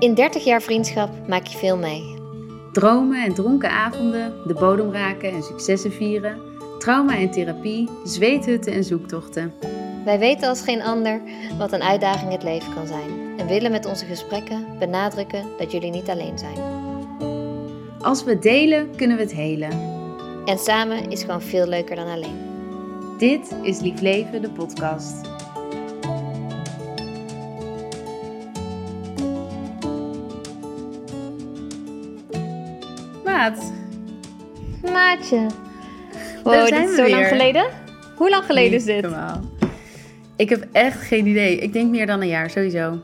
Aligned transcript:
In 0.00 0.14
30 0.14 0.44
jaar 0.44 0.62
vriendschap 0.62 1.28
maak 1.28 1.46
je 1.46 1.58
veel 1.58 1.76
mee. 1.76 2.14
Dromen 2.72 3.24
en 3.24 3.34
dronken 3.34 3.70
avonden, 3.70 4.34
de 4.46 4.54
bodem 4.54 4.92
raken 4.92 5.32
en 5.32 5.42
successen 5.42 5.92
vieren, 5.92 6.38
trauma 6.78 7.16
en 7.16 7.30
therapie, 7.30 7.88
zweethutten 8.04 8.72
en 8.72 8.84
zoektochten. 8.84 9.54
Wij 10.04 10.18
weten 10.18 10.48
als 10.48 10.60
geen 10.60 10.82
ander 10.82 11.20
wat 11.58 11.72
een 11.72 11.82
uitdaging 11.82 12.32
het 12.32 12.42
leven 12.42 12.74
kan 12.74 12.86
zijn 12.86 13.38
en 13.38 13.46
willen 13.46 13.70
met 13.70 13.86
onze 13.86 14.04
gesprekken 14.04 14.66
benadrukken 14.78 15.44
dat 15.58 15.72
jullie 15.72 15.90
niet 15.90 16.08
alleen 16.08 16.38
zijn. 16.38 16.58
Als 18.00 18.24
we 18.24 18.30
het 18.30 18.42
delen, 18.42 18.96
kunnen 18.96 19.16
we 19.16 19.22
het 19.22 19.34
helen. 19.34 19.70
En 20.44 20.58
samen 20.58 21.10
is 21.10 21.20
gewoon 21.20 21.42
veel 21.42 21.66
leuker 21.66 21.96
dan 21.96 22.08
alleen. 22.08 22.38
Dit 23.18 23.54
is 23.62 23.80
Lief 23.80 24.00
Leven, 24.00 24.42
de 24.42 24.50
podcast. 24.50 25.39
Maat, 33.40 33.72
Maatje. 34.82 35.46
Daar 35.46 36.42
Wow, 36.42 36.66
zijn 36.66 36.80
dit 36.80 36.90
is 36.90 36.96
we 36.96 37.08
zo 37.08 37.08
lang 37.08 37.26
geleden? 37.26 37.66
Hoe 38.16 38.30
lang 38.30 38.44
geleden 38.44 38.72
is 38.72 38.84
dit? 38.84 39.06
Ik 40.36 40.48
heb 40.48 40.68
echt 40.72 41.00
geen 41.00 41.26
idee. 41.26 41.58
Ik 41.58 41.72
denk 41.72 41.90
meer 41.90 42.06
dan 42.06 42.20
een 42.20 42.28
jaar, 42.28 42.50
sowieso. 42.50 42.98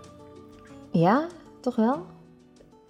Ja, 0.91 1.27
toch 1.61 1.77
wel? 1.77 2.07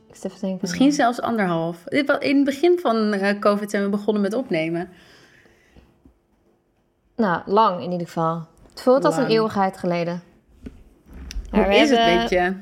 Ik 0.09 0.15
even 0.15 0.41
denken. 0.41 0.59
Misschien 0.61 0.93
zelfs 0.93 1.21
anderhalf. 1.21 1.87
In 2.19 2.37
het 2.37 2.45
begin 2.45 2.79
van 2.79 3.13
eh, 3.13 3.39
COVID 3.39 3.71
zijn 3.71 3.83
we 3.83 3.89
begonnen 3.89 4.23
met 4.23 4.35
opnemen. 4.35 4.89
Nou, 7.17 7.43
lang 7.45 7.83
in 7.83 7.91
ieder 7.93 8.07
geval. 8.07 8.47
Het 8.71 8.83
voelt 8.83 9.05
als 9.05 9.17
een 9.17 9.27
eeuwigheid 9.27 9.77
geleden. 9.77 10.23
Hoe 11.51 11.61
Maar 11.61 11.77
is 11.77 11.91
het 11.91 12.15
met 12.15 12.31
je? 12.31 12.55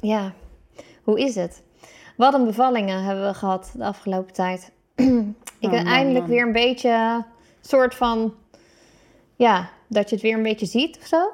Ja, 0.00 0.32
hoe 1.02 1.20
is 1.20 1.34
het? 1.34 1.63
Wat 2.16 2.34
een 2.34 2.44
bevallingen 2.44 3.04
hebben 3.04 3.26
we 3.26 3.34
gehad 3.34 3.72
de 3.76 3.84
afgelopen 3.84 4.32
tijd. 4.32 4.70
ik 4.94 5.04
Oh, 5.60 5.70
ben 5.70 5.84
man, 5.84 5.86
eindelijk 5.92 6.26
weer 6.26 6.46
een 6.46 6.52
beetje 6.52 7.24
soort 7.60 7.94
van, 7.94 8.34
ja, 9.36 9.68
dat 9.88 10.08
je 10.08 10.14
het 10.14 10.24
weer 10.24 10.34
een 10.36 10.42
beetje 10.42 10.66
ziet 10.66 10.98
of 11.00 11.06
zo. 11.06 11.30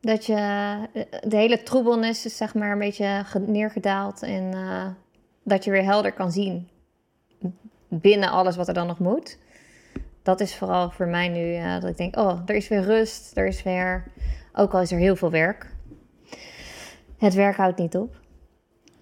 Dat 0.00 0.26
je 0.26 0.34
eh, 0.34 1.02
de 1.22 1.36
hele 1.36 1.62
troebelnis 1.62 2.24
is 2.26 2.36
zeg 2.36 2.54
maar 2.54 2.72
een 2.72 2.78
beetje 2.78 3.22
ge- 3.24 3.38
neergedaald 3.38 4.22
en 4.22 4.52
eh, 4.54 4.86
dat 5.42 5.64
je 5.64 5.70
weer 5.70 5.84
helder 5.84 6.12
kan 6.12 6.32
zien 6.32 6.68
binnen 7.88 8.30
alles 8.30 8.56
wat 8.56 8.68
er 8.68 8.74
dan 8.74 8.86
nog 8.86 8.98
moet. 8.98 9.38
Dat 10.22 10.40
is 10.40 10.56
vooral 10.56 10.90
voor 10.90 11.06
mij 11.06 11.28
nu 11.28 11.54
eh, 11.54 11.80
dat 11.80 11.90
ik 11.90 11.96
denk, 11.96 12.16
oh, 12.16 12.40
er 12.46 12.54
is 12.54 12.68
weer 12.68 12.82
rust, 12.82 13.36
er 13.36 13.46
is 13.46 13.62
weer, 13.62 14.04
ook 14.54 14.74
al 14.74 14.80
is 14.80 14.92
er 14.92 14.98
heel 14.98 15.16
veel 15.16 15.30
werk. 15.30 15.72
Het 17.18 17.34
werk 17.34 17.56
houdt 17.56 17.78
niet 17.78 17.96
op. 17.96 18.22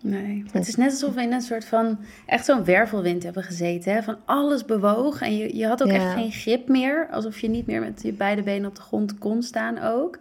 Nee, 0.03 0.45
het 0.53 0.69
is 0.69 0.77
net 0.77 0.91
alsof 0.91 1.15
we 1.15 1.23
in 1.23 1.33
een 1.33 1.41
soort 1.41 1.65
van 1.65 1.99
echt 2.27 2.45
zo'n 2.45 2.65
wervelwind 2.65 3.23
hebben 3.23 3.43
gezeten. 3.43 3.93
Hè? 3.93 4.03
Van 4.03 4.17
alles 4.25 4.65
bewoog 4.65 5.21
en 5.21 5.37
je, 5.37 5.57
je 5.57 5.67
had 5.67 5.83
ook 5.83 5.89
Ja. 5.91 5.95
echt 5.95 6.13
geen 6.13 6.33
grip 6.33 6.69
meer. 6.69 7.09
Alsof 7.11 7.39
je 7.41 7.49
niet 7.49 7.67
meer 7.67 7.81
met 7.81 8.03
je 8.03 8.13
beide 8.13 8.43
benen 8.43 8.69
op 8.69 8.77
de 8.77 8.83
grond 8.83 9.19
kon 9.19 9.43
staan 9.43 9.79
ook. 9.79 10.19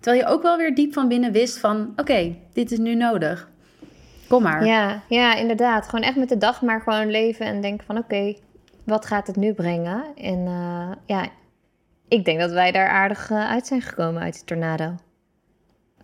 Terwijl 0.00 0.24
je 0.24 0.30
ook 0.30 0.42
wel 0.42 0.56
weer 0.56 0.74
diep 0.74 0.92
van 0.92 1.08
binnen 1.08 1.32
wist 1.32 1.58
van... 1.58 1.92
Oké, 1.96 2.34
dit 2.52 2.72
is 2.72 2.78
nu 2.78 2.94
nodig. 2.94 3.48
Kom 4.28 4.42
maar. 4.42 4.66
Ja, 4.66 5.02
ja, 5.08 5.34
inderdaad. 5.36 5.88
Gewoon 5.88 6.04
echt 6.04 6.16
met 6.16 6.28
de 6.28 6.38
dag 6.38 6.62
maar 6.62 6.80
gewoon 6.80 7.10
leven 7.10 7.46
en 7.46 7.60
denken 7.60 7.86
van 7.86 7.98
oké, 7.98 8.34
wat 8.84 9.06
gaat 9.06 9.26
het 9.26 9.36
nu 9.36 9.52
brengen? 9.52 10.04
En 10.16 10.46
eh, 10.46 10.90
ja, 11.06 11.28
ik 12.08 12.24
denk 12.24 12.40
dat 12.40 12.50
wij 12.50 12.72
daar 12.72 12.88
aardig 12.88 13.30
eh, 13.30 13.50
uit 13.50 13.66
zijn 13.66 13.82
gekomen 13.82 14.22
uit 14.22 14.34
die 14.34 14.44
tornado. 14.44 14.94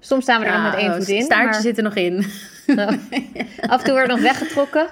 Soms 0.00 0.22
staan 0.22 0.40
we 0.40 0.46
er 0.46 0.52
nog 0.52 0.70
met 0.70 0.80
één 0.80 0.90
oh, 0.90 0.96
voet 0.96 1.08
in. 1.08 1.22
staartje 1.22 1.50
maar 1.50 1.60
zit 1.60 1.76
er 1.76 1.82
nog 1.82 1.94
in. 1.94 2.16
af 3.72 3.78
en 3.78 3.84
toe 3.84 3.92
wordt 3.92 4.08
nog 4.08 4.20
weggetrokken. 4.20 4.86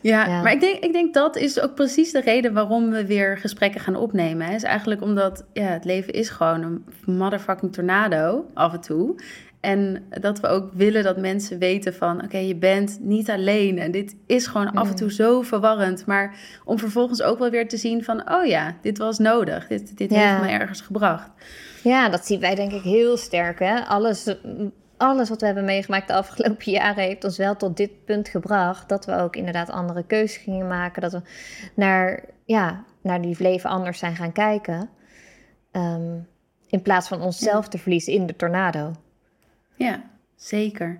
Ja, 0.00 0.26
Ja. 0.26 0.42
maar 0.42 0.52
ik 0.52 0.60
denk, 0.60 0.84
ik 0.84 0.92
denk 0.92 1.14
dat 1.14 1.36
is 1.36 1.60
ook 1.60 1.74
precies 1.74 2.12
de 2.12 2.20
reden 2.20 2.52
waarom 2.52 2.90
we 2.90 3.06
weer 3.06 3.38
gesprekken 3.38 3.80
gaan 3.80 3.96
opnemen. 3.96 4.46
Hè. 4.46 4.54
Is 4.54 4.62
eigenlijk 4.62 5.02
omdat 5.02 5.44
ja, 5.52 5.62
het 5.66 5.84
leven 5.84 6.12
is 6.12 6.28
gewoon 6.28 6.62
een 6.62 6.84
motherfucking 7.16 7.72
tornado 7.72 8.46
af 8.54 8.72
en 8.72 8.80
toe. 8.80 9.14
En 9.60 10.02
dat 10.20 10.40
we 10.40 10.46
ook 10.46 10.70
willen 10.72 11.02
dat 11.02 11.16
mensen 11.16 11.58
weten 11.58 11.94
van... 11.94 12.24
oké, 12.24 12.38
je 12.38 12.56
bent 12.56 12.98
niet 13.00 13.30
alleen 13.30 13.78
en 13.78 13.90
dit 13.90 14.16
is 14.26 14.46
gewoon 14.46 14.72
af 14.74 14.88
en 14.88 14.94
toe 14.96 15.12
zo 15.12 15.42
verwarrend. 15.42 16.06
Maar 16.06 16.34
om 16.64 16.78
vervolgens 16.78 17.22
ook 17.22 17.38
wel 17.38 17.50
weer 17.50 17.68
te 17.68 17.76
zien 17.76 18.04
van... 18.04 18.32
oh 18.32 18.44
ja, 18.46 18.74
dit 18.82 18.98
was 18.98 19.18
nodig. 19.18 19.66
Dit, 19.66 19.96
dit 19.98 20.10
Ja. 20.10 20.18
heeft 20.18 20.42
me 20.42 20.58
ergens 20.58 20.80
gebracht. 20.80 21.30
Ja, 21.82 22.08
dat 22.08 22.26
zien 22.26 22.40
wij 22.40 22.54
denk 22.54 22.72
ik 22.72 22.82
heel 22.82 23.16
sterk. 23.16 23.58
Hè? 23.58 23.84
Alles, 23.84 24.34
alles 24.96 25.28
wat 25.28 25.40
we 25.40 25.46
hebben 25.46 25.64
meegemaakt 25.64 26.08
de 26.08 26.14
afgelopen 26.14 26.72
jaren 26.80 27.04
heeft 27.04 27.24
ons 27.24 27.36
wel 27.36 27.56
tot 27.56 27.76
dit 27.76 28.04
punt 28.04 28.28
gebracht. 28.28 28.88
Dat 28.88 29.06
we 29.06 29.16
ook 29.16 29.36
inderdaad 29.36 29.70
andere 29.70 30.04
keuzes 30.06 30.42
gingen 30.42 30.68
maken. 30.68 31.02
Dat 31.02 31.12
we 31.12 31.22
naar, 31.74 32.24
ja, 32.44 32.84
naar 33.02 33.20
die 33.20 33.36
leven 33.38 33.70
anders 33.70 33.98
zijn 33.98 34.16
gaan 34.16 34.32
kijken. 34.32 34.90
Ehm, 35.70 36.18
in 36.66 36.82
plaats 36.82 37.08
van 37.08 37.20
onszelf 37.20 37.68
te 37.68 37.78
verliezen 37.78 38.12
in 38.12 38.26
de 38.26 38.36
tornado. 38.36 38.92
Ja, 39.76 40.09
zeker. 40.40 40.98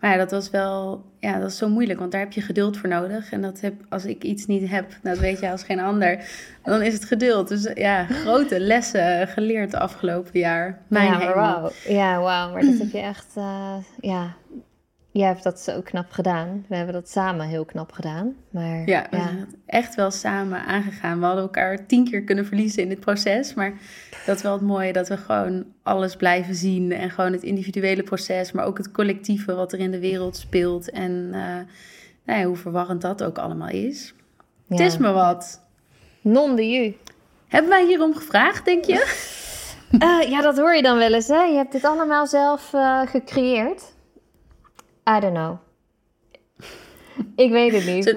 Maar 0.00 0.10
ja, 0.10 0.16
dat 0.16 0.30
was 0.30 0.50
wel, 0.50 1.04
ja, 1.18 1.38
dat 1.38 1.50
is 1.50 1.56
zo 1.56 1.68
moeilijk, 1.68 1.98
want 1.98 2.12
daar 2.12 2.20
heb 2.20 2.32
je 2.32 2.40
geduld 2.40 2.76
voor 2.76 2.88
nodig. 2.88 3.32
En 3.32 3.42
dat 3.42 3.60
heb, 3.60 3.74
als 3.88 4.04
ik 4.04 4.22
iets 4.22 4.46
niet 4.46 4.70
heb, 4.70 4.86
dat 5.02 5.18
weet 5.18 5.40
je 5.40 5.50
als 5.50 5.62
geen 5.62 5.80
ander, 5.80 6.24
dan 6.62 6.82
is 6.82 6.94
het 6.94 7.04
geduld. 7.04 7.48
Dus 7.48 7.70
ja, 7.74 8.04
grote 8.04 8.60
lessen 8.60 9.28
geleerd 9.28 9.72
het 9.72 9.80
afgelopen 9.80 10.40
jaar. 10.40 10.82
Mijn 10.88 11.06
ja, 11.06 11.18
maar 11.18 11.34
wauw. 11.34 11.70
Ja, 11.88 12.20
wauw. 12.20 12.52
Maar 12.52 12.62
dat 12.62 12.78
heb 12.78 12.90
je 12.90 12.98
echt, 12.98 13.32
eh, 13.36 13.76
ja. 14.00 14.34
Jij 15.12 15.26
hebt 15.26 15.42
dat 15.42 15.60
zo 15.60 15.80
knap 15.80 16.10
gedaan. 16.10 16.64
We 16.68 16.76
hebben 16.76 16.94
dat 16.94 17.08
samen 17.08 17.46
heel 17.46 17.64
knap 17.64 17.92
gedaan. 17.92 18.34
Maar 18.50 18.88
Ja, 18.88 19.06
we 19.10 19.16
zijn 19.16 19.38
het 19.38 19.56
echt 19.66 19.94
wel 19.94 20.10
samen 20.10 20.64
aangegaan. 20.64 21.18
We 21.18 21.24
hadden 21.24 21.42
elkaar 21.44 21.86
tien 21.86 22.04
keer 22.10 22.22
kunnen 22.24 22.46
verliezen 22.46 22.82
in 22.82 22.88
dit 22.88 23.00
proces. 23.00 23.54
Maar 23.54 23.72
dat 24.26 24.36
is 24.36 24.42
wel 24.42 24.52
het 24.52 24.60
mooie, 24.62 24.92
dat 24.92 25.08
we 25.08 25.16
gewoon 25.16 25.64
alles 25.82 26.16
blijven 26.16 26.54
zien. 26.54 26.92
En 26.92 27.10
gewoon 27.10 27.32
het 27.32 27.42
individuele 27.42 28.02
proces, 28.02 28.52
maar 28.52 28.64
ook 28.64 28.78
het 28.78 28.90
collectieve 28.90 29.54
wat 29.54 29.72
er 29.72 29.78
in 29.78 29.90
de 29.90 29.98
wereld 30.00 30.36
speelt. 30.36 30.90
En 30.90 31.28
eh, 31.32 31.40
nou 32.24 32.40
ja, 32.40 32.44
hoe 32.44 32.56
verwarrend 32.56 33.00
dat 33.00 33.22
ook 33.22 33.38
allemaal 33.38 33.68
is. 33.70 34.14
Het 34.68 34.78
Ja. 34.78 34.84
is 34.84 34.96
me 34.98 35.12
wat. 35.12 35.62
Non 36.20 36.56
de 36.56 36.70
ju. 36.70 36.94
Hebben 37.48 37.70
wij 37.70 37.86
hierom 37.86 38.14
gevraagd, 38.14 38.64
denk 38.64 38.84
je? 38.84 39.28
Eh, 39.98 40.30
ja, 40.30 40.40
dat 40.40 40.58
hoor 40.58 40.74
je 40.74 40.82
dan 40.82 40.98
wel 40.98 41.12
eens, 41.12 41.28
hè? 41.28 41.42
Je 41.42 41.56
hebt 41.56 41.72
dit 41.72 41.84
allemaal 41.84 42.26
zelf 42.26 42.72
eh, 42.74 43.00
gecreëerd. 43.06 43.82
I 45.16 45.20
don't 45.20 45.34
know. 45.34 45.56
Ik 47.36 47.50
weet 47.50 47.72
het 47.72 47.86
niet. 47.86 48.16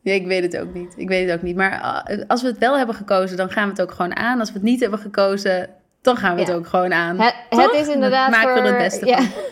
Ja, 0.00 0.12
ik 0.12 0.26
weet 0.26 0.42
het 0.42 0.58
ook 0.62 0.74
niet. 0.74 0.94
Ik 0.96 1.08
weet 1.08 1.28
het 1.28 1.38
ook 1.38 1.42
niet. 1.42 1.56
Maar 1.56 2.04
uh, 2.10 2.22
als 2.26 2.42
we 2.42 2.48
het 2.48 2.58
wel 2.58 2.76
hebben 2.76 2.94
gekozen, 2.94 3.36
dan 3.36 3.50
gaan 3.50 3.64
we 3.64 3.70
het 3.70 3.80
ook 3.82 3.92
gewoon 3.92 4.16
aan. 4.16 4.40
Als 4.40 4.48
we 4.48 4.54
het 4.54 4.62
niet 4.62 4.80
hebben 4.80 4.98
gekozen, 4.98 5.70
dan 6.02 6.16
gaan 6.16 6.34
we 6.34 6.40
het 6.40 6.52
ook 6.52 6.66
gewoon 6.66 6.92
aan. 6.92 7.20
Het, 7.20 7.72
is 7.72 7.88
inderdaad 7.88 8.30
Dan 8.30 8.40
maken 8.40 8.54
voor... 8.54 8.62
we 8.62 8.68
het 8.68 8.78
beste 8.78 9.06
ja. 9.06 9.20
van. 9.20 9.42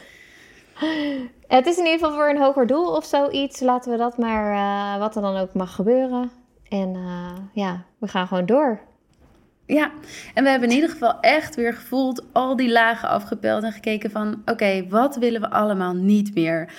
Het 1.46 1.67
is 1.67 1.79
in 1.79 1.85
ieder 1.85 1.99
geval 1.99 2.14
voor 2.14 2.29
een 2.29 2.38
hoger 2.38 2.67
doel 2.67 2.96
of 2.96 3.05
zoiets. 3.05 3.61
Laten 3.61 3.93
we 3.93 3.99
dat 3.99 4.19
maar, 4.19 4.52
eh, 4.52 4.99
wat 5.00 5.17
er 5.17 5.23
dan 5.23 5.37
ook 5.37 5.55
mag 5.55 5.75
gebeuren. 5.75 6.31
En 6.69 6.94
eh, 6.94 7.37
ja, 7.52 7.85
we 7.99 8.08
gaan 8.08 8.26
gewoon 8.26 8.46
door. 8.46 8.81
Ja, 9.67 9.91
en 10.35 10.45
we 10.45 10.51
hebben 10.51 10.69
in 10.69 10.75
ieder 10.75 10.91
geval 10.91 11.21
echt 11.21 11.55
weer 11.55 11.75
gevoeld 11.75 12.25
al 12.33 12.57
die 12.57 12.71
lagen 12.71 13.09
afgepeld 13.09 13.63
en 13.63 13.73
gekeken 13.73 14.11
van, 14.11 14.43
oké, 14.45 14.87
wat 14.89 15.17
willen 15.17 15.41
we 15.41 15.51
allemaal 15.51 15.95
niet 15.95 16.35
meer? 16.35 16.73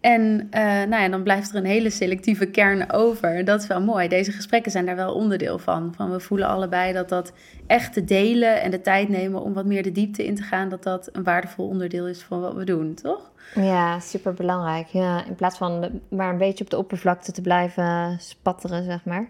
En 0.00 0.46
eh, 0.50 0.62
nou 0.62 1.02
ja, 1.02 1.08
dan 1.08 1.22
blijft 1.22 1.50
er 1.50 1.56
een 1.56 1.64
hele 1.64 1.90
selectieve 1.90 2.46
kern 2.46 2.92
over. 2.92 3.44
Dat 3.44 3.62
is 3.62 3.66
wel 3.66 3.80
mooi. 3.80 4.08
Deze 4.08 4.32
gesprekken 4.32 4.72
zijn 4.72 4.86
daar 4.86 4.96
wel 4.96 5.14
onderdeel 5.14 5.58
van. 5.58 5.92
van 5.96 6.10
we 6.10 6.20
voelen 6.20 6.48
allebei 6.48 6.92
dat 6.92 7.08
dat 7.08 7.32
echt 7.66 7.92
te 7.92 8.04
delen 8.04 8.60
en 8.60 8.70
de 8.70 8.80
tijd 8.80 9.08
nemen 9.08 9.42
om 9.42 9.52
wat 9.52 9.64
meer 9.64 9.82
de 9.82 9.92
diepte 9.92 10.26
in 10.26 10.34
te 10.34 10.42
gaan, 10.42 10.68
dat 10.68 10.82
dat 10.82 11.08
een 11.12 11.24
waardevol 11.24 11.68
onderdeel 11.68 12.08
is 12.08 12.22
van 12.22 12.40
wat 12.40 12.54
we 12.54 12.64
doen, 12.64 12.94
toch? 12.94 13.30
Ja, 13.54 14.00
super 14.00 14.34
belangrijk. 14.34 14.86
Ja, 14.86 15.24
in 15.24 15.34
plaats 15.34 15.56
van 15.56 16.00
maar 16.08 16.30
een 16.30 16.38
beetje 16.38 16.64
op 16.64 16.70
de 16.70 16.78
oppervlakte 16.78 17.32
te 17.32 17.40
blijven 17.40 18.16
spatteren, 18.20 18.84
zeg 18.84 19.04
maar. 19.04 19.28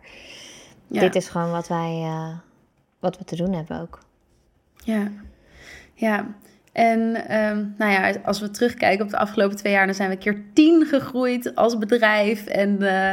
Ja. 0.87 1.01
Dit 1.01 1.15
is 1.15 1.29
gewoon 1.29 1.51
wat 1.51 1.69
wij, 1.69 2.03
eh, 2.05 2.29
wat 2.99 3.19
we 3.19 3.25
te 3.25 3.37
doen 3.37 3.53
hebben 3.53 3.81
ook. 3.81 3.99
Ja, 4.85 5.11
ja. 5.95 6.27
En 6.73 7.29
ehm, 7.29 7.65
nou 7.77 7.93
ja, 7.93 8.12
als 8.25 8.41
we 8.41 8.50
terugkijken 8.50 9.05
op 9.05 9.11
de 9.11 9.19
afgelopen 9.19 9.56
twee 9.56 9.73
jaar, 9.73 9.87
dan 9.87 9.95
zijn 9.95 10.11
we 10.11 10.17
keer 10.17 10.43
tien 10.53 10.87
gegroeid 10.87 11.55
als 11.55 11.79
bedrijf. 11.79 12.47
En 12.47 12.77
uh, 12.81 13.11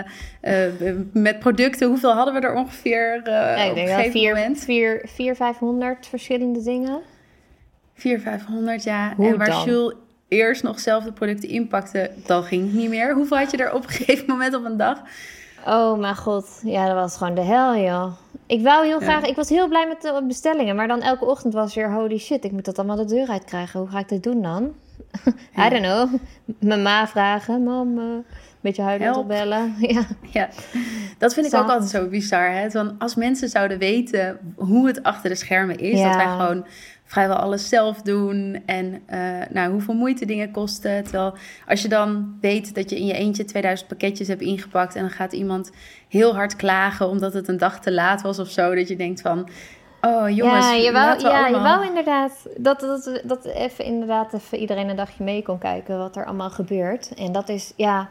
uh, 0.82 0.96
met 1.14 1.40
producten, 1.40 1.88
hoeveel 1.88 2.14
hadden 2.14 2.34
we 2.34 2.40
er 2.40 2.54
ongeveer 2.54 3.18
uh, 3.18 3.34
ja, 3.34 3.64
ik 3.64 3.76
denk 3.76 4.12
vier, 4.12 4.34
moment? 4.36 4.60
Vier, 4.60 5.02
vier, 5.06 5.36
500 5.36 6.08
verschillende 6.08 6.64
dingen. 6.64 7.00
400, 7.94 8.42
500, 8.44 8.84
ja. 8.84 9.14
Hoe 9.16 9.28
en 9.28 9.38
waar 9.38 9.50
dan? 9.50 9.64
Jules 9.66 9.96
eerst 10.28 10.64
nog 10.64 10.80
zelf 10.80 11.04
de 11.04 11.14
producten 11.14 11.50
inpakte, 11.50 12.12
dan 12.26 12.44
ging 12.44 12.66
het 12.66 12.74
niet 12.74 12.90
meer. 12.90 13.14
Hoeveel 13.14 13.38
had 13.38 13.52
je 13.52 13.58
er 13.58 13.74
op 13.74 13.84
een 13.84 13.90
gegeven 14.00 14.26
moment 14.28 14.56
op 14.56 14.66
een 14.66 14.78
dag? 14.78 15.02
Oh 15.68 16.00
mijn 16.00 16.16
god, 16.16 16.62
ja, 16.64 16.86
dat 16.86 16.96
was 16.96 17.18
gewoon 17.18 17.36
de 17.36 17.42
hel, 17.42 17.78
joh. 17.78 18.12
Ik 18.48 18.62
wou 18.64 18.86
heel 18.86 19.00
graag, 19.00 19.24
ik 19.24 19.36
was 19.36 19.50
heel 19.50 19.68
blij 19.68 19.88
met 19.88 20.02
de 20.02 20.24
bestellingen, 20.28 20.76
maar 20.76 20.88
dan 20.88 21.02
elke 21.02 21.26
ochtend 21.26 21.54
was 21.54 21.76
weer 21.76 21.92
holy 21.92 22.18
shit, 22.18 22.44
ik 22.44 22.52
moet 22.52 22.66
dat 22.66 22.78
allemaal 22.78 22.96
de 22.96 23.06
deur 23.06 23.28
uitkrijgen. 23.28 23.80
Hoe 23.80 23.90
ga 23.90 24.00
ik 24.00 24.10
dit 24.10 24.24
doen 24.24 24.42
dan? 24.42 24.74
I 25.66 25.70
don't 25.70 25.82
know. 25.82 26.14
Mijn 26.60 26.82
ma 26.82 27.08
vragen, 27.08 27.64
mam, 27.64 27.98
een 27.98 28.26
beetje 28.62 28.82
huilend 28.82 29.18
opbellen. 29.18 29.76
ja. 29.96 30.06
ja, 30.32 30.50
dat 31.18 31.34
vind 31.34 31.46
ik 31.46 31.54
ook 31.54 31.70
altijd 31.70 31.90
zo 31.90 32.08
bizar. 32.08 32.52
Hè? 32.52 32.70
Want 32.70 32.94
als 32.98 33.16
mensen 33.16 33.50
zouden 33.50 33.78
weten 33.78 34.40
hoe 34.56 34.88
het 34.88 35.04
achter 35.04 35.30
de 35.30 35.36
schermen 35.36 35.78
is, 35.78 36.02
dat 36.02 36.16
wij 36.16 36.28
gewoon 36.28 36.66
vrijwel 37.06 37.36
alles 37.36 37.69
zelf 37.69 38.02
doen. 38.02 38.63
En 38.66 39.02
uh, 39.10 39.42
nou, 39.50 39.72
hoeveel 39.72 39.94
moeite 39.94 40.25
dingen 40.25 40.52
kosten. 40.52 41.04
Terwijl 41.04 41.34
als 41.68 41.81
je 41.81 41.88
dan 41.88 42.38
weet 42.42 42.75
dat 42.75 42.90
je 42.90 42.96
in 42.96 43.06
je 43.06 43.13
eentje 43.13 43.46
2000 43.46 43.88
pakketjes 43.88 44.28
hebt 44.28 44.42
ingepakt. 44.42 44.96
En 44.96 45.02
dan 45.02 45.12
gaat 45.12 45.34
iemand 45.34 45.72
heel 46.10 46.36
hard 46.36 46.56
klagen 46.56 47.07
omdat 47.07 47.34
het 47.34 47.48
een 47.48 47.57
dag 47.57 47.80
te 47.80 47.92
laat 47.94 48.22
was 48.22 48.40
of 48.40 48.50
zo. 48.50 48.75
Dat 48.75 48.88
je 48.88 48.96
denkt 48.96 49.22
van. 49.22 49.50
Oh 50.02 50.30
jongens, 50.30 50.66
ja, 50.66 50.74
je 50.74 50.92
wou, 50.92 51.19
ja, 51.19 51.30
allemaal... 51.30 51.50
je 51.50 51.60
wou 51.60 51.86
inderdaad 51.88 52.48
dat, 52.57 52.80
dat, 52.80 53.22
dat 53.24 53.46
even 53.46 53.86
inderdaad 53.86 54.34
even 54.34 54.58
iedereen 54.58 54.90
een 54.90 54.96
dagje 54.96 55.24
mee 55.24 55.44
kon 55.44 55.58
kijken 55.58 55.98
wat 55.98 56.16
er 56.16 56.25
allemaal 56.25 56.50
gebeurt. 56.50 57.13
En 57.13 57.31
dat 57.31 57.50
is, 57.50 57.74
ja, 57.75 58.10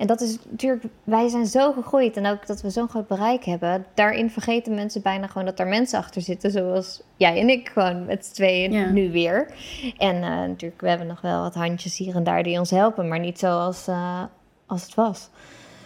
en 0.00 0.06
dat 0.06 0.20
is 0.20 0.38
natuurlijk, 0.50 0.84
wij 1.04 1.28
zijn 1.28 1.46
zo 1.46 1.72
gegroeid 1.72 2.16
en 2.16 2.26
ook 2.26 2.46
dat 2.46 2.62
we 2.62 2.70
zo'n 2.70 2.88
groot 2.88 3.06
bereik 3.06 3.44
hebben. 3.44 3.86
Daarin 3.94 4.30
vergeten 4.30 4.74
mensen 4.74 5.02
bijna 5.02 5.26
gewoon 5.26 5.46
dat 5.46 5.58
er 5.58 5.66
mensen 5.66 5.98
achter 5.98 6.22
zitten, 6.22 6.50
zoals 6.50 7.02
jij 7.16 7.40
en 7.40 7.48
ik 7.48 7.68
gewoon 7.68 8.04
met 8.04 8.26
z'n 8.26 8.32
tweeën 8.32 8.92
nu 8.92 9.10
weer. 9.10 9.54
En 9.98 10.16
uh, 10.16 10.22
natuurlijk, 10.22 10.80
we 10.80 10.88
hebben 10.88 11.06
nog 11.06 11.20
wel 11.20 11.40
wat 11.42 11.54
handjes 11.54 11.96
hier 11.96 12.14
en 12.14 12.24
daar 12.24 12.42
die 12.42 12.58
ons 12.58 12.70
helpen, 12.70 13.08
maar 13.08 13.18
niet 13.18 13.38
zoals 13.38 13.88
uh, 13.88 14.22
als 14.66 14.82
het 14.82 14.94
was. 14.94 15.28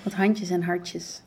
Wat 0.02 0.12
handjes 0.12 0.50
en 0.50 0.62
hartjes. 0.62 1.22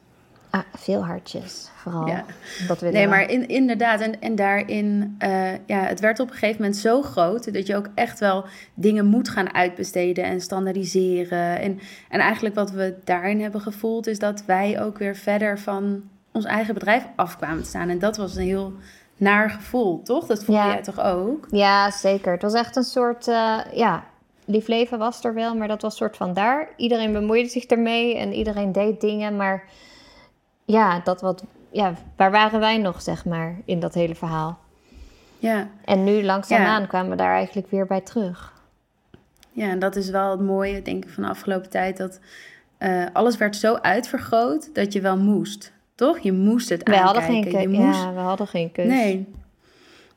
Ah, 0.49 0.61
veel 0.75 1.05
hartjes, 1.05 1.69
vooral. 1.75 2.07
Ja. 2.07 2.25
Dat 2.67 2.81
nee, 2.81 3.07
maar 3.07 3.29
in, 3.29 3.47
inderdaad. 3.47 4.01
En, 4.01 4.21
en 4.21 4.35
daarin, 4.35 5.17
uh, 5.23 5.51
ja, 5.65 5.79
het 5.79 5.99
werd 5.99 6.19
op 6.19 6.27
een 6.27 6.33
gegeven 6.33 6.61
moment 6.61 6.77
zo 6.77 7.01
groot... 7.01 7.53
dat 7.53 7.67
je 7.67 7.75
ook 7.75 7.89
echt 7.95 8.19
wel 8.19 8.45
dingen 8.73 9.05
moet 9.05 9.29
gaan 9.29 9.53
uitbesteden 9.53 10.23
en 10.23 10.41
standaardiseren. 10.41 11.59
En, 11.59 11.79
en 12.09 12.19
eigenlijk 12.19 12.55
wat 12.55 12.71
we 12.71 12.95
daarin 13.03 13.41
hebben 13.41 13.61
gevoeld... 13.61 14.07
is 14.07 14.19
dat 14.19 14.45
wij 14.45 14.81
ook 14.81 14.97
weer 14.97 15.15
verder 15.15 15.59
van 15.59 16.03
ons 16.31 16.45
eigen 16.45 16.73
bedrijf 16.73 17.07
afkwamen 17.15 17.63
te 17.63 17.69
staan. 17.69 17.89
En 17.89 17.99
dat 17.99 18.17
was 18.17 18.35
een 18.35 18.43
heel 18.43 18.73
naar 19.17 19.49
gevoel, 19.49 20.03
toch? 20.03 20.25
Dat 20.25 20.43
voelde 20.43 20.61
jij 20.61 20.81
toch 20.81 20.99
ook? 20.99 21.47
Ja, 21.51 21.91
zeker. 21.91 22.31
Het 22.31 22.41
was 22.41 22.53
echt 22.53 22.75
een 22.75 22.83
soort, 22.83 23.27
uh, 23.27 23.59
ja... 23.73 24.03
Lief 24.49 24.67
leven 24.67 24.99
was 24.99 25.23
er 25.23 25.33
wel, 25.33 25.55
maar 25.55 25.67
dat 25.67 25.81
was 25.81 25.95
soort 25.95 26.17
van 26.17 26.33
daar. 26.33 26.69
Iedereen 26.77 27.13
bemoeide 27.13 27.49
zich 27.49 27.65
ermee 27.65 28.17
en 28.17 28.33
iedereen 28.33 28.71
deed 28.71 29.01
dingen, 29.01 29.35
maar 29.35 29.63
ja, 30.67 30.99
dat 31.03 31.21
wat, 31.21 31.43
ja, 31.71 31.93
waar 32.15 32.31
waren 32.31 32.59
wij 32.59 32.77
nog, 32.77 33.01
zeg 33.01 33.25
maar, 33.25 33.55
in 33.65 33.79
dat 33.79 33.93
hele 33.93 34.15
verhaal? 34.15 34.59
Ja. 35.39 35.67
En 35.85 36.03
nu 36.03 36.23
langzaamaan 36.23 36.81
ja. 36.81 36.87
kwamen 36.87 37.09
we 37.09 37.15
daar 37.15 37.33
eigenlijk 37.35 37.69
weer 37.69 37.85
bij 37.85 38.01
terug. 38.01 38.53
Ja, 39.51 39.69
en 39.69 39.79
dat 39.79 39.95
is 39.95 40.09
wel 40.09 40.31
het 40.31 40.39
mooie, 40.39 40.81
denk 40.81 41.05
ik, 41.05 41.11
van 41.11 41.23
de 41.23 41.29
afgelopen 41.29 41.69
tijd. 41.69 41.97
Dat 41.97 42.19
uh, 42.79 43.05
alles 43.13 43.37
werd 43.37 43.55
zo 43.55 43.75
uitvergroot 43.75 44.75
dat 44.75 44.93
je 44.93 45.01
wel 45.01 45.17
moest. 45.17 45.73
Toch? 45.95 46.19
Je 46.19 46.31
moest 46.31 46.69
het 46.69 46.83
we 46.83 46.99
aankijken. 46.99 47.05
Hadden 47.05 47.43
geen 47.43 47.69
keuze. 47.69 47.99
Ja, 47.99 48.13
we 48.13 48.19
hadden 48.19 48.47
geen 48.47 48.71
keuze. 48.71 48.91
Nee, 48.91 49.27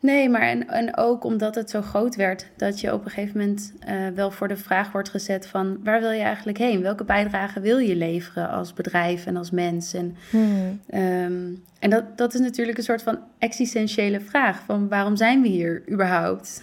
Nee, 0.00 0.29
maar 0.29 0.41
en, 0.41 0.69
en 0.69 0.97
ook 0.97 1.25
omdat 1.25 1.55
het 1.55 1.70
zo 1.70 1.82
groot 1.82 2.17
werd, 2.17 2.47
dat 2.56 2.81
je 2.81 2.93
op 2.93 3.05
een 3.05 3.11
gegeven 3.11 3.38
moment 3.38 3.73
uh, 3.88 4.08
wel 4.14 4.31
voor 4.31 4.49
de 4.49 4.56
vraag 4.56 4.93
wordt 4.93 5.08
gezet 5.08 5.47
van 5.47 5.79
waar 5.85 6.00
wil 6.00 6.11
je 6.11 6.23
eigenlijk 6.23 6.58
heen? 6.58 6.82
Welke 6.82 7.05
bijdrage 7.05 7.61
wil 7.61 7.79
je 7.79 7.97
leveren 7.97 8.50
als 8.50 8.73
bedrijf 8.73 9.26
en 9.26 9.37
als 9.37 9.50
mens? 9.50 9.94
En, 9.94 10.17
hmm. 10.31 10.81
um, 10.94 11.62
en 11.79 11.91
dat, 11.91 12.05
dat 12.17 12.35
is 12.35 12.41
natuurlijk 12.41 12.79
een 12.79 12.85
soort 12.85 13.02
van 13.02 13.19
existentiële 13.38 14.20
vraag 14.20 14.62
van 14.67 14.88
waarom 14.88 15.17
zijn 15.17 15.43
we 15.43 15.49
hier 15.49 15.82
überhaupt? 15.91 16.62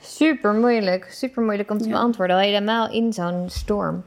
Super 0.00 0.54
moeilijk, 0.54 1.08
super 1.10 1.42
moeilijk 1.42 1.70
om 1.70 1.78
te 1.78 1.88
ja. 1.88 1.90
beantwoorden, 1.90 2.38
helemaal 2.38 2.90
in 2.90 3.12
zo'n 3.12 3.50
storm. 3.50 4.04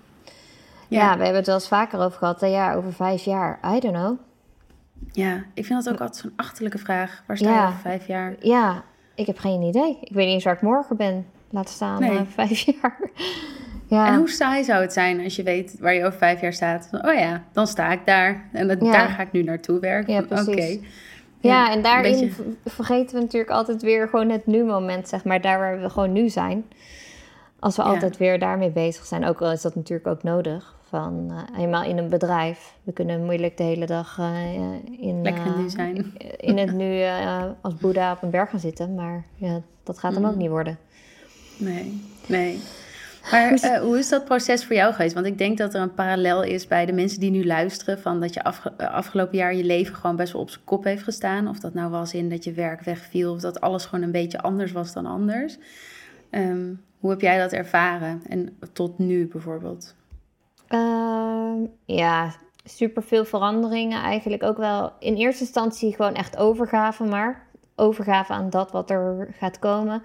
Ja. 0.87 0.99
ja. 0.99 1.17
we 1.17 1.23
hebben 1.23 1.35
het 1.35 1.45
wel 1.45 1.55
eens 1.55 1.67
vaker 1.67 1.99
over 1.99 2.17
gehad, 2.17 2.41
ja, 2.41 2.73
over 2.73 2.93
vijf 2.93 3.23
jaar, 3.23 3.59
I 3.75 3.79
don't 3.79 3.95
know. 3.95 4.17
Ja, 5.11 5.43
ik 5.53 5.65
vind 5.65 5.83
dat 5.83 5.93
ook 5.93 5.99
altijd 5.99 6.21
zo'n 6.21 6.33
achterlijke 6.35 6.77
vraag. 6.77 7.23
Waar 7.27 7.37
sta 7.37 7.61
je 7.61 7.67
over 7.67 7.79
vijf 7.79 8.07
jaar? 8.07 8.35
Ja, 8.39 8.83
ik 9.15 9.25
heb 9.25 9.37
geen 9.37 9.61
idee. 9.61 9.97
Ik 10.01 10.13
weet 10.13 10.25
niet 10.25 10.33
eens 10.33 10.43
waar 10.43 10.53
ik 10.53 10.61
morgen 10.61 10.97
ben. 10.97 11.25
Laat 11.49 11.69
staan 11.69 11.99
nee. 11.99 12.11
uh, 12.11 12.21
vijf 12.35 12.59
jaar. 12.59 13.09
ja. 13.87 14.07
En 14.07 14.15
hoe 14.15 14.29
saai 14.29 14.63
zou 14.63 14.81
het 14.81 14.93
zijn 14.93 15.23
als 15.23 15.35
je 15.35 15.43
weet 15.43 15.79
waar 15.79 15.93
je 15.93 16.05
over 16.05 16.17
vijf 16.17 16.41
jaar 16.41 16.53
staat? 16.53 16.89
Oh 16.91 17.13
ja, 17.13 17.43
dan 17.51 17.67
sta 17.67 17.91
ik 17.91 18.05
daar. 18.05 18.49
En 18.51 18.67
dat, 18.67 18.79
daar 18.79 19.09
ga 19.09 19.21
ik 19.21 19.31
nu 19.31 19.43
naartoe 19.43 19.79
werken. 19.79 20.13
Ja. 20.13 20.41
Okay. 20.41 20.81
Ja, 21.41 21.71
en 21.71 21.81
daarin 21.81 22.33
vergeten 22.65 23.15
we 23.15 23.21
natuurlijk 23.21 23.51
altijd 23.51 23.81
weer 23.81 24.07
gewoon 24.07 24.29
het 24.29 24.45
nu-moment, 24.45 25.07
zeg 25.07 25.23
maar. 25.23 25.41
Daar 25.41 25.59
waar 25.59 25.81
we 25.81 25.89
gewoon 25.89 26.11
nu 26.11 26.29
zijn. 26.29 26.65
Als 27.59 27.75
we 27.75 27.81
altijd 27.81 28.17
weer 28.17 28.39
daarmee 28.39 28.69
bezig 28.71 29.05
zijn. 29.05 29.25
Ook 29.25 29.41
al 29.41 29.51
is 29.51 29.61
dat 29.61 29.75
natuurlijk 29.75 30.07
ook 30.07 30.23
nodig 30.23 30.78
van 30.89 31.27
uh, 31.31 31.59
eenmaal 31.59 31.83
in 31.83 31.97
een 31.97 32.09
bedrijf. 32.09 32.74
We 32.83 32.91
kunnen 32.91 33.25
moeilijk 33.25 33.57
de 33.57 33.63
hele 33.63 33.86
dag 33.86 34.18
uh, 34.19 34.53
in, 35.00 35.33
zijn. 35.69 36.13
in 36.38 36.57
het 36.57 36.74
nu 36.74 37.03
als 37.62 37.75
Boeddha 37.75 38.12
op 38.12 38.21
een 38.21 38.30
berg 38.30 38.50
gaan 38.50 38.59
zitten. 38.59 38.95
Maar 38.95 39.25
ja, 39.36 39.62
dat 39.83 40.00
gaat 40.00 40.13
hem 40.13 40.25
ook 40.25 40.33
mm. 40.33 40.38
niet 40.38 40.50
worden. 40.50 40.77
Nee, 41.57 42.01
nee. 42.27 42.59
Maar 43.31 43.53
uh, 43.53 43.77
hoe 43.77 43.97
is 43.97 44.09
dat 44.09 44.25
proces 44.25 44.65
voor 44.65 44.75
jou 44.75 44.94
geweest? 44.94 45.13
Want 45.13 45.25
ik 45.25 45.38
denk 45.38 45.57
dat 45.57 45.74
er 45.74 45.81
een 45.81 45.94
parallel 45.94 46.44
is 46.44 46.68
bij 46.68 46.86
de 46.86 46.94
mensen 46.94 47.19
die 47.19 47.31
nu 47.31 47.45
luisteren. 47.45 48.00
Van 48.00 48.19
dat 48.19 48.33
je 48.33 48.44
afge 48.44 48.77
afgelopen 48.77 49.38
jaar 49.38 49.56
je 49.56 49.63
leven 49.63 49.95
gewoon 49.95 50.15
best 50.15 50.33
wel 50.33 50.42
op 50.42 50.50
zijn 50.50 50.63
kop 50.63 50.83
heeft 50.83 51.03
gestaan. 51.03 51.47
Of 51.47 51.59
dat 51.59 51.74
nou 51.74 51.92
was 51.92 52.13
in 52.13 52.30
dat 52.30 52.44
je 52.44 52.51
werk 52.51 52.81
wegviel. 52.81 53.33
Of 53.33 53.39
dat 53.39 53.62
alles 53.62 53.85
gewoon 53.85 54.03
een 54.03 54.12
beetje 54.12 54.42
anders 54.42 54.71
was 54.71 54.94
dan 54.94 55.06
anders. 55.06 55.57
Um, 56.31 56.81
hoe 57.00 57.09
heb 57.09 57.21
jij 57.21 57.38
dat 57.38 57.51
ervaren? 57.51 58.21
En 58.27 58.57
tot 58.74 58.97
nu 58.97 59.27
bijvoorbeeld? 59.27 59.95
Uh, 60.69 61.68
ja, 61.85 62.31
super 62.64 63.04
veel 63.04 63.26
veranderingen. 63.26 64.02
Eigenlijk 64.02 64.44
ook 64.44 64.57
wel 64.57 64.92
in 64.99 65.16
eerste 65.16 65.44
instantie 65.44 65.95
gewoon 65.95 66.14
echt 66.14 66.38
overgave, 66.38 67.04
maar 67.04 67.47
overgave 67.76 68.33
aan 68.33 68.49
dat 68.49 68.71
wat 68.71 68.90
er 68.90 69.35
gaat 69.38 69.59
komen. 69.59 70.04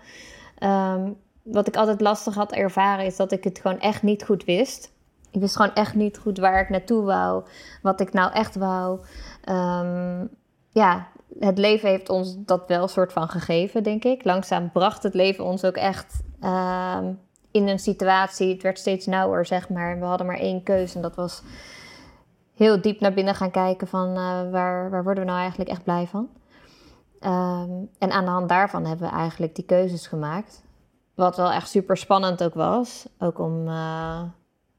Um, 0.58 1.16
wat 1.42 1.66
ik 1.66 1.76
altijd 1.76 2.00
lastig 2.00 2.34
had 2.34 2.52
ervaren 2.52 3.04
is 3.04 3.16
dat 3.16 3.32
ik 3.32 3.44
het 3.44 3.58
gewoon 3.58 3.80
echt 3.80 4.02
niet 4.02 4.24
goed 4.24 4.44
wist. 4.44 4.92
Ik 5.30 5.40
wist 5.40 5.56
gewoon 5.56 5.74
echt 5.74 5.94
niet 5.94 6.18
goed 6.18 6.38
waar 6.38 6.60
ik 6.60 6.68
naartoe 6.68 7.02
wou, 7.02 7.44
wat 7.82 8.00
ik 8.00 8.12
nou 8.12 8.32
echt 8.32 8.56
wou. 8.56 9.00
Um, 9.48 10.28
ja, 10.70 11.08
het 11.38 11.58
leven 11.58 11.88
heeft 11.88 12.08
ons 12.08 12.36
dat 12.38 12.64
wel 12.66 12.88
soort 12.88 13.12
van 13.12 13.28
gegeven, 13.28 13.82
denk 13.82 14.04
ik. 14.04 14.24
Langzaam 14.24 14.72
bracht 14.72 15.02
het 15.02 15.14
leven 15.14 15.44
ons 15.44 15.64
ook 15.64 15.76
echt 15.76 16.22
in 17.54 17.68
een 17.68 17.78
situatie, 17.78 18.52
het 18.52 18.62
werd 18.62 18.78
steeds 18.78 19.06
nauwer, 19.06 19.46
zeg 19.46 19.68
maar. 19.68 19.98
We 19.98 20.04
hadden 20.04 20.26
maar 20.26 20.38
één 20.38 20.62
keuze 20.62 20.96
en 20.96 21.02
dat 21.02 21.14
was 21.14 21.42
heel 22.54 22.80
diep 22.80 23.00
naar 23.00 23.14
binnen 23.14 23.34
gaan 23.34 23.50
kijken 23.50 23.88
van 23.88 24.08
uh, 24.08 24.50
waar, 24.50 24.90
waar 24.90 25.04
worden 25.04 25.24
we 25.24 25.30
nou 25.30 25.40
eigenlijk 25.40 25.70
echt 25.70 25.84
blij 25.84 26.06
van. 26.06 26.28
Um, 27.20 27.90
en 27.98 28.10
aan 28.10 28.24
de 28.24 28.30
hand 28.30 28.48
daarvan 28.48 28.86
hebben 28.86 29.08
we 29.08 29.16
eigenlijk 29.16 29.54
die 29.54 29.64
keuzes 29.64 30.06
gemaakt. 30.06 30.62
Wat 31.14 31.36
wel 31.36 31.52
echt 31.52 31.68
super 31.68 31.96
spannend 31.96 32.42
ook 32.42 32.54
was. 32.54 33.08
Ook 33.18 33.38
om, 33.38 33.68
uh, 33.68 34.22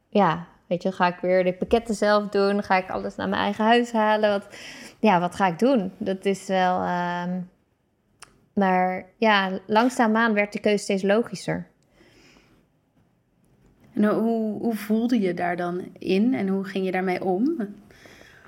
ja, 0.10 0.46
weet 0.68 0.84
je, 0.84 0.92
ga 0.92 1.08
ik 1.08 1.20
weer 1.22 1.44
de 1.44 1.54
pakketten 1.54 1.96
zelf 1.96 2.28
doen? 2.28 2.64
Ga 2.64 2.78
ik 2.78 2.90
alles 2.90 3.16
naar 3.16 3.30
mijn 3.30 3.42
eigen 3.42 3.66
huis 3.66 3.92
halen? 3.92 4.30
Wat, 4.30 4.48
ja, 5.00 5.20
wat 5.20 5.36
ga 5.36 5.48
ik 5.48 5.60
doen? 5.60 5.92
Dat 5.98 6.26
is 6.26 6.48
wel... 6.48 6.82
Um, 6.82 7.50
maar 8.54 9.06
ja, 9.18 9.60
langzaamaan 9.68 10.34
werd 10.34 10.54
de 10.54 10.60
keuze 10.60 10.84
steeds 10.84 11.04
logischer. 11.04 11.74
En 13.96 14.06
hoe, 14.06 14.62
hoe 14.62 14.76
voelde 14.76 15.20
je 15.20 15.34
daar 15.34 15.58
dan 15.58 15.84
in 16.00 16.34
en 16.34 16.48
hoe 16.48 16.64
ging 16.64 16.86
je 16.86 16.92
daarmee 16.92 17.24
om? 17.24 17.56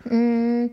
Mm, 0.04 0.72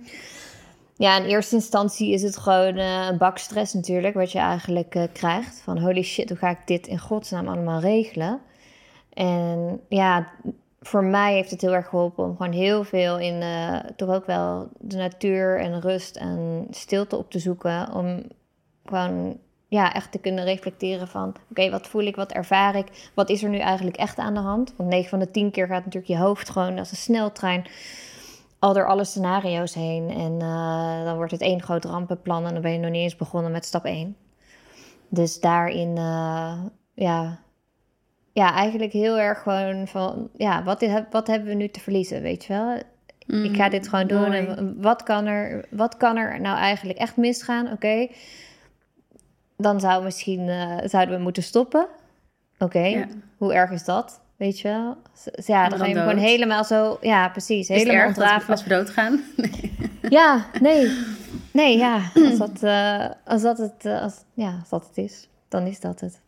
ja, 0.96 1.16
in 1.16 1.24
eerste 1.24 1.54
instantie 1.54 2.12
is 2.12 2.22
het 2.22 2.36
gewoon 2.36 2.76
uh, 2.76 3.06
een 3.10 3.18
bak 3.18 3.38
stress 3.38 3.74
natuurlijk, 3.74 4.14
wat 4.14 4.32
je 4.32 4.38
eigenlijk 4.38 4.94
uh, 4.94 5.02
krijgt. 5.12 5.60
Van 5.60 5.78
holy 5.78 6.02
shit, 6.02 6.28
hoe 6.28 6.38
ga 6.38 6.50
ik 6.50 6.66
dit 6.66 6.86
in 6.86 6.98
godsnaam 6.98 7.48
allemaal 7.48 7.80
regelen? 7.80 8.40
En 9.12 9.80
ja, 9.88 10.28
voor 10.80 11.04
mij 11.04 11.34
heeft 11.34 11.50
het 11.50 11.60
heel 11.60 11.74
erg 11.74 11.88
geholpen 11.88 12.24
om 12.24 12.36
gewoon 12.36 12.52
heel 12.52 12.84
veel 12.84 13.18
in 13.18 13.42
uh, 13.42 13.78
toch 13.96 14.08
ook 14.08 14.26
wel 14.26 14.68
de 14.78 14.96
natuur 14.96 15.60
en 15.60 15.80
rust 15.80 16.16
en 16.16 16.66
stilte 16.70 17.16
op 17.16 17.30
te 17.30 17.38
zoeken. 17.38 17.92
Om 17.92 18.22
gewoon 18.84 19.38
ja, 19.74 19.94
echt 19.94 20.12
te 20.12 20.18
kunnen 20.18 20.44
reflecteren 20.44 21.08
van... 21.08 21.34
oké, 21.50 21.70
wat 21.70 21.86
voel 21.86 22.02
ik, 22.02 22.16
wat 22.16 22.32
ervaar 22.32 22.76
ik, 22.76 23.10
wat 23.14 23.30
is 23.30 23.42
er 23.42 23.48
nu 23.48 23.58
eigenlijk 23.58 23.96
echt 23.96 24.18
aan 24.18 24.34
de 24.34 24.40
hand? 24.40 24.74
Want 24.76 24.88
9 24.88 25.08
van 25.08 25.18
de 25.18 25.30
10 25.30 25.50
keer 25.50 25.66
gaat 25.66 25.84
natuurlijk 25.84 26.12
je 26.12 26.18
hoofd 26.18 26.50
gewoon 26.50 26.78
als 26.78 26.90
een 26.90 26.96
sneltrein... 26.96 27.66
al 28.58 28.72
door 28.72 28.86
alle 28.86 29.04
scenario's 29.04 29.74
heen. 29.74 30.10
En 30.10 30.32
uh, 30.32 31.04
dan 31.04 31.16
wordt 31.16 31.32
het 31.32 31.40
één 31.40 31.62
groot 31.62 31.84
rampenplan... 31.84 32.46
en 32.46 32.52
dan 32.52 32.62
ben 32.62 32.72
je 32.72 32.78
nog 32.78 32.90
niet 32.90 33.02
eens 33.02 33.16
begonnen 33.16 33.52
met 33.52 33.64
stap 33.64 33.84
1. 33.84 34.16
Dus 35.08 35.40
daarin, 35.40 35.96
uh, 35.96 36.62
ja... 36.94 37.42
Ja, 38.32 38.54
eigenlijk 38.54 38.92
heel 38.92 39.18
erg 39.18 39.42
gewoon 39.42 39.86
van... 39.86 40.28
ja, 40.36 40.62
wat, 40.62 40.86
wat 41.10 41.26
hebben 41.26 41.48
we 41.48 41.54
nu 41.54 41.68
te 41.68 41.80
verliezen, 41.80 42.22
weet 42.22 42.44
je 42.44 42.52
wel? 42.52 42.82
Mm, 43.26 43.44
ik 43.44 43.56
ga 43.56 43.68
dit 43.68 43.88
gewoon 43.88 44.06
doen. 44.06 44.32
En 44.32 44.76
wat 44.82 45.02
kan, 45.02 45.26
er, 45.26 45.64
wat 45.70 45.96
kan 45.96 46.16
er 46.16 46.40
nou 46.40 46.58
eigenlijk 46.58 46.98
echt 46.98 47.16
misgaan? 47.16 47.72
Oké, 47.72 48.08
dan 49.56 49.80
zou 49.80 50.04
misschien, 50.04 50.40
uh, 50.40 50.76
zouden 50.84 51.16
we 51.16 51.22
moeten 51.22 51.42
stoppen. 51.42 51.86
Oké, 52.58 53.08
hoe 53.36 53.54
erg 53.54 53.70
is 53.70 53.84
dat? 53.84 54.20
Weet 54.36 54.60
je 54.60 54.68
wel? 54.68 54.96
Ja, 55.46 55.68
dan, 55.68 55.78
ga 55.78 55.86
je 55.86 55.94
gewoon 55.94 56.16
helemaal 56.16 56.64
zo... 56.64 56.98
Ja, 57.00 57.28
precies. 57.28 57.68
Is 57.68 57.82
helemaal 57.82 58.06
ontdraven. 58.06 58.50
Als 58.50 58.62
we 58.62 58.68
doodgaan? 58.68 59.20
Ja, 60.08 60.46
nee. 60.60 60.90
Nee, 61.50 61.76
ja. 61.76 62.00
Als 62.14 62.38
dat, 62.38 62.62
uh, 62.62 63.06
als 63.24 63.42
dat, 63.42 63.58
het, 63.58 63.84
uh, 63.84 64.02
als, 64.02 64.14
ja, 64.34 64.56
als 64.60 64.68
dat 64.68 64.86
het 64.86 64.96
is, 64.96 65.28
dan 65.48 65.66
is 65.66 65.80
dat 65.80 66.00
het. 66.00 66.20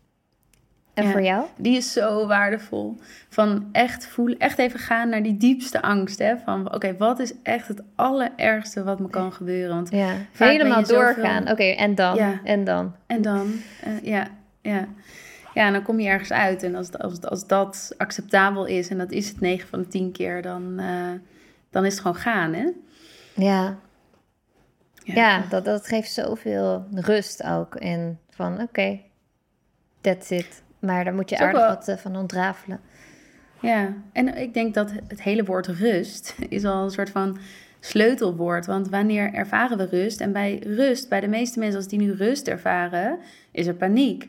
En 0.96 1.10
voor 1.10 1.22
jou? 1.22 1.44
Die 1.56 1.76
is 1.76 1.92
zo 1.92 2.26
waardevol. 2.26 2.96
Van 3.28 3.68
echt 3.72 4.06
voelen, 4.06 4.38
echt 4.38 4.58
even 4.58 4.80
gaan 4.80 5.08
naar 5.08 5.22
die 5.22 5.36
diepste 5.36 5.82
angst. 5.82 6.18
Hè? 6.18 6.38
Van 6.38 6.74
oké, 6.74 6.96
wat 6.96 7.18
is 7.18 7.32
echt 7.42 7.68
het 7.68 7.82
allerergste 7.94 8.84
wat 8.84 9.00
me 9.00 9.08
kan 9.08 9.32
gebeuren? 9.32 9.74
Want 9.74 9.90
ja, 9.90 10.14
helemaal 10.32 10.82
doorgaan. 10.82 11.50
Oké, 11.50 11.64
en 11.64 11.94
dan? 11.94 12.16
Ja. 12.16 12.40
En 12.44 12.64
dan? 12.64 12.94
En 13.06 13.22
dan, 13.22 13.52
uh, 13.86 14.02
ja, 14.02 14.26
ja. 14.60 14.88
Ja, 15.54 15.66
en 15.66 15.72
dan 15.72 15.82
kom 15.82 16.00
je 16.00 16.08
ergens 16.08 16.32
uit. 16.32 16.62
En 16.62 16.74
als, 16.74 16.98
als, 16.98 17.20
als 17.20 17.46
dat 17.46 17.94
acceptabel 17.96 18.66
is, 18.66 18.88
en 18.88 18.98
dat 18.98 19.10
is 19.10 19.28
het 19.28 19.40
9 19.40 19.68
van 19.68 19.78
de 19.80 19.88
10 19.88 20.12
keer, 20.12 20.42
dan, 20.42 20.80
uh, 20.80 21.12
dan 21.70 21.84
is 21.84 21.92
het 21.92 22.00
gewoon 22.00 22.16
gaan, 22.16 22.52
hè? 22.52 22.70
Ja. 23.34 23.78
Ja, 25.04 25.14
ja 25.14 25.44
dat, 25.48 25.64
dat 25.64 25.86
geeft 25.86 26.12
zoveel 26.12 26.86
rust 26.94 27.44
ook. 27.44 27.74
En 27.74 28.18
van, 28.30 28.52
oké, 28.52 28.62
okay, 28.62 29.04
that's 30.00 30.30
it. 30.30 30.64
Maar 30.78 31.04
daar 31.04 31.14
moet 31.14 31.30
je 31.30 31.38
aardig 31.38 31.66
wat 31.66 31.88
eh, 31.88 31.96
van 31.96 32.16
ontrafelen. 32.16 32.80
Ja, 33.60 33.92
en 34.12 34.36
ik 34.36 34.54
denk 34.54 34.74
dat 34.74 34.92
het 35.08 35.22
hele 35.22 35.44
woord 35.44 35.66
rust 35.66 36.34
is 36.48 36.64
al 36.64 36.84
een 36.84 36.90
soort 36.90 37.10
van 37.10 37.38
sleutelwoord. 37.80 38.66
Want 38.66 38.88
wanneer 38.88 39.32
ervaren 39.32 39.78
we 39.78 39.86
rust? 39.86 40.20
En 40.20 40.32
bij 40.32 40.58
rust, 40.58 41.08
bij 41.08 41.20
de 41.20 41.28
meeste 41.28 41.58
mensen 41.58 41.76
als 41.76 41.88
die 41.88 41.98
nu 41.98 42.12
rust 42.12 42.48
ervaren, 42.48 43.18
is 43.50 43.66
er 43.66 43.74
paniek. 43.74 44.28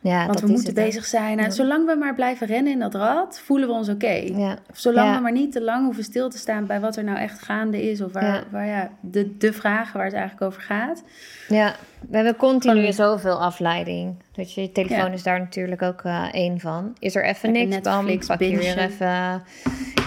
Ja, 0.00 0.26
Want 0.26 0.40
we 0.40 0.46
moeten 0.46 0.74
bezig 0.74 1.04
zijn. 1.04 1.38
En 1.38 1.52
zolang 1.52 1.86
we 1.86 1.94
maar 1.94 2.14
blijven 2.14 2.46
rennen 2.46 2.72
in 2.72 2.78
dat 2.78 2.94
rad, 2.94 3.40
voelen 3.44 3.68
we 3.68 3.74
ons 3.74 3.88
oké. 3.88 4.12
Ja. 4.34 4.58
Zolang 4.72 5.14
we 5.14 5.22
maar 5.22 5.32
niet 5.32 5.52
te 5.52 5.62
lang 5.62 5.84
hoeven 5.84 6.04
stil 6.04 6.30
te 6.30 6.38
staan 6.38 6.66
bij 6.66 6.80
wat 6.80 6.96
er 6.96 7.04
nou 7.04 7.18
echt 7.18 7.42
gaande 7.42 7.90
is. 7.90 8.00
Of 8.00 8.12
waar, 8.12 8.24
ja. 8.24 8.42
waar 8.50 8.66
ja, 8.66 8.90
de, 9.00 9.36
de 9.36 9.52
vragen 9.52 9.96
waar 9.96 10.06
het 10.06 10.14
eigenlijk 10.14 10.46
over 10.46 10.62
gaat. 10.62 11.02
Ja, 11.48 11.74
we 12.08 12.16
hebben 12.16 12.36
continu 12.36 12.84
Van, 12.84 12.92
zoveel 12.92 13.42
afleiding. 13.42 14.14
Dat 14.32 14.54
je, 14.54 14.60
je 14.60 14.72
telefoon 14.72 15.12
is 15.12 15.22
daar 15.22 15.38
natuurlijk 15.38 15.82
ook 15.82 16.02
uh, 16.02 16.28
één 16.32 16.60
van. 16.60 16.96
Is 16.98 17.14
er 17.14 17.24
even 17.24 17.52
niks, 17.52 17.74
Netflix, 17.74 18.26
dan 18.26 18.36
pak 18.36 18.48
je 18.48 18.56
weer 18.56 18.78
even 18.78 19.06
uh, 19.06 19.34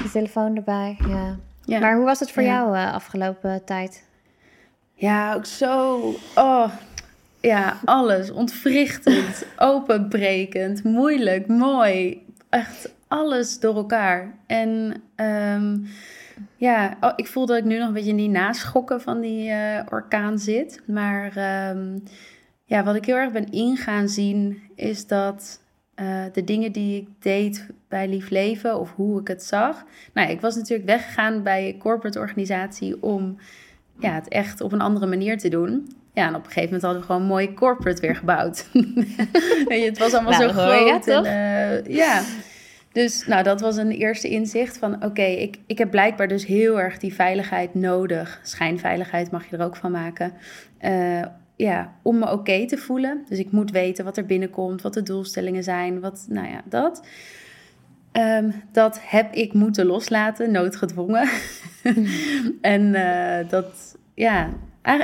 je 0.04 0.10
telefoon 0.12 0.56
erbij. 0.56 0.98
Ja. 1.66 1.80
Maar 1.80 1.96
hoe 1.96 2.06
was 2.06 2.20
het 2.20 2.32
voor 2.32 2.44
jou 2.44 2.76
uh, 2.76 2.94
afgelopen 2.94 3.64
tijd? 3.66 4.04
Ja, 4.94 5.34
ook 5.34 5.46
zo... 5.46 5.98
Oh, 6.36 6.72
ja, 7.42 7.80
alles. 7.86 8.32
Ontwrichtend, 8.32 9.46
openbrekend, 9.58 10.84
moeilijk, 10.84 11.48
mooi. 11.48 12.26
Echt 12.50 12.94
alles 13.08 13.60
door 13.60 13.76
elkaar. 13.76 14.36
En 14.48 15.02
um, 15.16 15.88
ja, 16.56 16.98
oh, 17.02 17.14
ik 17.16 17.28
voel 17.28 17.46
dat 17.46 17.58
ik 17.58 17.64
nu 17.64 17.78
nog 17.78 17.88
een 17.88 17.94
beetje 17.94 18.10
in 18.10 18.18
die 18.18 18.30
naschokken 18.30 19.02
van 19.02 19.20
die 19.22 19.50
uh, 19.50 19.80
orkaan 19.90 20.40
zit. 20.40 20.82
Maar 20.88 21.38
um, 21.70 22.04
ja, 22.66 22.84
wat 22.84 22.96
ik 22.96 23.06
heel 23.06 23.16
erg 23.16 23.32
ben 23.32 23.52
ingaan 23.52 24.10
zien, 24.10 24.62
is 24.76 25.08
dat 25.08 25.62
uh, 25.96 26.24
de 26.34 26.44
dingen 26.44 26.72
die 26.72 27.02
ik 27.02 27.08
deed 27.20 27.68
bij 27.88 28.08
Lief 28.08 28.30
Leven 28.30 28.80
of 28.80 28.94
hoe 28.96 29.20
ik 29.20 29.28
het 29.28 29.44
zag. 29.44 29.86
Nou, 30.14 30.30
ik 30.30 30.42
was 30.42 30.56
natuurlijk 30.56 30.90
weggegaan 30.90 31.44
bij 31.44 31.68
een 31.68 31.78
corporate 31.78 32.20
organisatie 32.20 33.04
om 33.04 33.38
ja, 34.00 34.14
het 34.14 34.28
echt 34.28 34.62
op 34.62 34.72
een 34.72 34.82
andere 34.82 35.06
manier 35.06 35.38
te 35.38 35.50
doen. 35.50 35.88
Ja, 36.14 36.28
en 36.28 36.36
op 36.36 36.46
een 36.46 36.52
gegeven 36.52 36.64
moment 36.64 36.82
hadden 36.82 37.02
we 37.02 37.08
gewoon 37.08 37.24
mooi 37.24 37.54
corporate 37.54 38.02
weer 38.02 38.16
gebouwd. 38.16 38.66
het 39.90 39.98
was 39.98 40.14
allemaal 40.14 40.40
nou, 40.40 40.44
zo 40.44 40.50
groot. 40.50 41.06
Ja, 41.06 41.24
en, 41.24 41.86
uh, 41.86 41.96
ja, 41.96 42.22
dus 42.92 43.28
nou, 43.28 43.44
dat 43.44 43.62
was 43.62 43.78
een 43.78 43.92
eerste 43.92 44.30
inzicht 44.30 44.78
van 44.78 45.04
oké, 45.04 45.22
ik, 45.22 45.60
ik 45.66 45.78
heb 45.78 45.92
blijkbaar 45.92 46.28
dus 46.28 46.46
heel 46.46 46.80
erg 46.80 46.98
die 46.98 47.14
veiligheid 47.14 47.74
nodig. 47.74 48.40
Schijnveiligheid 48.44 49.32
mag 49.32 49.50
je 49.50 49.58
er 49.58 49.66
ook 49.66 49.76
van 49.76 49.92
maken. 49.92 50.34
Uh, 50.82 51.22
ja, 51.56 51.94
om 52.02 52.20
me 52.20 52.32
oké 52.32 52.68
te 52.68 52.78
voelen. 52.78 53.26
Dus 53.30 53.40
ik 53.40 53.52
moet 53.52 53.72
weten 53.72 54.06
wat 54.06 54.18
er 54.18 54.26
binnenkomt, 54.26 54.82
wat 54.82 54.94
de 54.94 55.04
doelstellingen 55.04 55.64
zijn, 55.64 56.00
wat, 56.00 56.26
nou 56.30 56.48
ja, 56.48 56.62
dat. 56.66 57.08
Um, 58.14 58.54
dat 58.72 59.00
heb 59.02 59.34
ik 59.34 59.54
moeten 59.54 59.86
loslaten, 59.86 60.52
noodgedwongen. 60.52 61.30
en 62.62 62.82
uh, 62.82 63.50
dat, 63.50 63.98
ja, 64.14 64.50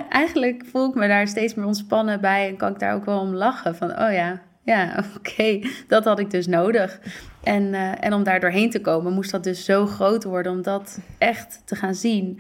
eigenlijk 0.10 0.66
voel 0.66 0.90
ik 0.90 0.96
me 0.96 1.08
daar 1.08 1.28
steeds 1.28 1.54
meer 1.54 1.66
ontspannen 1.66 2.22
bij 2.22 2.48
en 2.48 2.58
kan 2.58 2.72
ik 2.72 2.80
daar 2.80 2.96
ook 2.96 3.06
wel 3.06 3.20
om 3.20 3.34
lachen. 3.34 3.76
Van, 3.76 3.90
oh 3.92 4.12
ja, 4.12 4.42
ja, 4.64 5.04
oké, 5.18 5.60
dat 5.88 6.04
had 6.04 6.20
ik 6.20 6.32
dus 6.32 6.48
nodig. 6.48 7.00
En, 7.44 7.64
uh, 7.64 8.04
en 8.04 8.14
om 8.14 8.24
daar 8.24 8.40
doorheen 8.40 8.70
te 8.70 8.82
komen, 8.82 9.14
moest 9.14 9.32
dat 9.32 9.44
dus 9.44 9.66
zo 9.66 9.86
groot 9.86 10.24
worden 10.24 10.52
om 10.52 10.62
dat 10.62 11.00
echt 11.18 11.62
te 11.66 11.76
gaan 11.76 11.96
zien. 11.96 12.40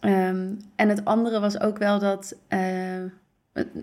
Um, 0.00 0.58
en 0.76 0.88
het 0.88 1.04
andere 1.04 1.40
was 1.40 1.60
ook 1.60 1.78
wel 1.78 1.98
dat 1.98 2.36
uh, 2.48 3.04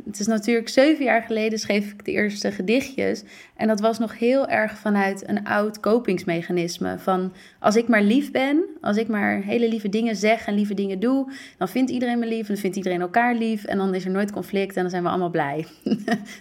het 0.05 0.19
is 0.19 0.27
natuurlijk 0.27 0.69
zeven 0.69 1.03
jaar 1.03 1.21
geleden 1.21 1.59
schreef 1.59 1.91
ik 1.91 2.05
de 2.05 2.11
eerste 2.11 2.51
gedichtjes. 2.51 3.23
En 3.55 3.67
dat 3.67 3.79
was 3.79 3.99
nog 3.99 4.19
heel 4.19 4.47
erg 4.47 4.77
vanuit 4.77 5.29
een 5.29 5.45
oud 5.45 5.79
kopingsmechanisme. 5.79 6.99
Van 6.99 7.33
als 7.59 7.75
ik 7.75 7.87
maar 7.87 8.01
lief 8.01 8.31
ben, 8.31 8.63
als 8.81 8.97
ik 8.97 9.07
maar 9.07 9.41
hele 9.41 9.69
lieve 9.69 9.89
dingen 9.89 10.15
zeg 10.15 10.47
en 10.47 10.55
lieve 10.55 10.73
dingen 10.73 10.99
doe, 10.99 11.31
dan 11.57 11.67
vindt 11.69 11.91
iedereen 11.91 12.19
me 12.19 12.27
lief 12.27 12.47
en 12.47 12.53
dan 12.53 12.57
vindt 12.57 12.75
iedereen 12.77 13.01
elkaar 13.01 13.35
lief. 13.35 13.63
En 13.63 13.77
dan 13.77 13.95
is 13.95 14.05
er 14.05 14.11
nooit 14.11 14.31
conflict 14.31 14.75
en 14.75 14.81
dan 14.81 14.91
zijn 14.91 15.03
we 15.03 15.09
allemaal 15.09 15.29
blij. 15.29 15.65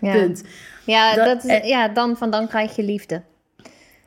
Ja. 0.00 0.12
Punt. 0.18 0.44
Ja, 0.84 1.14
dat, 1.14 1.44
is, 1.44 1.68
ja, 1.68 1.88
dan 1.88 2.16
van 2.16 2.30
dan 2.30 2.48
krijg 2.48 2.76
je 2.76 2.82
liefde. 2.82 3.22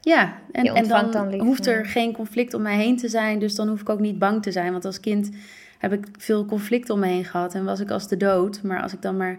Ja, 0.01 0.33
en, 0.51 0.65
en 0.65 0.87
dan, 0.87 1.11
dan 1.11 1.39
hoeft 1.39 1.67
er 1.67 1.85
geen 1.85 2.13
conflict 2.13 2.53
om 2.53 2.61
mij 2.61 2.77
heen 2.77 2.97
te 2.97 3.09
zijn. 3.09 3.39
Dus 3.39 3.55
dan 3.55 3.67
hoef 3.67 3.81
ik 3.81 3.89
ook 3.89 3.99
niet 3.99 4.19
bang 4.19 4.43
te 4.43 4.51
zijn. 4.51 4.71
Want 4.71 4.85
als 4.85 4.99
kind 4.99 5.29
heb 5.77 5.93
ik 5.93 6.07
veel 6.17 6.45
conflict 6.45 6.89
om 6.89 6.99
me 6.99 7.07
heen 7.07 7.25
gehad 7.25 7.53
en 7.53 7.65
was 7.65 7.79
ik 7.79 7.91
als 7.91 8.07
de 8.07 8.17
dood. 8.17 8.63
Maar 8.63 8.81
als 8.81 8.93
ik 8.93 9.01
dan 9.01 9.17
maar 9.17 9.37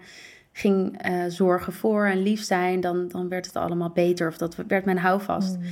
ging 0.52 1.09
uh, 1.09 1.25
zorgen 1.28 1.73
voor 1.73 2.07
en 2.07 2.23
lief 2.23 2.42
zijn, 2.42 2.80
dan, 2.80 3.09
dan 3.09 3.28
werd 3.28 3.47
het 3.47 3.57
allemaal 3.57 3.90
beter. 3.90 4.28
Of 4.28 4.37
dat 4.37 4.57
werd 4.68 4.85
mijn 4.85 4.99
houvast. 4.99 5.57
Mm. 5.57 5.64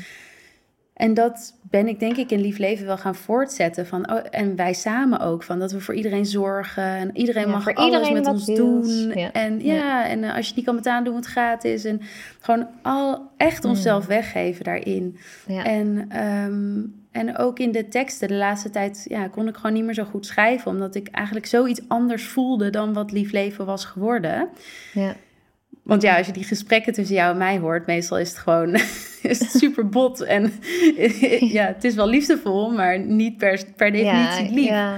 En 0.97 1.15
dat 1.15 1.55
ben 1.63 1.89
ik 1.89 2.01
denk 2.01 2.17
ik 2.17 2.31
in 2.31 2.41
lief 2.41 2.59
leven 2.59 2.87
wel 2.87 2.99
gaan 2.99 3.15
voortzetten. 3.15 3.87
Van, 3.87 4.11
oh, 4.11 4.21
en 4.31 4.57
wij 4.57 4.73
samen 4.73 5.21
ook. 5.21 5.43
Van 5.43 5.59
dat 5.59 5.73
we 5.73 5.81
voor 5.81 5.95
iedereen 5.95 6.27
zorgen. 6.27 6.85
En 6.85 7.17
iedereen 7.17 7.51
mag 7.51 7.75
alles 7.75 7.85
iedereen 7.85 8.13
met 8.13 8.27
ons 8.27 8.45
doen. 8.45 9.11
En 9.13 9.65
ja, 9.65 10.09
en 10.09 10.23
uh, 10.23 10.35
als 10.35 10.41
je 10.41 10.47
het 10.47 10.57
niet 10.57 10.65
kan 10.65 10.77
betalen, 10.77 11.05
doen 11.05 11.13
we 11.13 11.19
het 11.19 11.29
gratis. 11.29 11.85
En 11.85 12.01
gewoon 12.41 12.69
al 12.83 13.31
echt 13.37 13.63
mm. 13.63 13.71
onszelf 13.71 14.07
weggeven 14.07 14.65
daarin. 14.65 15.17
En 15.47 16.19
um, 16.25 17.06
en 17.17 17.37
ook 17.37 17.59
in 17.59 17.73
de 17.73 17.89
teksten 17.89 18.29
de 18.29 18.35
laatste 18.35 18.71
tijd 18.71 19.05
ja, 19.09 19.29
kon 19.29 19.49
ik 19.49 19.57
gewoon 19.57 19.73
niet 19.73 19.85
meer 19.85 19.95
zo 19.95 20.05
goed 20.05 20.27
schrijven. 20.27 20.71
Omdat 20.71 20.95
ik 20.95 21.09
eigenlijk 21.09 21.47
zoiets 21.47 21.81
anders 21.89 22.25
voelde 22.25 22.71
dan 22.71 22.93
wat 22.93 23.13
lief 23.13 23.33
leven 23.33 23.67
was 23.67 23.85
geworden. 23.85 24.49
Ja. 24.93 25.17
Want 25.83 26.03
ja, 26.03 26.17
als 26.17 26.27
je 26.27 26.33
die 26.33 26.45
gesprekken 26.45 26.93
tussen 26.93 27.17
jou 27.17 27.31
en 27.31 27.39
mij 27.39 27.59
hoort, 27.59 27.87
meestal 27.87 28.19
is 28.19 28.29
het 28.29 28.39
gewoon 28.39 28.75
is 29.33 29.39
het 29.39 29.51
super 29.51 29.89
bot. 29.89 30.21
En 30.21 30.53
ja, 31.59 31.67
het 31.67 31.85
is 31.85 31.95
wel 31.95 32.09
liefdevol, 32.09 32.71
maar 32.71 32.99
niet 32.99 33.37
per, 33.37 33.65
per 33.77 33.93
definitie 33.93 34.55
lief. 34.55 34.69
Ja. 34.69 34.97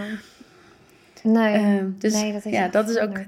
Nee, 1.23 1.59
uh, 1.59 1.85
dus 1.99 2.13
nee, 2.13 2.33
dat 2.33 2.45
is 2.45 2.53
ja, 2.53 2.69
dat 2.69 2.89
is 2.89 2.99
ook 2.99 3.19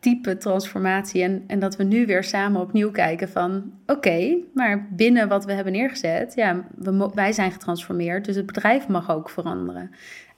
type 0.00 0.36
transformatie. 0.36 1.22
En, 1.22 1.44
en 1.46 1.58
dat 1.58 1.76
we 1.76 1.84
nu 1.84 2.06
weer 2.06 2.24
samen 2.24 2.60
opnieuw 2.60 2.90
kijken 2.90 3.28
van... 3.28 3.72
oké, 3.86 4.36
maar 4.54 4.86
binnen 4.90 5.28
wat 5.28 5.44
we 5.44 5.52
hebben 5.52 5.72
neergezet... 5.72 6.34
ja, 6.34 6.64
we, 6.74 7.10
wij 7.14 7.32
zijn 7.32 7.52
getransformeerd, 7.52 8.24
dus 8.24 8.36
het 8.36 8.46
bedrijf 8.46 8.88
mag 8.88 9.10
ook 9.10 9.30
veranderen. 9.30 9.90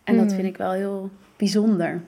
En 0.05 0.17
dat 0.17 0.29
mm. 0.29 0.35
vind 0.35 0.47
ik 0.47 0.57
wel 0.57 0.73
heel 0.73 1.11
bijzonder. 1.37 2.01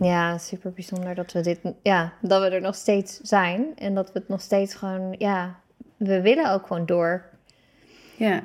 Ja, 0.00 0.38
super 0.38 0.72
bijzonder 0.72 1.14
dat 1.14 1.32
we 1.32 1.40
dit... 1.40 1.60
Ja, 1.82 2.12
dat 2.20 2.42
we 2.42 2.48
er 2.48 2.60
nog 2.60 2.74
steeds 2.74 3.20
zijn. 3.20 3.66
En 3.76 3.94
dat 3.94 4.12
we 4.12 4.18
het 4.18 4.28
nog 4.28 4.40
steeds 4.40 4.74
gewoon... 4.74 5.14
Ja, 5.18 5.54
we 5.96 6.20
willen 6.20 6.52
ook 6.52 6.66
gewoon 6.66 6.86
door. 6.86 7.24
Ja, 8.16 8.42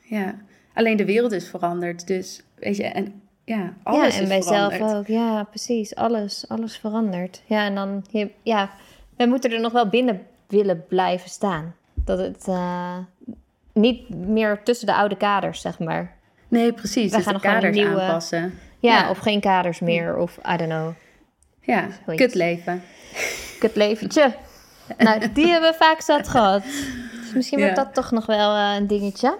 ja. 0.00 0.34
Alleen 0.74 0.96
de 0.96 1.04
wereld 1.04 1.32
is 1.32 1.48
veranderd, 1.48 2.06
dus 2.06 2.42
weet 2.54 2.76
je... 2.76 2.84
En 2.84 3.20
ja, 3.46 3.72
alles 3.82 4.14
ja, 4.14 4.20
en 4.20 4.28
wij 4.28 4.42
zelf 4.42 4.80
ook. 4.80 5.06
Ja, 5.06 5.42
precies. 5.42 5.94
Alles, 5.94 6.44
alles 6.48 6.76
verandert. 6.76 7.42
Ja, 7.44 7.64
en 7.64 7.74
dan, 7.74 8.04
je, 8.10 8.30
ja, 8.42 8.70
we 9.16 9.26
moeten 9.26 9.52
er 9.52 9.60
nog 9.60 9.72
wel 9.72 9.88
binnen 9.88 10.26
willen 10.46 10.84
blijven 10.88 11.30
staan. 11.30 11.74
Dat 11.94 12.18
het 12.18 12.46
uh, 12.48 12.96
niet 13.72 14.08
meer 14.08 14.62
tussen 14.62 14.86
de 14.86 14.94
oude 14.94 15.16
kaders, 15.16 15.60
zeg 15.60 15.78
maar. 15.78 16.16
Nee, 16.48 16.72
precies. 16.72 17.10
We 17.10 17.16
dus 17.16 17.26
gaan 17.26 17.34
de 17.34 17.40
kaders 17.40 17.76
nieuwe, 17.76 18.00
aanpassen. 18.00 18.58
Ja, 18.78 18.98
ja, 18.98 19.10
of 19.10 19.18
geen 19.18 19.40
kaders 19.40 19.80
meer, 19.80 20.16
of 20.16 20.36
I 20.36 20.56
don't 20.56 20.70
know. 20.70 20.92
Ja, 21.60 21.88
kut 22.06 22.34
leven. 22.34 22.82
Kut 23.60 23.76
leventje. 23.76 24.34
nou, 24.98 25.32
die 25.32 25.46
hebben 25.46 25.70
we 25.70 25.76
vaak 25.76 26.00
zat 26.00 26.28
gehad. 26.28 26.62
Dus 27.20 27.32
misschien 27.34 27.58
wordt 27.58 27.76
dat 27.76 27.94
toch 27.94 28.10
nog 28.10 28.26
wel 28.26 28.56
uh, 28.56 28.74
een 28.76 28.86
dingetje. 28.86 29.38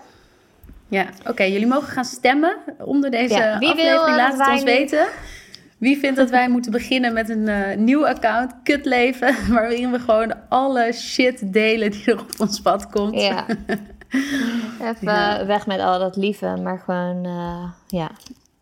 Ja, 0.89 1.07
oké. 1.27 1.43
jullie 1.43 1.67
mogen 1.67 1.89
gaan 1.89 2.05
stemmen 2.05 2.57
onder 2.79 3.11
deze 3.11 3.35
ja, 3.35 3.59
wie 3.59 3.69
aflevering. 3.69 4.05
Wil, 4.07 4.17
Laat 4.17 4.39
het 4.39 4.49
ons 4.49 4.63
weten. 4.63 5.07
Wie 5.79 5.99
vindt 5.99 6.17
dat 6.17 6.31
wij 6.31 6.49
moeten 6.49 6.73
beginnen 6.73 7.13
met 7.13 7.29
een 7.29 7.49
uh, 7.49 7.77
nieuw 7.77 8.07
account, 8.07 8.55
Kutleven, 8.63 9.35
waarin 9.55 9.91
we 9.91 9.99
gewoon 9.99 10.35
alle 10.49 10.93
shit 10.93 11.53
delen 11.53 11.91
die 11.91 12.05
er 12.05 12.21
op 12.21 12.31
ons 12.39 12.61
pad 12.61 12.91
komt. 12.91 13.21
Ja. 13.21 13.47
Even 14.95 15.47
weg 15.47 15.67
met 15.67 15.81
al 15.81 15.99
dat 15.99 16.17
lieve, 16.17 16.57
maar 16.63 16.79
gewoon, 16.79 17.27
uh, 17.27 17.71
ja, 17.87 18.11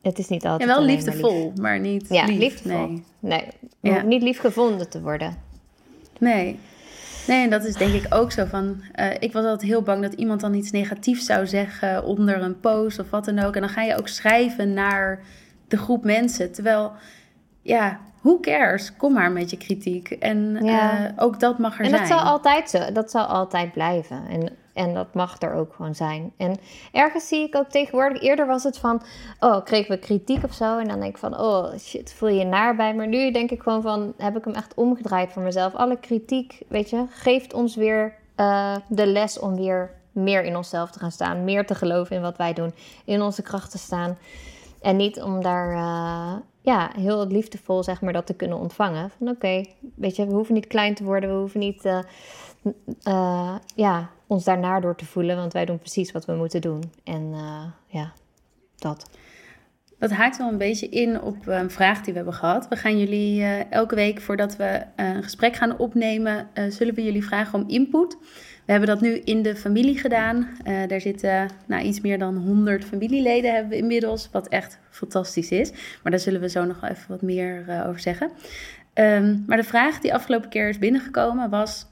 het 0.03 0.19
is 0.19 0.29
niet 0.29 0.45
altijd. 0.45 0.71
En 0.71 0.77
wel 0.77 0.85
liefdevol, 0.85 1.53
maar, 1.55 1.63
maar, 1.63 1.81
niet. 1.81 2.07
Ja, 2.09 2.25
lief. 2.25 2.39
liefdevol. 2.39 2.89
Nee, 3.19 3.49
nee 3.81 3.95
ja. 3.95 4.03
niet 4.03 4.23
lief 4.23 4.41
gevonden 4.41 4.91
te 4.91 5.01
worden. 5.01 5.37
Nee. 6.19 6.59
Nee, 7.27 7.45
en 7.45 7.51
dat 7.51 7.65
is 7.65 7.75
denk 7.75 7.93
ik 7.93 8.15
ook 8.15 8.33
zo 8.33 8.45
van. 8.45 8.83
Uh, 9.01 9.11
ik 9.19 9.33
was 9.33 9.45
altijd 9.45 9.71
heel 9.71 9.83
bang 9.83 10.03
dat 10.03 10.13
iemand 10.13 10.41
dan 10.41 10.55
iets 10.55 10.71
negatiefs 10.71 11.27
zou 11.27 11.47
zeggen 11.47 12.05
onder 12.05 12.43
een 12.43 12.61
post 12.61 12.99
of 12.99 13.11
wat 13.11 13.25
dan 13.25 13.39
ook. 13.39 13.55
En 13.55 13.61
dan 13.61 13.71
ga 13.71 13.83
je 13.83 13.97
ook 13.99 14.09
schrijven 14.09 14.73
naar 14.73 15.21
de 15.69 15.77
groep 15.77 16.05
mensen. 16.05 16.53
Terwijl, 16.53 16.93
ja, 17.63 18.01
who 18.21 18.41
cares? 18.41 18.97
Kom 18.97 19.13
maar 19.13 19.33
met 19.33 19.51
je 19.51 19.57
kritiek. 19.57 20.11
En 20.11 20.65
ja. 20.65 21.05
uh, 21.05 21.11
ook 21.17 21.41
dat 21.41 21.59
mag 21.59 21.79
er 21.79 21.85
zijn. 21.85 21.97
En 21.97 22.01
dat 22.01 22.09
zal 22.09 22.27
altijd 22.27 22.71
zo. 22.71 22.93
Dat 22.93 23.11
zal 23.11 23.25
altijd 23.25 23.73
blijven. 23.73 24.23
En 24.29 24.49
en 24.75 24.95
dat 24.95 25.15
mag 25.15 25.43
er 25.43 25.55
ook 25.55 25.75
gewoon 25.75 25.95
zijn. 25.95 26.33
En 26.37 26.57
ergens 26.93 27.29
zie 27.29 27.47
ik 27.47 27.57
ook 27.57 27.69
tegenwoordig, 27.69 28.23
eerder 28.23 28.47
was 28.47 28.63
het 28.63 28.79
van, 28.79 29.03
oh, 29.41 29.65
kregen 29.65 29.91
we 29.91 29.99
kritiek 29.99 30.45
of 30.45 30.53
zo. 30.53 30.79
En 30.79 30.89
dan 30.89 31.01
denk 31.01 31.13
ik 31.13 31.19
van, 31.19 31.39
oh 31.39 31.77
shit, 31.79 32.13
voel 32.13 32.29
je 32.29 32.39
je 32.39 32.45
naar 32.45 32.77
bij. 32.77 32.95
Maar 32.95 33.09
nu 33.09 33.31
denk 33.31 33.51
ik 33.51 33.63
gewoon 33.63 33.83
van, 33.83 34.15
heb 34.17 34.37
ik 34.37 34.45
hem 34.45 34.55
echt 34.55 34.75
omgedraaid 34.75 35.33
voor 35.33 35.43
mezelf. 35.43 35.75
Alle 35.75 35.99
kritiek, 35.99 36.63
weet 36.69 36.91
je, 36.91 37.05
geeft 37.09 37.53
ons 37.53 37.77
weer 37.77 38.15
uh, 38.37 38.77
de 38.89 39.07
les 39.07 39.39
om 39.39 39.57
weer 39.57 39.91
meer 40.13 40.43
in 40.43 40.57
onszelf 40.57 40.91
te 40.91 40.99
gaan 40.99 41.13
staan. 41.13 41.45
Meer 41.45 41.67
te 41.67 41.75
geloven 41.75 42.17
in 42.17 42.23
wat 42.23 42.37
wij 42.37 42.53
doen. 42.53 42.75
In 43.05 43.23
onze 43.23 43.43
kracht 43.43 43.71
te 43.71 43.79
staan. 43.79 44.19
En 44.81 44.97
niet 44.97 45.23
om 45.23 45.43
daar 45.43 45.73
uh, 45.73 46.33
ja, 46.61 46.91
heel 46.97 47.27
liefdevol 47.27 47.83
zeg 47.83 48.01
maar, 48.01 48.13
dat 48.13 48.27
te 48.27 48.35
kunnen 48.35 48.59
ontvangen. 48.59 49.11
Van 49.19 49.29
oké, 49.29 49.65
weet 49.95 50.17
je, 50.17 50.27
we 50.27 50.33
hoeven 50.33 50.55
niet 50.55 50.67
klein 50.67 50.95
te 50.95 51.05
worden. 51.05 51.31
We 51.31 51.37
hoeven 51.37 51.61
niet... 51.61 51.85
Uh, 51.85 53.55
ja, 53.75 54.11
ons 54.27 54.45
daarnaar 54.45 54.81
door 54.81 54.97
te 54.97 55.05
voelen, 55.05 55.37
want 55.37 55.53
wij 55.53 55.65
doen 55.65 55.79
precies 55.79 56.13
wat 56.13 56.25
we 56.25 56.33
moeten 56.33 56.61
doen. 56.61 56.93
En 57.05 57.23
uh, 57.33 57.65
ja, 57.87 58.13
dat. 58.77 59.11
Dat 59.99 60.11
haakt 60.11 60.37
wel 60.37 60.49
een 60.49 60.59
beetje 60.59 60.89
in 60.89 61.21
op 61.21 61.47
een 61.47 61.71
vraag 61.71 62.01
die 62.01 62.13
we 62.13 62.19
hebben 62.19 62.35
gehad. 62.35 62.69
We 62.69 62.77
gaan 62.77 62.99
jullie 62.99 63.41
uh, 63.41 63.73
elke 63.73 63.95
week 63.95 64.21
voordat 64.21 64.57
we 64.57 64.83
een 64.97 65.23
gesprek 65.23 65.57
gaan 65.57 65.79
opnemen, 65.79 66.49
zullen 66.69 66.95
we 66.95 67.05
jullie 67.05 67.25
vragen 67.25 67.59
om 67.59 67.69
input. 67.69 68.17
We 68.65 68.73
hebben 68.73 68.89
dat 68.89 69.01
nu 69.01 69.19
in 69.19 69.43
de 69.43 69.57
familie 69.57 69.99
gedaan. 69.99 70.49
Daar 70.87 71.01
zitten 71.01 71.51
nou, 71.67 71.83
iets 71.83 72.01
meer 72.01 72.19
dan 72.19 72.37
100 72.37 72.85
familieleden 72.85 73.53
hebben 73.53 73.71
we 73.71 73.77
inmiddels, 73.77 74.29
wat 74.33 74.49
echt 74.49 74.79
fantastisch 74.91 75.51
is. 75.51 75.71
Maar 76.03 76.13
daar 76.13 76.21
zullen 76.21 76.41
we 76.41 76.49
zo 76.49 76.65
nog 76.65 76.83
even 76.83 77.05
wat 77.09 77.23
meer 77.23 77.85
over 77.87 78.01
zeggen. 78.01 78.31
Um, 78.95 79.45
maar 79.47 79.57
de 79.57 79.65
vraag 79.65 80.01
die 80.01 80.15
afgelopen 80.15 80.49
keer 80.49 80.69
is 80.69 80.79
binnengekomen 80.79 81.51
was: 81.51 81.87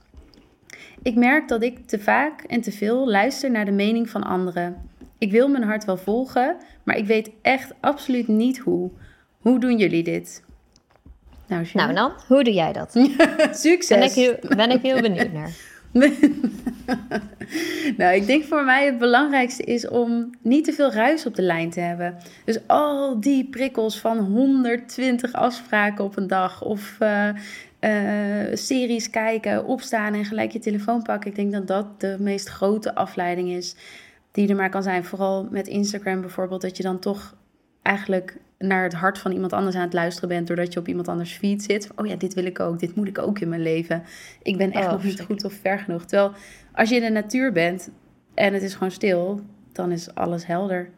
ik 1.03 1.15
merk 1.15 1.49
dat 1.49 1.63
ik 1.63 1.87
te 1.87 1.99
vaak 1.99 2.43
en 2.43 2.61
te 2.61 2.73
veel 2.73 3.09
luister 3.09 3.51
naar 3.51 3.65
de 3.65 3.71
mening 3.71 4.11
van 4.11 4.23
anderen. 4.23 4.91
Ik 5.19 5.31
wil 5.31 5.49
mijn 5.49 5.63
hart 5.63 5.85
wel 5.85 5.97
volgen, 5.97 6.57
maar 6.83 6.97
ik 6.97 7.07
weet 7.07 7.31
echt 7.43 7.73
absoluut 7.81 8.29
niet 8.29 8.59
hoe. 8.59 8.91
Hoe 9.39 9.61
doen 9.61 9.79
jullie 9.79 10.03
dit? 10.03 10.45
Nou, 11.47 11.67
nou 11.73 11.95
dan, 11.95 12.13
hoe 12.29 12.45
doe 12.45 12.55
jij 12.55 12.73
dat? 12.73 12.93
Succes! 13.53 13.89
Ben 13.89 14.03
ik, 14.03 14.13
heel, 14.13 14.37
ben 14.57 14.71
ik 14.71 14.83
heel 14.83 15.01
benieuwd 15.01 15.33
naar. 15.33 15.51
nou, 17.99 18.15
ik 18.15 18.27
denk 18.27 18.45
voor 18.45 18.65
mij 18.65 18.87
het 18.87 18.99
belangrijkste 18.99 19.63
is 19.63 19.89
om 19.89 20.31
niet 20.43 20.65
te 20.65 20.73
veel 20.73 20.93
ruis 20.93 21.27
op 21.27 21.35
de 21.35 21.43
lijn 21.43 21.71
te 21.71 21.81
hebben. 21.81 22.17
Dus 22.45 22.59
al 22.67 23.21
die 23.21 23.49
prikkels 23.49 24.01
van 24.01 24.19
120 24.19 25.33
afspraken 25.33 26.05
op 26.05 26.17
een 26.17 26.27
dag 26.27 26.63
of 26.63 26.97
uh, 27.01 27.29
uh, 27.85 28.57
series 28.57 29.11
kijken, 29.11 29.65
opstaan 29.65 30.15
en 30.15 30.25
gelijk 30.25 30.51
je 30.51 30.59
telefoon 30.59 31.03
pakken. 31.03 31.31
Ik 31.31 31.37
denk 31.37 31.53
dat 31.53 31.67
dat 31.67 32.01
de 32.01 32.17
meest 32.21 32.49
grote 32.49 32.95
afleiding 32.95 33.49
is 33.49 33.77
die 34.31 34.49
er 34.49 34.57
maar 34.57 34.71
kan 34.71 34.83
zijn. 34.83 35.05
Vooral 35.05 35.49
met 35.51 35.69
Instagram 35.69 36.21
bijvoorbeeld, 36.21 36.61
dat 36.61 36.77
je 36.77 36.83
dan 36.83 36.99
toch 36.99 37.37
eigenlijk 37.83 38.37
naar 38.59 38.83
het 38.83 38.93
hart 38.93 39.19
van 39.19 39.33
iemand 39.33 39.53
anders 39.53 39.77
aan 39.77 39.83
het 39.83 39.93
luisteren 39.93 40.29
bent, 40.29 40.47
doordat 40.47 40.73
je 40.73 40.79
op 40.79 40.89
iemand 40.89 41.09
anders 41.09 41.33
feed 41.33 41.63
zit. 41.63 41.91
Oh 41.97 42.07
ja, 42.07 42.17
dit 42.17 42.35
wil 42.35 42.45
ik 42.45 42.61
ook, 42.61 42.79
dit 42.79 42.95
moet 42.95 43.09
ik 43.09 43.19
ook 43.19 43.39
in 43.39 43.49
mijn 43.49 43.63
leven. 43.63 44.03
Ik 44.43 44.57
ben 44.57 44.73
echt 44.73 44.87
oh, 44.87 44.93
nog 44.93 45.05
niet 45.05 45.21
goed 45.21 45.45
of 45.45 45.53
ver 45.53 45.79
genoeg. 45.79 46.05
Terwijl 46.05 46.33
als 46.73 46.89
je 46.89 46.95
in 46.95 47.03
de 47.03 47.11
natuur 47.11 47.53
bent 47.53 47.91
en 48.35 48.53
het 48.53 48.63
is 48.63 48.73
gewoon 48.73 48.91
stil, 48.91 49.41
dan 49.73 49.93
is 49.93 50.15
alles 50.15 50.47
helder. 50.47 50.91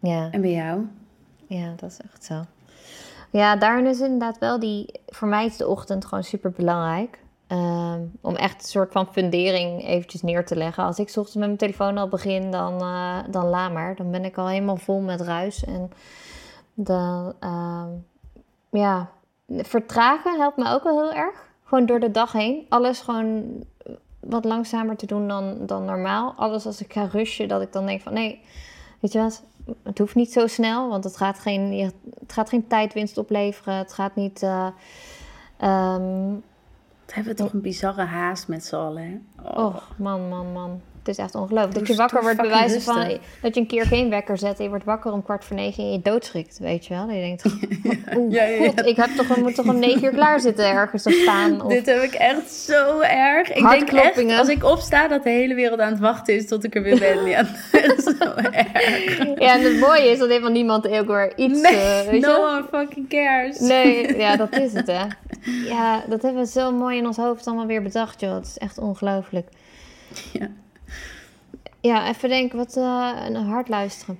Ja. 0.00 0.30
En 0.30 0.40
bij 0.40 0.52
jou? 0.52 0.86
Ja, 1.46 1.74
dat 1.76 1.90
is 1.90 2.00
echt 2.00 2.24
zo. 2.24 2.44
Ja, 3.30 3.56
daarin 3.56 3.86
is 3.86 4.00
inderdaad 4.00 4.38
wel 4.38 4.60
die. 4.60 5.00
Voor 5.06 5.28
mij 5.28 5.46
is 5.46 5.56
de 5.56 5.68
ochtend 5.68 6.04
gewoon 6.04 6.24
super 6.24 6.50
belangrijk. 6.50 7.18
Ehm, 7.46 8.00
om 8.20 8.34
echt 8.36 8.62
een 8.62 8.68
soort 8.68 8.92
van 8.92 9.12
fundering 9.12 9.86
eventjes 9.86 10.22
neer 10.22 10.46
te 10.46 10.56
leggen. 10.56 10.84
Als 10.84 10.98
ik 10.98 11.06
ochtends 11.06 11.34
met 11.34 11.46
mijn 11.46 11.56
telefoon 11.56 11.98
al 11.98 12.08
begin, 12.08 12.50
dan, 12.50 12.82
uh, 12.82 13.18
dan 13.30 13.46
la 13.46 13.68
maar. 13.68 13.96
Dan 13.96 14.10
ben 14.10 14.24
ik 14.24 14.38
al 14.38 14.48
helemaal 14.48 14.76
vol 14.76 15.00
met 15.00 15.20
ruis. 15.20 15.64
En 15.64 15.90
dan, 16.74 17.34
uh, 17.40 17.84
ja, 18.70 19.10
vertragen 19.48 20.38
helpt 20.38 20.56
me 20.56 20.70
ook 20.70 20.82
wel 20.82 21.02
heel 21.02 21.12
erg. 21.12 21.48
Gewoon 21.64 21.86
door 21.86 22.00
de 22.00 22.10
dag 22.10 22.32
heen. 22.32 22.66
Alles 22.68 23.00
gewoon 23.00 23.64
wat 24.20 24.44
langzamer 24.44 24.96
te 24.96 25.06
doen 25.06 25.28
dan, 25.28 25.66
dan 25.66 25.84
normaal. 25.84 26.34
Alles 26.36 26.66
als 26.66 26.80
ik 26.80 26.92
ga 26.92 27.04
rushen, 27.04 27.48
dat 27.48 27.62
ik 27.62 27.72
dan 27.72 27.86
denk 27.86 28.00
van 28.00 28.12
nee, 28.12 28.42
weet 29.00 29.12
je 29.12 29.18
wat, 29.18 29.42
het 29.82 29.98
hoeft 29.98 30.14
niet 30.14 30.32
zo 30.32 30.46
snel, 30.46 30.88
want 30.88 31.04
het 31.04 31.16
gaat 31.16 31.38
geen, 31.38 31.92
het 32.20 32.32
gaat 32.32 32.48
geen 32.48 32.66
tijdwinst 32.66 33.18
opleveren. 33.18 33.74
Het 33.74 33.92
gaat 33.92 34.16
niet. 34.16 34.42
Uh, 34.42 34.66
um, 35.62 36.42
hebben 37.06 37.32
we 37.32 37.34
toch 37.34 37.52
een 37.52 37.60
bizarre 37.60 38.04
haast 38.04 38.48
met 38.48 38.64
z'n 38.64 38.74
allen. 38.74 39.26
Oh. 39.42 39.64
Och, 39.64 39.92
man, 39.96 40.28
man, 40.28 40.52
man. 40.52 40.80
Het 41.00 41.08
is 41.08 41.16
echt 41.18 41.34
ongelooflijk. 41.34 41.74
Dat 41.74 41.86
je 41.86 41.94
wakker 41.94 42.22
wordt 42.22 42.40
bewijzen 42.40 42.82
van 42.82 43.18
dat 43.42 43.54
je 43.54 43.60
een 43.60 43.66
keer 43.66 43.86
geen 43.86 44.10
wekker 44.10 44.38
zet 44.38 44.58
en 44.58 44.64
je 44.64 44.68
wordt 44.68 44.84
wakker 44.84 45.12
om 45.12 45.22
kwart 45.22 45.44
voor 45.44 45.56
negen 45.56 45.84
en 45.84 45.92
je 45.92 46.00
doodschrikt, 46.02 46.58
weet 46.58 46.86
je 46.86 46.94
wel. 46.94 47.08
En 47.08 47.14
je 47.14 47.20
denkt, 47.20 47.44
oeh, 48.16 48.32
ja, 48.32 48.44
ja, 48.44 48.66
god, 48.66 48.86
ik 48.86 48.96
heb 48.96 49.10
toch, 49.16 49.36
moet 49.36 49.54
toch 49.54 49.66
om 49.66 49.78
negen 49.78 50.04
uur 50.04 50.10
klaar 50.10 50.40
zitten 50.40 50.70
ergens 50.70 51.02
te 51.02 51.10
staan. 51.10 51.62
Of... 51.62 51.72
Dit 51.72 51.86
heb 51.86 52.02
ik 52.02 52.14
echt 52.14 52.52
zo 52.52 53.00
erg. 53.00 53.52
Ik 53.52 53.68
denk 53.68 53.90
echt, 53.90 54.38
als 54.38 54.48
ik 54.48 54.64
opsta, 54.64 55.08
dat 55.08 55.22
de 55.22 55.30
hele 55.30 55.54
wereld 55.54 55.80
aan 55.80 55.90
het 55.90 56.00
wachten 56.00 56.34
is 56.34 56.46
tot 56.46 56.64
ik 56.64 56.74
er 56.74 56.82
weer 56.82 56.98
ben. 56.98 57.24
Ja, 57.24 57.44
zo 58.18 58.34
erg. 58.34 59.18
Ja, 59.38 59.54
en 59.54 59.62
het 59.62 59.80
mooie 59.80 60.10
is 60.10 60.18
dat 60.18 60.28
helemaal 60.28 60.50
niemand 60.50 60.88
ook 60.88 61.06
weer 61.06 61.36
iets... 61.36 61.60
Nee, 61.60 61.74
uh, 61.74 62.10
weet 62.10 62.20
no 62.20 62.46
one 62.46 62.64
fucking 62.70 63.08
cares. 63.08 63.58
Nee, 63.58 64.16
ja, 64.16 64.36
dat 64.36 64.58
is 64.58 64.72
het, 64.72 64.86
hè. 64.86 65.04
Ja, 65.68 66.02
dat 66.08 66.22
hebben 66.22 66.42
we 66.42 66.48
zo 66.48 66.72
mooi 66.72 66.98
in 66.98 67.06
ons 67.06 67.16
hoofd 67.16 67.46
allemaal 67.46 67.66
weer 67.66 67.82
bedacht, 67.82 68.20
joh. 68.20 68.34
Het 68.34 68.46
is 68.46 68.58
echt 68.58 68.78
ongelooflijk. 68.78 69.48
Ja. 70.32 70.48
Ja, 71.80 72.08
even 72.08 72.28
denken, 72.28 72.58
wat 72.58 72.76
uh, 72.76 73.10
een 73.26 73.34
hard 73.34 73.68
luisteren. 73.68 74.18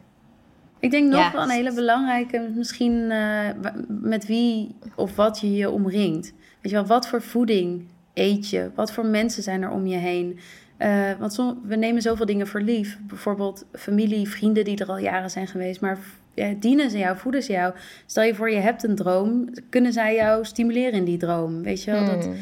Ik 0.78 0.90
denk 0.90 1.10
nog 1.10 1.32
wel 1.32 1.42
een 1.42 1.50
hele 1.50 1.74
belangrijke, 1.74 2.50
misschien 2.54 2.92
uh, 2.92 3.48
met 3.88 4.26
wie 4.26 4.74
of 4.96 5.16
wat 5.16 5.40
je 5.40 5.52
je 5.52 5.70
omringt. 5.70 6.32
Weet 6.60 6.72
je 6.72 6.78
wel, 6.78 6.86
wat 6.86 7.08
voor 7.08 7.22
voeding 7.22 7.86
eet 8.14 8.50
je? 8.50 8.70
Wat 8.74 8.92
voor 8.92 9.06
mensen 9.06 9.42
zijn 9.42 9.62
er 9.62 9.70
om 9.70 9.86
je 9.86 9.96
heen? 9.96 10.38
Uh, 10.78 11.10
want 11.18 11.36
we 11.62 11.76
nemen 11.76 12.02
zoveel 12.02 12.26
dingen 12.26 12.46
voor 12.46 12.60
lief. 12.60 12.98
Bijvoorbeeld 13.00 13.64
familie, 13.72 14.28
vrienden 14.28 14.64
die 14.64 14.78
er 14.78 14.88
al 14.88 14.98
jaren 14.98 15.30
zijn 15.30 15.46
geweest. 15.46 15.80
Maar 15.80 15.98
ja, 16.34 16.54
dienen 16.58 16.90
ze 16.90 16.98
jou, 16.98 17.16
voeden 17.16 17.42
ze 17.42 17.52
jou? 17.52 17.74
Stel 18.06 18.22
je 18.22 18.34
voor, 18.34 18.50
je 18.50 18.60
hebt 18.60 18.82
een 18.82 18.96
droom. 18.96 19.48
Kunnen 19.70 19.92
zij 19.92 20.14
jou 20.14 20.44
stimuleren 20.44 20.92
in 20.92 21.04
die 21.04 21.18
droom? 21.18 21.62
Weet 21.62 21.84
je 21.84 21.90
wel? 21.90 22.04
Dat, 22.04 22.24
hmm. 22.24 22.36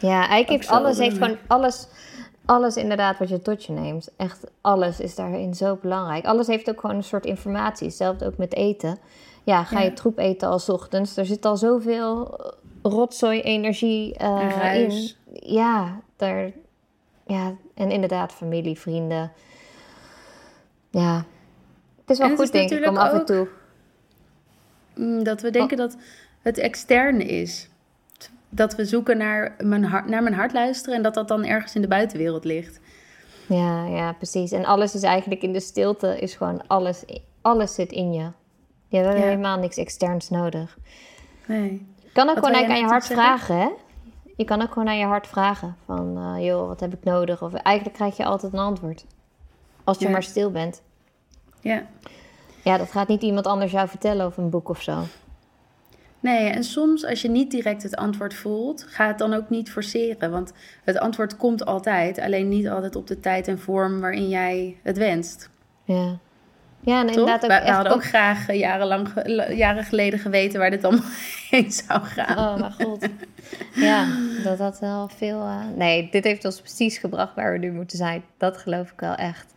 ja, 0.00 0.18
eigenlijk 0.18 0.48
heeft 0.48 0.68
alles, 0.68 0.98
heeft 0.98 1.18
gewoon 1.18 1.36
alles 1.46 1.86
alles 2.48 2.76
inderdaad 2.76 3.18
wat 3.18 3.28
je 3.28 3.42
tot 3.42 3.64
je 3.64 3.72
neemt. 3.72 4.08
Echt 4.16 4.44
alles 4.60 5.00
is 5.00 5.14
daarin 5.14 5.54
zo 5.54 5.78
belangrijk. 5.80 6.24
Alles 6.24 6.46
heeft 6.46 6.70
ook 6.70 6.80
gewoon 6.80 6.96
een 6.96 7.04
soort 7.04 7.24
informatie. 7.24 7.86
Hetzelfde 7.86 8.26
ook 8.26 8.36
met 8.36 8.54
eten. 8.54 8.98
Ja, 9.44 9.64
ga 9.64 9.80
je 9.80 9.92
troep 9.92 10.18
eten 10.18 10.48
als 10.48 10.68
ochtends. 10.68 11.16
Er 11.16 11.26
zit 11.26 11.44
al 11.44 11.56
zoveel 11.56 12.40
rotzooi 12.82 13.40
energie 13.40 14.16
uh, 14.22 14.74
in. 14.74 15.10
Ja, 15.32 16.00
daar, 16.16 16.52
ja, 17.26 17.54
en 17.74 17.90
inderdaad 17.90 18.32
familie, 18.32 18.78
vrienden. 18.78 19.32
Ja, 20.90 21.24
het 22.00 22.10
is 22.10 22.18
wel 22.18 22.36
goed 22.36 22.52
denk 22.52 22.70
ik 22.70 22.86
om 22.86 22.96
af 22.96 23.12
en 23.12 23.24
toe... 23.24 23.48
Mm, 24.94 25.22
dat 25.22 25.40
we 25.40 25.50
denken 25.50 25.76
dat 25.76 25.96
het 26.42 26.58
externe 26.58 27.24
is. 27.24 27.68
Dat 28.48 28.74
we 28.74 28.84
zoeken 28.84 29.16
naar 29.18 29.54
mijn, 29.58 29.84
hart, 29.84 30.08
naar 30.08 30.22
mijn 30.22 30.34
hart 30.34 30.52
luisteren 30.52 30.96
en 30.96 31.02
dat 31.02 31.14
dat 31.14 31.28
dan 31.28 31.44
ergens 31.44 31.74
in 31.74 31.80
de 31.82 31.88
buitenwereld 31.88 32.44
ligt. 32.44 32.80
Ja, 33.46 33.84
ja, 33.86 34.12
precies. 34.12 34.52
En 34.52 34.64
alles 34.64 34.94
is 34.94 35.02
eigenlijk 35.02 35.42
in 35.42 35.52
de 35.52 35.60
stilte, 35.60 36.18
is 36.20 36.34
gewoon 36.34 36.66
alles, 36.66 37.04
alles 37.42 37.74
zit 37.74 37.92
in 37.92 38.12
je. 38.12 38.30
Je 38.88 38.96
hebt 38.98 39.18
Ja. 39.18 39.24
helemaal 39.24 39.58
niks 39.58 39.76
externs 39.76 40.28
nodig. 40.30 40.78
Nee. 41.46 41.86
Je 42.02 42.12
kan 42.12 42.28
ook 42.28 42.34
Wat 42.34 42.44
gewoon 42.44 42.58
eigenlijk 42.60 42.70
aan 42.70 42.86
je 42.86 42.92
hart 42.92 43.06
vragen, 43.06 43.56
hè? 43.58 43.68
Je 44.36 44.44
kan 44.44 44.62
ook 44.62 44.72
gewoon 44.72 44.88
aan 44.88 44.98
je 44.98 45.04
hart 45.04 45.26
vragen 45.26 45.76
van, 45.84 46.16
eh, 46.18 46.44
joh, 46.46 46.66
wat 46.66 46.80
heb 46.80 46.92
ik 46.94 47.04
nodig? 47.04 47.42
Of 47.42 47.54
eigenlijk 47.54 47.96
krijg 47.96 48.16
je 48.16 48.24
altijd 48.24 48.52
een 48.52 48.58
antwoord. 48.58 49.04
Als 49.84 49.98
je 49.98 50.04
Ja. 50.04 50.10
maar 50.10 50.22
stil 50.22 50.50
bent. 50.50 50.82
Ja. 51.60 51.82
Ja, 52.64 52.76
dat 52.76 52.90
gaat 52.90 53.08
niet 53.08 53.22
iemand 53.22 53.46
anders 53.46 53.72
jou 53.72 53.88
vertellen 53.88 54.26
of 54.26 54.36
een 54.36 54.50
boek 54.50 54.68
of 54.68 54.82
zo. 54.82 55.02
Nee, 56.20 56.48
en 56.48 56.64
soms 56.64 57.06
als 57.06 57.22
je 57.22 57.30
niet 57.30 57.50
direct 57.50 57.82
het 57.82 57.96
antwoord 57.96 58.34
voelt, 58.34 58.84
ga 58.88 59.06
het 59.06 59.18
dan 59.18 59.34
ook 59.34 59.50
niet 59.50 59.70
forceren. 59.70 60.30
Want 60.30 60.52
het 60.84 60.98
antwoord 60.98 61.36
komt 61.36 61.64
altijd, 61.66 62.18
alleen 62.18 62.48
niet 62.48 62.68
altijd 62.68 62.96
op 62.96 63.06
de 63.06 63.20
tijd 63.20 63.48
en 63.48 63.58
vorm 63.58 64.00
waarin 64.00 64.28
jij 64.28 64.76
het 64.82 64.96
wenst. 64.98 65.50
Ja. 65.84 66.18
Ja, 66.80 67.00
en 67.00 67.08
inderdaad 67.08 67.44
ook 67.44 67.50
we, 67.50 67.56
we 67.56 67.62
echt 67.62 67.74
hadden 67.74 67.92
ook 67.92 68.04
graag 68.04 68.48
eh, 68.48 68.58
jarenlang, 68.58 69.08
jaren 69.56 69.84
geleden 69.84 70.18
geweten 70.18 70.58
waar 70.60 70.70
dit 70.70 70.84
allemaal 70.84 71.08
heen 71.50 71.72
zou 71.72 72.00
gaan. 72.02 72.38
Oh, 72.38 72.56
mijn 72.60 72.72
god. 72.72 73.08
Ja, 73.74 74.06
dat 74.44 74.58
had 74.58 74.78
wel 74.78 75.08
veel... 75.08 75.40
eh, 75.40 75.60
Nee, 75.76 76.08
dit 76.10 76.24
heeft 76.24 76.44
ons 76.44 76.60
precies 76.60 76.98
gebracht 76.98 77.34
waar 77.34 77.52
we 77.52 77.58
nu 77.58 77.72
moeten 77.72 77.96
zijn. 77.98 78.22
Dat 78.36 78.56
geloof 78.58 78.90
ik 78.90 79.00
wel 79.00 79.14
echt. 79.14 79.52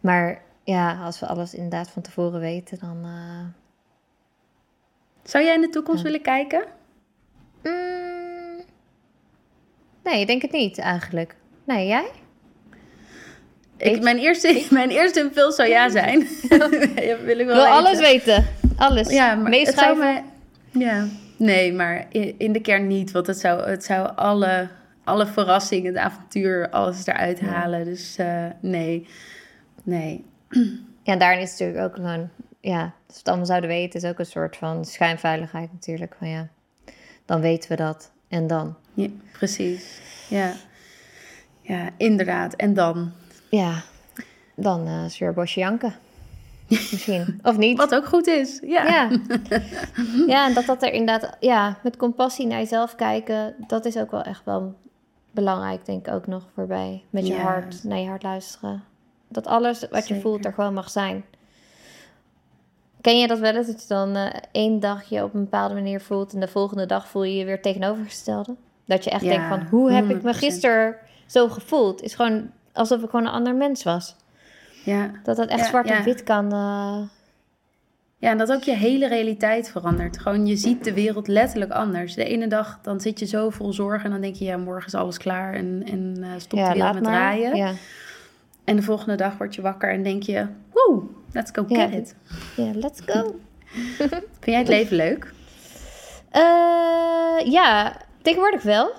Maar 0.00 0.40
ja, 0.64 1.02
als 1.04 1.20
we 1.20 1.26
alles 1.26 1.54
inderdaad 1.54 1.90
van 1.90 2.02
tevoren 2.02 2.40
weten, 2.40 2.78
dan... 2.78 2.98
eh, 3.04 3.61
Zou 5.32 5.44
jij 5.44 5.54
in 5.54 5.60
de 5.60 5.68
toekomst 5.68 6.02
willen 6.02 6.22
kijken? 6.22 6.64
mm, 7.62 8.64
Nee, 10.04 10.20
ik 10.20 10.26
denk 10.26 10.42
het 10.42 10.52
niet 10.52 10.78
eigenlijk. 10.78 11.34
Nee, 11.64 11.86
jij? 11.86 12.10
Ik, 13.76 14.02
mijn, 14.02 14.18
eerste, 14.18 14.66
mijn 14.70 14.90
eerste 14.90 15.20
impuls 15.20 15.54
zou 15.54 15.68
ja 15.68 15.88
zijn. 15.88 16.18
ja, 17.08 17.16
wil 17.24 17.38
ik 17.38 17.46
wel 17.46 17.54
wil 17.54 17.64
alles 17.64 17.98
weten. 17.98 18.46
Alles. 18.76 19.10
Ja, 19.10 19.34
maar 19.34 19.52
het 19.52 19.74
zou 19.74 19.96
Meeschrijven. 19.96 19.98
mij... 19.98 20.24
Ja, 20.70 21.06
nee, 21.36 21.72
maar 21.72 22.06
in, 22.08 22.34
in 22.38 22.52
de 22.52 22.60
kern 22.60 22.86
niet. 22.86 23.10
Want 23.12 23.26
het 23.26 23.38
zou, 23.38 23.70
het 23.70 23.84
zou 23.84 24.10
alle, 24.16 24.68
alle 25.04 25.26
verrassingen, 25.26 25.94
het 25.94 26.02
avontuur, 26.02 26.70
alles 26.70 27.06
eruit 27.06 27.40
halen. 27.40 27.84
Dus 27.84 28.16
eh, 28.16 28.46
nee, 28.60 29.06
nee. 29.82 30.24
Ja, 31.04 31.16
daarin 31.16 31.42
is 31.42 31.50
natuurlijk 31.50 31.78
ook 31.78 31.94
gewoon... 31.94 32.30
Ja, 32.62 32.80
als 32.82 32.92
we 33.06 33.18
het 33.18 33.28
allemaal 33.28 33.46
zouden 33.46 33.68
weten, 33.70 34.00
is 34.02 34.08
ook 34.08 34.18
een 34.18 34.26
soort 34.26 34.56
van 34.56 34.84
schijnveiligheid 34.84 35.72
natuurlijk. 35.72 36.14
Van 36.18 36.28
ja, 36.28 36.48
dan 37.24 37.40
weten 37.40 37.68
we 37.70 37.76
dat. 37.76 38.12
En 38.28 38.46
dan? 38.46 38.76
Ja, 38.94 39.08
precies. 39.32 40.00
Ja. 40.28 40.52
ja, 41.60 41.88
inderdaad. 41.96 42.54
En 42.54 42.74
dan? 42.74 43.12
Ja, 43.50 43.82
dan 44.54 44.86
eh 44.86 45.04
is 45.04 45.18
weer 45.18 45.28
een 45.28 45.34
bosje 45.34 45.60
janken. 45.60 45.94
Misschien. 46.68 47.40
Of 47.42 47.56
niet. 47.56 47.78
Wat 47.78 47.94
ook 47.94 48.06
goed 48.06 48.26
is. 48.26 48.60
Ja. 48.64 48.84
Ja. 48.86 49.10
ja, 50.34 50.46
en 50.46 50.54
dat 50.54 50.66
dat 50.66 50.82
er 50.82 50.92
inderdaad... 50.92 51.36
Ja, 51.40 51.78
met 51.82 51.96
compassie 51.96 52.46
naar 52.46 52.58
jezelf 52.58 52.94
kijken... 52.94 53.54
Dat 53.66 53.84
is 53.84 53.96
ook 53.96 54.10
wel 54.10 54.22
echt 54.22 54.44
wel 54.44 54.74
belangrijk, 55.30 55.84
denk 55.84 56.06
ik 56.06 56.14
ook 56.14 56.26
nog 56.26 56.48
voorbij. 56.54 57.04
Met 57.10 57.26
je 57.26 57.34
Ja. 57.34 57.40
hart, 57.40 57.84
naar 57.84 57.98
je 57.98 58.08
hart 58.08 58.22
luisteren. 58.22 58.84
Dat 59.28 59.46
alles 59.46 59.88
wat 59.90 60.08
je 60.08 60.20
voelt 60.20 60.44
er 60.44 60.52
gewoon 60.52 60.74
mag 60.74 60.90
zijn. 60.90 61.24
Ken 63.02 63.18
je 63.18 63.26
dat 63.26 63.38
wel 63.38 63.54
eens? 63.56 63.66
Dat 63.66 63.80
je 63.82 63.88
dan 63.88 64.16
eh, 64.16 64.26
één 64.52 64.80
dag 64.80 65.02
je 65.08 65.22
op 65.22 65.34
een 65.34 65.40
bepaalde 65.44 65.74
manier 65.74 66.00
voelt... 66.00 66.32
en 66.32 66.40
de 66.40 66.48
volgende 66.48 66.86
dag 66.86 67.08
voel 67.08 67.24
je 67.24 67.36
je 67.36 67.44
weer 67.44 67.62
tegenovergestelde? 67.62 68.54
Dat 68.86 69.04
je 69.04 69.10
echt 69.10 69.22
Ja, 69.22 69.28
denkt 69.30 69.46
van... 69.48 69.62
Hoe 69.70 69.92
heb 69.92 70.10
ik 70.10 70.22
me 70.22 70.32
100%. 70.34 70.36
gisteren 70.36 70.96
zo 71.26 71.48
gevoeld? 71.48 72.02
is 72.02 72.14
gewoon 72.14 72.50
alsof 72.72 73.02
ik 73.02 73.10
gewoon 73.10 73.26
een 73.26 73.32
ander 73.32 73.54
mens 73.54 73.82
was. 73.82 74.16
ja. 74.84 75.10
Dat 75.22 75.36
dat 75.36 75.48
echt 75.48 75.60
Ja, 75.60 75.66
zwart 75.66 75.88
ja. 75.88 75.98
op 75.98 76.04
wit 76.04 76.22
kan... 76.22 76.44
eh, 76.52 76.98
Ja, 78.18 78.30
en 78.30 78.38
dat 78.38 78.52
ook 78.52 78.62
je 78.62 78.74
hele 78.74 79.08
realiteit 79.08 79.70
verandert. 79.70 80.18
Gewoon, 80.18 80.46
je 80.46 80.56
ziet 80.56 80.84
de 80.84 80.92
wereld 80.94 81.28
letterlijk 81.28 81.72
anders. 81.72 82.14
De 82.14 82.24
ene 82.24 82.46
dag, 82.46 82.78
dan 82.82 83.00
zit 83.00 83.18
je 83.18 83.26
zo 83.26 83.50
vol 83.50 83.72
zorgen 83.72 84.04
en 84.04 84.10
dan 84.10 84.20
denk 84.20 84.34
je, 84.34 84.44
ja, 84.44 84.56
morgen 84.56 84.86
is 84.86 84.94
alles 84.94 85.18
klaar 85.18 85.54
en, 85.54 85.82
en 85.86 86.16
eh 86.22 86.28
stopt 86.36 86.66
de 86.66 86.72
wereld 86.72 86.94
met 86.94 87.02
maar. 87.02 87.12
draaien. 87.12 87.76
En 88.64 88.76
de 88.76 88.82
volgende 88.82 89.16
dag 89.16 89.38
word 89.38 89.54
je 89.54 89.62
wakker 89.62 89.92
en 89.92 90.02
denk 90.02 90.22
je, 90.22 90.46
woe, 90.72 91.02
let's 91.32 91.50
go 91.54 91.64
get 91.64 91.92
it. 91.92 92.14
ja, 92.56 92.70
let's 92.74 93.00
go. 93.06 93.40
Vind 94.40 94.44
jij 94.44 94.58
het 94.58 94.68
leven 94.68 94.96
leuk? 94.96 95.32
Eh, 96.30 97.52
ja, 97.52 97.96
tegenwoordig 98.22 98.62
wel. 98.62 98.90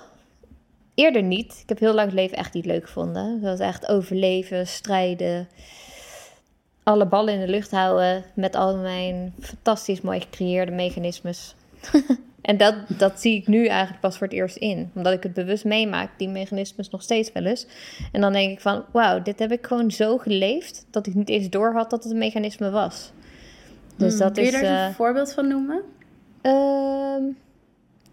Eerder 0.94 1.22
niet. 1.22 1.60
Ik 1.62 1.68
heb 1.68 1.78
heel 1.78 1.94
lang 1.94 2.06
het 2.06 2.14
leven 2.14 2.36
echt 2.36 2.54
niet 2.54 2.66
leuk 2.66 2.86
gevonden. 2.86 3.40
Dat 3.40 3.58
was 3.58 3.68
echt 3.68 3.88
overleven, 3.88 4.66
strijden. 4.66 5.48
Alle 6.82 7.06
ballen 7.06 7.34
in 7.34 7.40
de 7.40 7.48
lucht 7.48 7.70
houden 7.70 8.24
met 8.34 8.54
al 8.54 8.76
mijn 8.76 9.34
fantastisch 9.40 10.00
mooi 10.00 10.20
gecreëerde 10.20 10.72
mechanismes. 10.72 11.54
en 12.44 12.56
dat, 12.56 12.74
dat 12.88 13.20
zie 13.20 13.36
ik 13.36 13.46
nu 13.46 13.66
eigenlijk 13.66 14.00
pas 14.00 14.18
voor 14.18 14.26
het 14.26 14.36
eerst 14.36 14.56
in. 14.56 14.90
Omdat 14.94 15.12
ik 15.12 15.22
het 15.22 15.34
bewust 15.34 15.64
meemaak, 15.64 16.10
die 16.16 16.28
mechanismes 16.28 16.90
nog 16.90 17.02
steeds 17.02 17.32
wel 17.32 17.44
eens. 17.44 17.66
En 18.12 18.20
dan 18.20 18.32
denk 18.32 18.50
ik 18.50 18.60
van, 18.60 18.84
wauw, 18.92 19.22
dit 19.22 19.38
heb 19.38 19.52
ik 19.52 19.66
gewoon 19.66 19.90
zo 19.90 20.18
geleefd... 20.18 20.86
dat 20.90 21.06
ik 21.06 21.14
niet 21.14 21.28
eens 21.28 21.48
door 21.48 21.72
had 21.72 21.90
dat 21.90 22.02
het 22.02 22.12
een 22.12 22.18
mechanisme 22.18 22.70
was. 22.70 23.12
Dus 23.96 24.10
Hmm, 24.10 24.18
dat 24.18 24.32
Kun 24.32 24.42
je 24.42 24.48
is... 24.48 24.54
daar 24.54 24.62
eens 24.62 24.80
eh, 24.80 24.86
een 24.86 24.94
voorbeeld 24.94 25.32
van 25.32 25.48
noemen? 25.48 25.82
Ehm, 26.42 27.22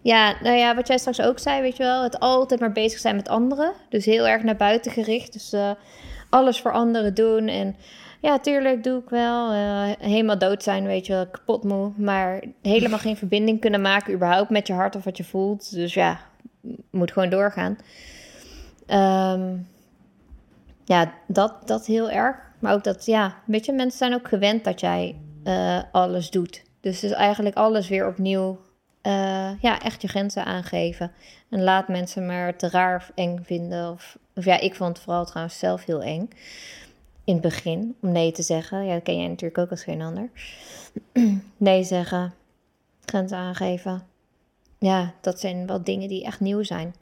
ja, 0.01 0.35
nou 0.41 0.57
ja, 0.57 0.75
wat 0.75 0.87
jij 0.87 0.97
straks 0.97 1.21
ook 1.21 1.39
zei, 1.39 1.61
weet 1.61 1.77
je 1.77 1.83
wel, 1.83 2.03
het 2.03 2.19
altijd 2.19 2.59
maar 2.59 2.71
bezig 2.71 2.99
zijn 2.99 3.15
met 3.15 3.29
anderen. 3.29 3.73
Dus 3.89 4.05
heel 4.05 4.27
erg 4.27 4.43
naar 4.43 4.55
buiten 4.55 4.91
gericht. 4.91 5.33
Dus 5.33 5.53
eh, 5.53 5.71
alles 6.29 6.61
voor 6.61 6.71
anderen 6.71 7.13
doen. 7.13 7.47
En 7.47 7.75
ja, 8.21 8.39
tuurlijk 8.39 8.83
doe 8.83 9.01
ik 9.01 9.09
wel. 9.09 9.51
eh, 9.51 9.89
helemaal 9.99 10.37
dood 10.37 10.63
zijn, 10.63 10.85
weet 10.85 11.05
je 11.05 11.13
wel, 11.13 11.27
kapot 11.27 11.63
moe. 11.63 11.91
Maar 11.95 12.43
helemaal 12.61 12.99
geen 12.99 13.17
verbinding 13.17 13.59
kunnen 13.59 13.81
maken 13.81 14.13
überhaupt 14.13 14.49
met 14.49 14.67
je 14.67 14.73
hart 14.73 14.95
of 14.95 15.03
wat 15.03 15.17
je 15.17 15.23
voelt. 15.23 15.73
Dus 15.73 15.93
ja, 15.93 16.19
moet 16.89 17.11
gewoon 17.11 17.29
doorgaan. 17.29 17.77
Ehm, 18.85 19.57
ja, 20.85 21.13
dat, 21.27 21.67
dat 21.67 21.85
heel 21.85 22.09
erg. 22.09 22.35
Maar 22.59 22.73
ook 22.73 22.83
dat, 22.83 23.05
ja, 23.05 23.35
weet 23.45 23.65
je, 23.65 23.71
mensen 23.71 23.97
zijn 23.97 24.13
ook 24.13 24.27
gewend 24.27 24.63
dat 24.63 24.79
jij 24.79 25.15
eh, 25.43 25.79
alles 25.91 26.29
doet. 26.29 26.63
Dus 26.81 27.03
is 27.03 27.11
eigenlijk 27.11 27.55
alles 27.55 27.89
weer 27.89 28.07
opnieuw, 28.07 28.59
eh, 29.01 29.61
ja, 29.61 29.81
echt 29.81 30.01
je 30.01 30.07
grenzen 30.07 30.45
aangeven. 30.45 31.11
En 31.49 31.63
laat 31.63 31.87
mensen 31.87 32.25
maar 32.25 32.55
te 32.55 32.69
raar 32.69 33.09
eng 33.15 33.39
vinden. 33.43 33.91
Of, 33.91 34.17
of 34.35 34.45
ja, 34.45 34.59
ik 34.59 34.75
vond 34.75 34.95
het 34.95 35.05
vooral 35.05 35.25
trouwens 35.25 35.59
zelf 35.59 35.85
heel 35.85 36.01
eng. 36.01 36.29
In 37.31 37.37
het 37.37 37.45
begin, 37.45 37.95
om 38.01 38.11
nee 38.11 38.31
te 38.31 38.41
zeggen. 38.41 38.85
Ja, 38.85 38.93
dat 38.93 39.03
ken 39.03 39.17
jij 39.17 39.27
natuurlijk 39.27 39.57
ook 39.57 39.69
als 39.69 39.83
geen 39.83 40.01
ander. 40.01 40.29
nee 41.57 41.83
zeggen, 41.83 42.33
grenzen 43.05 43.37
aangeven. 43.37 44.03
Ja, 44.77 45.13
dat 45.21 45.39
zijn 45.39 45.67
wel 45.67 45.83
dingen 45.83 46.07
die 46.07 46.25
echt 46.25 46.39
nieuw 46.39 46.63
zijn. 46.63 46.93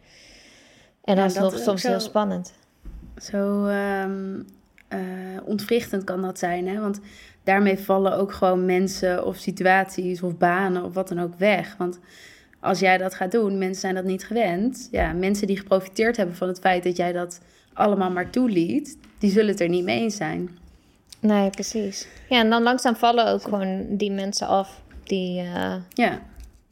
En 1.04 1.16
Ja, 1.16 1.22
dat 1.22 1.32
is 1.32 1.38
nog 1.38 1.58
soms 1.58 1.84
heel 1.84 2.00
spannend. 2.00 2.54
Zo 3.18 3.66
eh, 3.66 4.06
ontwrichtend 5.44 6.04
kan 6.04 6.22
dat 6.22 6.40
zijn, 6.40 6.68
hè? 6.68 6.80
Want 6.80 7.00
daarmee 7.44 7.80
vallen 7.80 8.18
ook 8.18 8.32
gewoon 8.32 8.66
mensen 8.66 9.26
of 9.26 9.36
situaties 9.36 10.22
of 10.22 10.38
banen 10.38 10.84
of 10.84 10.94
wat 10.94 11.08
dan 11.08 11.20
ook 11.20 11.36
weg. 11.38 11.76
Want 11.78 12.00
als 12.60 12.80
jij 12.80 12.98
dat 12.98 13.14
gaat 13.14 13.32
doen, 13.32 13.58
mensen 13.58 13.82
zijn 13.82 13.96
dat 13.96 14.04
niet 14.04 14.26
gewend. 14.26 14.88
Ja, 14.92 15.14
mensen 15.14 15.48
die 15.48 15.58
geprofiteerd 15.58 16.18
hebben 16.18 16.36
van 16.36 16.48
het 16.48 16.60
feit 16.60 16.84
dat 16.84 16.98
jij 16.98 17.12
dat 17.12 17.40
allemaal 17.74 18.12
maar 18.12 18.30
toeliet, 18.30 18.98
die 19.18 19.32
zullen 19.32 19.50
het 19.52 19.60
er 19.60 19.70
niet 19.70 19.84
mee 19.84 20.00
eens 20.02 20.16
zijn. 20.16 20.50
Nee, 21.20 21.50
precies. 21.50 22.08
Ja, 22.30 22.40
en 22.40 22.50
dan 22.50 22.64
langzaam 22.64 22.96
vallen 22.96 23.28
ook 23.28 23.42
gewoon 23.44 23.86
die 23.98 24.12
mensen 24.12 24.48
af 24.48 24.82
die, 25.04 25.40
eh, 25.40 25.76
Ja, 25.94 26.20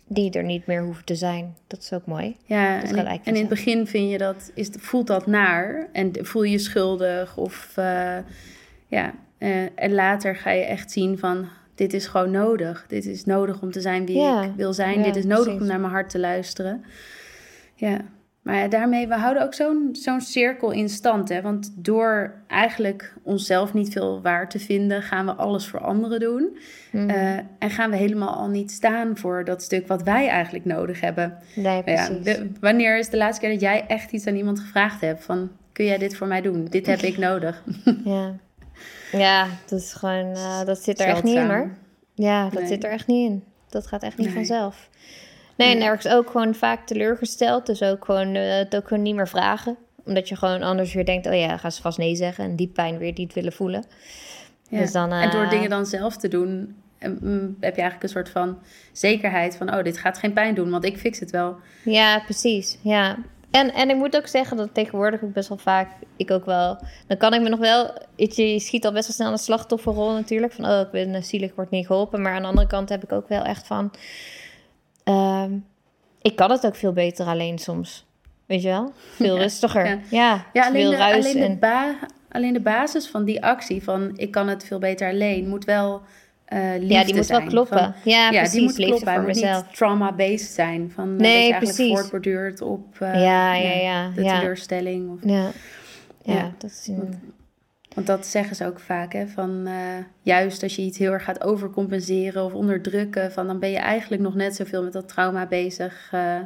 die 0.07 0.31
er 0.31 0.43
niet 0.43 0.65
meer 0.65 0.81
hoeven 0.83 1.05
te 1.05 1.15
zijn. 1.15 1.55
Dat 1.67 1.79
is 1.79 1.93
ook 1.93 2.05
mooi. 2.05 2.35
ja 2.45 2.83
en, 2.83 3.05
en 3.05 3.19
in 3.23 3.35
het 3.35 3.47
begin 3.49 3.87
vind 3.87 4.11
je 4.11 4.17
dat, 4.17 4.51
is, 4.53 4.69
voelt 4.79 5.07
dat 5.07 5.27
naar 5.27 5.87
en 5.91 6.11
voel 6.21 6.43
je 6.43 6.51
je 6.51 6.59
schuldig 6.59 7.37
of 7.37 7.71
eh, 7.75 8.17
ja, 8.87 9.13
eh, 9.37 9.61
en 9.75 9.93
later 9.93 10.35
ga 10.35 10.51
je 10.51 10.63
echt 10.63 10.91
zien 10.91 11.17
van 11.19 11.47
dit 11.75 11.93
is 11.93 12.05
gewoon 12.07 12.31
nodig. 12.31 12.85
Dit 12.87 13.05
is 13.05 13.25
nodig 13.25 13.61
om 13.61 13.71
te 13.71 13.81
zijn 13.81 14.05
wie 14.05 14.17
Ja, 14.17 14.43
ik 14.43 14.51
wil 14.55 14.73
zijn. 14.73 14.97
ja, 14.97 15.03
dit 15.03 15.15
is 15.15 15.25
nodig 15.25 15.43
precies. 15.43 15.61
om 15.61 15.67
naar 15.67 15.79
mijn 15.79 15.91
hart 15.93 16.09
te 16.09 16.19
luisteren. 16.19 16.83
Ja, 17.75 18.01
maar 18.47 18.69
daarmee, 18.69 19.07
we 19.07 19.15
houden 19.15 19.43
ook 19.43 19.53
zo'n 19.53 19.89
zo'n 19.91 20.21
cirkel 20.21 20.71
in 20.71 20.89
stand. 20.89 21.29
Hè? 21.29 21.41
Want 21.41 21.71
door 21.75 22.33
eigenlijk 22.47 23.13
onszelf 23.23 23.73
niet 23.73 23.91
veel 23.91 24.21
waar 24.21 24.49
te 24.49 24.59
vinden, 24.59 25.01
gaan 25.01 25.25
we 25.25 25.31
alles 25.33 25.67
voor 25.67 25.79
anderen 25.79 26.19
doen. 26.19 26.57
Mhm. 26.91 27.09
Eh, 27.09 27.37
en 27.59 27.69
gaan 27.69 27.89
we 27.89 27.95
helemaal 27.95 28.35
al 28.35 28.47
niet 28.47 28.71
staan 28.71 29.17
voor 29.17 29.43
dat 29.45 29.61
stuk 29.63 29.87
wat 29.87 30.03
wij 30.03 30.27
eigenlijk 30.27 30.65
nodig 30.65 30.99
hebben. 31.01 31.37
nee, 31.55 31.75
ja, 31.75 31.81
precies. 31.81 32.23
de- 32.23 32.49
wanneer 32.59 32.97
is 32.97 33.09
de 33.09 33.17
laatste 33.17 33.41
keer 33.41 33.51
dat 33.51 33.61
jij 33.61 33.85
echt 33.87 34.11
iets 34.11 34.27
aan 34.27 34.35
iemand 34.35 34.59
gevraagd 34.59 35.01
hebt? 35.01 35.23
Van, 35.23 35.51
kun 35.71 35.85
jij 35.85 35.97
dit 35.97 36.15
voor 36.17 36.27
mij 36.27 36.41
doen? 36.41 36.65
Dit 36.65 36.85
heb 36.85 36.99
ik 36.99 37.17
nodig. 37.17 37.63
Ja. 38.03 38.33
ja, 39.11 39.47
dat 39.67 39.79
is 39.79 39.93
gewoon, 39.93 40.33
eh, 40.35 40.65
dat 40.65 40.77
zit 40.83 40.99
er 40.99 41.07
echt 41.07 41.23
niet 41.23 41.35
in 41.35 41.49
hoor. 41.49 41.71
Ja, 42.13 42.43
dat 42.43 42.59
Nee. 42.59 42.67
zit 42.67 42.83
er 42.83 42.89
echt 42.91 43.07
niet 43.07 43.29
in. 43.29 43.43
Dat 43.69 43.87
gaat 43.87 44.03
echt 44.03 44.17
niet 44.17 44.27
Nee. 44.27 44.35
vanzelf. 44.35 44.89
Nee, 45.57 45.75
en 45.75 45.81
ergens 45.81 46.07
ook 46.07 46.29
gewoon 46.29 46.55
vaak 46.55 46.85
teleurgesteld. 46.85 47.65
Dus 47.65 47.81
ook 47.81 48.05
gewoon 48.05 48.35
eh, 48.35 48.57
het 48.57 48.75
ook 48.75 48.87
gewoon 48.87 49.03
niet 49.03 49.15
meer 49.15 49.27
vragen. 49.27 49.77
Omdat 50.05 50.29
je 50.29 50.35
gewoon 50.35 50.61
anders 50.61 50.93
weer 50.93 51.05
denkt, 51.05 51.27
oh 51.27 51.35
ja, 51.35 51.57
gaan 51.57 51.71
ze 51.71 51.81
vast 51.81 51.97
nee 51.97 52.15
zeggen. 52.15 52.43
En 52.43 52.55
die 52.55 52.67
pijn 52.67 52.97
weer 52.97 53.13
niet 53.15 53.33
willen 53.33 53.53
voelen. 53.53 53.85
Ja. 54.69 54.79
Dus 54.79 54.91
dan, 54.91 55.11
En 55.11 55.31
door 55.31 55.43
eh, 55.43 55.49
dingen 55.49 55.69
dan 55.69 55.85
zelf 55.85 56.17
te 56.17 56.27
doen, 56.27 56.75
em, 56.97 57.17
mm, 57.21 57.57
heb 57.59 57.75
je 57.75 57.81
eigenlijk 57.81 58.03
een 58.03 58.09
soort 58.09 58.29
van 58.29 58.57
zekerheid 58.91 59.55
van, 59.55 59.73
oh, 59.75 59.83
dit 59.83 59.97
gaat 59.97 60.17
geen 60.17 60.33
pijn 60.33 60.55
doen, 60.55 60.69
want 60.69 60.85
ik 60.85 60.97
fix 60.97 61.19
het 61.19 61.31
wel. 61.31 61.55
Ja, 61.83 62.19
precies. 62.19 62.77
Ja. 62.81 63.17
En, 63.51 63.73
en 63.73 63.89
ik 63.89 63.95
moet 63.95 64.15
ook 64.15 64.27
zeggen 64.27 64.57
dat 64.57 64.73
tegenwoordig 64.73 65.23
ook 65.23 65.33
best 65.33 65.49
wel 65.49 65.57
vaak, 65.57 65.89
ik 66.15 66.31
ook 66.31 66.45
wel, 66.45 66.77
dan 67.07 67.17
kan 67.17 67.33
ik 67.33 67.41
me 67.41 67.49
nog 67.49 67.59
wel, 67.59 67.93
je, 68.15 68.59
schiet 68.59 68.85
al 68.85 68.91
best 68.91 69.07
wel 69.07 69.15
snel 69.15 69.31
de 69.31 69.37
slachtofferrol 69.37 70.11
natuurlijk. 70.11 70.53
Van, 70.53 70.65
oh, 70.65 70.79
ik 70.79 70.91
ben 70.91 71.15
eh, 71.15 71.21
zielig, 71.21 71.55
word 71.55 71.69
niet 71.69 71.85
geholpen. 71.85 72.21
Maar 72.21 72.33
aan 72.33 72.41
de 72.41 72.47
andere 72.47 72.67
kant 72.67 72.89
heb 72.89 73.03
ik 73.03 73.11
ook 73.11 73.27
wel 73.27 73.43
echt 73.43 73.67
van, 73.67 73.91
ehm, 75.07 75.51
ik 76.21 76.35
kan 76.35 76.51
het 76.51 76.65
ook 76.65 76.75
veel 76.75 76.93
beter 76.93 77.25
alleen 77.25 77.57
soms. 77.57 78.05
Weet 78.45 78.61
je 78.61 78.67
wel? 78.67 78.91
Veel 79.15 79.35
Ja, 79.35 79.41
rustiger. 79.41 79.85
ja. 79.85 79.99
Ja, 80.09 80.45
Ja, 80.53 80.65
alleen 80.67 80.89
de, 80.89 81.03
alleen, 81.03 81.33
de 81.37 81.43
en- 81.43 81.59
ba- 81.59 81.97
alleen 82.31 82.53
de 82.53 82.59
basis 82.61 83.07
van 83.07 83.23
die 83.25 83.43
actie, 83.43 83.83
van 83.83 84.11
ik 84.15 84.31
kan 84.31 84.47
het 84.47 84.63
veel 84.65 84.79
beter 84.79 85.09
alleen, 85.09 85.47
moet 85.49 85.65
wel 85.65 86.01
liefde 86.79 86.93
Ja, 86.93 87.03
die 87.03 87.15
moet 87.15 87.25
wel 87.27 87.41
kloppen. 87.43 87.77
Van- 87.77 87.93
ja, 88.03 88.29
ja, 88.29 88.39
precies. 88.39 88.51
die 88.51 88.61
moet 88.63 88.75
kloppen. 88.75 89.07
Hij 89.07 89.15
voor 89.15 89.25
moet 89.25 89.35
mezelf. 89.35 89.65
niet 89.65 89.75
trauma-based 89.75 90.51
zijn. 90.51 90.91
Van, 90.95 91.03
eh, 91.13 91.17
Nee, 91.17 91.19
dat 91.19 91.31
je 91.31 91.51
eigenlijk 91.51 91.75
precies. 91.75 91.93
voortborduurt 91.93 92.61
op 92.61 92.85
eh, 92.99 93.13
Ja, 93.23 93.53
ja, 93.55 93.71
ja, 93.73 94.09
de 94.15 94.21
teleurstelling. 94.23 95.11
Of, 95.11 95.19
Ja. 95.29 95.49
Ja, 96.23 96.33
Ja. 96.33 96.51
dat 96.57 96.69
is 96.69 96.87
een... 96.87 97.19
Want 97.97 98.09
dat 98.09 98.25
zeggen 98.25 98.55
ze 98.55 98.65
ook 98.65 98.79
vaak, 98.79 99.13
hè, 99.13 99.27
van 99.27 99.67
eh, 99.67 99.73
juist 100.21 100.63
als 100.63 100.75
je 100.75 100.81
iets 100.81 100.97
heel 100.97 101.11
erg 101.11 101.23
gaat 101.23 101.43
overcompenseren 101.43 102.43
of 102.43 102.53
onderdrukken, 102.53 103.31
van 103.31 103.47
dan 103.47 103.59
ben 103.59 103.69
je 103.69 103.77
eigenlijk 103.77 104.21
nog 104.21 104.35
net 104.35 104.55
zoveel 104.55 104.83
met 104.83 104.93
dat 104.93 105.07
trauma 105.07 105.45
bezig. 105.45 106.09
eh, 106.11 106.39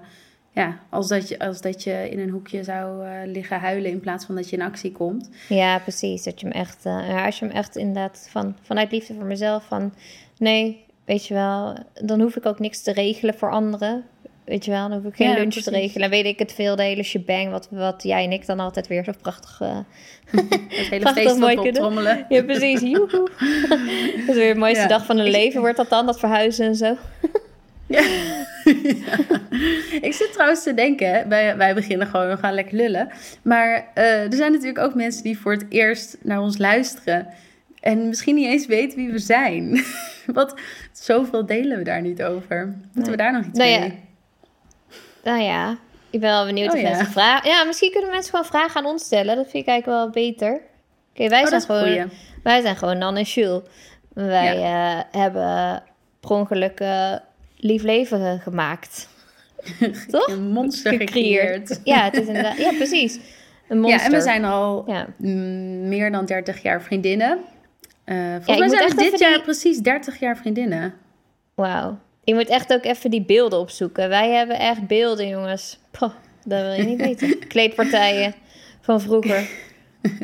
ja, 0.52 0.80
als 0.90 1.08
dat, 1.08 1.28
je, 1.28 1.40
als 1.40 1.62
dat 1.62 1.84
je 1.84 2.10
in 2.10 2.20
een 2.20 2.30
hoekje 2.30 2.64
zou 2.64 3.06
eh, 3.06 3.12
liggen 3.26 3.60
huilen 3.60 3.92
in 3.92 4.00
plaats 4.00 4.26
van 4.26 4.36
dat 4.36 4.50
je 4.50 4.56
in 4.56 4.62
actie 4.62 4.92
komt. 4.92 5.30
Ja, 5.50 5.80
precies. 5.80 6.24
Dat 6.24 6.40
je 6.40 6.48
hem 6.48 6.56
echt, 6.56 6.86
als 7.26 7.40
je 7.40 7.46
hem 7.46 7.56
echt 7.56 7.76
inderdaad 7.76 8.28
van, 8.30 8.56
vanuit 8.62 8.92
liefde 8.92 9.14
voor 9.14 9.26
mezelf, 9.26 9.64
van 9.64 9.94
nee, 10.38 10.86
weet 11.06 11.28
je 11.28 11.34
wel, 11.34 11.78
dan 11.94 12.22
hoef 12.22 12.36
ik 12.36 12.46
ook 12.46 12.60
niks 12.60 12.82
te 12.82 12.92
regelen 12.92 13.36
voor 13.36 13.52
anderen. 13.52 14.04
Weet 14.52 14.66
je 14.66 14.72
wel, 14.72 14.90
dan 14.90 14.98
hoef 14.98 15.06
ik 15.12 15.16
geen 15.16 15.30
Ja, 15.30 15.36
lunch 15.36 15.54
te 15.54 15.70
regelen. 15.70 16.02
Dan 16.02 16.10
weet 16.10 16.26
ik 16.34 16.40
het 16.40 16.54
veel, 16.54 16.76
de 16.76 16.84
hele 16.84 17.04
shebang, 17.04 17.52
wat, 17.52 17.68
wat 17.72 18.04
jij 18.04 18.24
en 18.24 18.32
ik 18.32 18.46
dan 18.46 18.60
altijd 18.60 18.88
weer 18.88 19.04
zo 19.04 19.12
prachtig... 19.22 19.62
eh, 19.62 19.78
Het 20.32 20.88
hele 20.90 21.00
Prachtig 21.00 21.38
mooi 21.38 21.56
op 21.56 21.64
kunnen. 21.64 21.82
trommelen. 21.82 22.26
Ja, 22.30 22.44
precies. 22.44 22.80
Joehoe. 22.82 23.30
dat 24.28 24.28
is 24.28 24.36
weer 24.36 24.54
de 24.54 24.60
mooiste 24.60 24.82
Ja. 24.82 24.88
dag 24.88 25.06
van 25.06 25.18
hun 25.18 25.30
leven, 25.30 25.62
wordt 25.62 25.78
dat 25.78 25.90
dan, 25.90 26.06
dat 26.06 26.20
verhuizen 26.20 26.66
en 26.66 26.76
zo. 26.76 26.98
Ja. 27.88 28.02
Ik 30.02 30.14
zit 30.14 30.32
trouwens 30.34 30.64
te 30.64 30.74
denken, 30.74 31.30
wij, 31.30 31.58
wij 31.58 31.74
beginnen 31.74 32.08
gewoon, 32.08 32.28
we 32.30 32.38
gaan 32.38 32.54
lekker 32.54 32.76
lullen. 32.78 33.10
Maar 33.42 33.88
eh, 33.94 34.22
er 34.24 34.34
zijn 34.34 34.52
natuurlijk 34.52 34.80
ook 34.80 34.96
mensen 34.96 35.24
die 35.24 35.38
voor 35.40 35.52
het 35.52 35.66
eerst 35.70 36.18
naar 36.22 36.42
ons 36.42 36.58
luisteren. 36.58 37.28
En 37.80 38.08
misschien 38.08 38.36
niet 38.36 38.48
eens 38.48 38.66
weten 38.66 38.98
wie 38.98 39.12
we 39.12 39.20
zijn. 39.20 39.84
Wat, 40.26 40.56
zoveel 40.92 41.46
delen 41.46 41.78
we 41.78 41.84
daar 41.84 42.02
niet 42.02 42.24
over. 42.24 42.76
Moeten 42.94 43.12
we 43.12 43.18
daar 43.18 43.32
nog 43.34 43.46
iets 43.46 43.58
Nou 43.58 43.70
ja, 43.70 43.80
mee? 43.80 44.00
Nou 45.24 45.42
ja, 45.42 45.78
ik 46.10 46.20
ben 46.20 46.30
wel 46.30 46.46
benieuwd 46.46 46.70
Oh 46.70 46.76
of 46.76 46.82
ja. 46.82 46.88
mensen 46.90 47.06
vragen... 47.12 47.50
Ja, 47.50 47.64
misschien 47.64 47.92
kunnen 47.92 48.10
mensen 48.12 48.30
gewoon 48.30 48.46
vragen 48.46 48.76
aan 48.82 48.92
ons 48.92 49.04
stellen. 49.04 49.36
Dat 49.36 49.50
vind 49.50 49.64
ik 49.64 49.70
eigenlijk 49.70 50.00
wel 50.04 50.10
beter. 50.10 50.62
Oké, 51.14 51.28
wij, 51.30 51.42
Oh, 51.42 51.48
zijn 51.48 51.62
gewoon, 51.62 52.10
wij 52.44 52.62
zijn 52.62 52.76
gewoon 52.76 52.98
Nan 52.98 53.16
en 53.18 53.24
Jules. 53.24 53.62
Wij 54.14 54.64
eh, 54.64 55.00
hebben 55.22 55.84
per 56.20 56.30
ongeluk 56.30 56.80
eh, 56.80 57.14
lief 57.56 57.84
leven 57.84 58.40
gemaakt. 58.40 59.10
Toch? 60.12 60.28
Een 60.28 60.48
monster 60.52 60.94
gecreëerd. 60.94 61.80
Ja, 61.84 62.04
het 62.04 62.14
is 62.18 62.28
inderdaad... 62.28 62.58
Ja, 62.58 62.72
precies. 62.72 63.20
Een 63.68 63.80
monster. 63.80 64.00
Ja, 64.00 64.06
en 64.06 64.12
we 64.12 64.22
zijn 64.22 64.46
al 64.46 64.84
Ja. 64.88 65.08
meer 65.88 66.12
dan 66.12 66.26
30 66.26 66.62
jaar 66.62 66.82
vriendinnen. 66.82 67.40
Eh 68.04 68.16
volgens 68.42 68.58
mij 68.58 68.70
zijn 68.70 68.90
we 68.96 68.96
dit 68.96 69.20
jaar 69.20 69.34
die- 69.34 69.42
precies 69.42 69.78
30 69.80 70.20
jaar 70.20 70.38
vriendinnen. 70.38 70.94
Wauw. 71.56 71.98
Je 72.32 72.38
moet 72.38 72.50
echt 72.50 72.74
ook 72.74 72.84
even 72.84 73.10
die 73.12 73.22
beelden 73.26 73.60
opzoeken. 73.60 74.10
Wij 74.10 74.30
hebben 74.32 74.60
echt 74.60 74.88
beelden, 74.88 75.28
jongens. 75.28 75.80
Poh, 75.92 76.14
dat 76.46 76.62
wil 76.62 76.72
je 76.74 76.84
niet 76.84 77.02
weten. 77.02 77.40
Kleedpartijen 77.48 78.34
van 78.82 79.02
vroeger. 79.02 79.50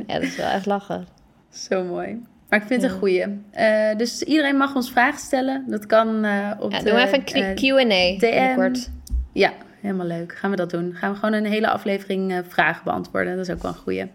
Ja, 0.08 0.14
dat 0.14 0.22
is 0.22 0.36
wel 0.36 0.48
echt 0.48 0.66
lachen. 0.66 1.08
Zo 1.50 1.84
mooi. 1.84 2.22
Maar 2.50 2.62
ik 2.62 2.68
vind 2.68 2.82
het 2.82 2.90
Ja. 2.92 2.96
een 2.96 3.00
goeie. 3.00 3.24
Eh, 3.52 3.98
dus 3.98 4.22
iedereen 4.24 4.58
mag 4.58 4.76
ons 4.76 4.92
vragen 4.92 5.20
stellen. 5.20 5.66
Dat 5.68 5.86
kan 5.86 6.24
eh, 6.24 6.52
op 6.60 6.72
Ja, 6.72 6.78
de, 6.78 6.84
doe 6.84 6.94
maar 6.94 7.08
even 7.08 7.22
een 7.34 7.44
eh, 7.44 7.56
Q&A 7.56 8.18
binnenkort. 8.20 8.90
Ja, 9.34 9.54
helemaal 9.82 10.06
leuk. 10.08 10.36
Gaan 10.36 10.50
we 10.50 10.56
dat 10.56 10.70
doen. 10.70 10.94
Gaan 10.96 11.12
we 11.12 11.18
gewoon 11.20 11.34
een 11.34 11.46
hele 11.46 11.70
aflevering 11.70 12.42
vragen 12.48 12.84
beantwoorden. 12.84 13.36
Dat 13.38 13.48
is 13.48 13.54
ook 13.54 13.62
wel 13.62 13.72
een 13.72 13.78
goeie. 13.78 14.06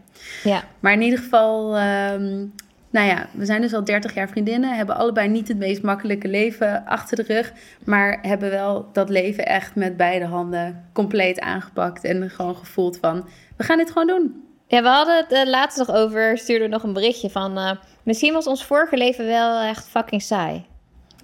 Ja. 0.44 0.64
Maar 0.80 0.92
in 0.92 1.02
ieder 1.02 1.18
geval, 1.18 1.76
ehm, 1.76 2.44
nou 2.92 3.06
ja, 3.06 3.26
we 3.32 3.44
zijn 3.44 3.60
dus 3.60 3.74
al 3.74 3.84
30 3.84 4.14
jaar 4.14 4.28
vriendinnen. 4.28 4.76
Hebben 4.76 4.96
allebei 4.96 5.28
niet 5.28 5.48
het 5.48 5.58
meest 5.58 5.82
makkelijke 5.82 6.28
leven 6.28 6.84
achter 6.86 7.16
de 7.16 7.22
rug. 7.34 7.52
Maar 7.84 8.18
hebben 8.22 8.50
wel 8.50 8.88
dat 8.92 9.08
leven 9.08 9.46
echt 9.46 9.74
met 9.74 9.96
beide 9.96 10.24
handen 10.24 10.88
compleet 10.92 11.40
aangepakt. 11.40 12.04
En 12.04 12.30
gewoon 12.30 12.56
gevoeld 12.56 12.98
van, 13.00 13.28
we 13.56 13.64
gaan 13.64 13.78
dit 13.78 13.90
gewoon 13.90 14.06
doen. 14.06 14.44
ja, 14.66 14.82
we 14.82 14.88
hadden 14.88 15.16
het 15.16 15.32
eh, 15.32 15.46
laatst 15.46 15.78
nog 15.78 15.90
over, 15.90 16.38
stuurde 16.38 16.68
nog 16.68 16.82
een 16.82 16.92
berichtje 16.92 17.30
van... 17.30 17.58
eh, 17.58 17.70
misschien 18.02 18.32
was 18.32 18.46
ons 18.46 18.64
vorige 18.64 18.96
leven 18.96 19.26
wel 19.26 19.60
echt 19.60 19.88
fucking 19.88 20.22
saai. 20.22 20.64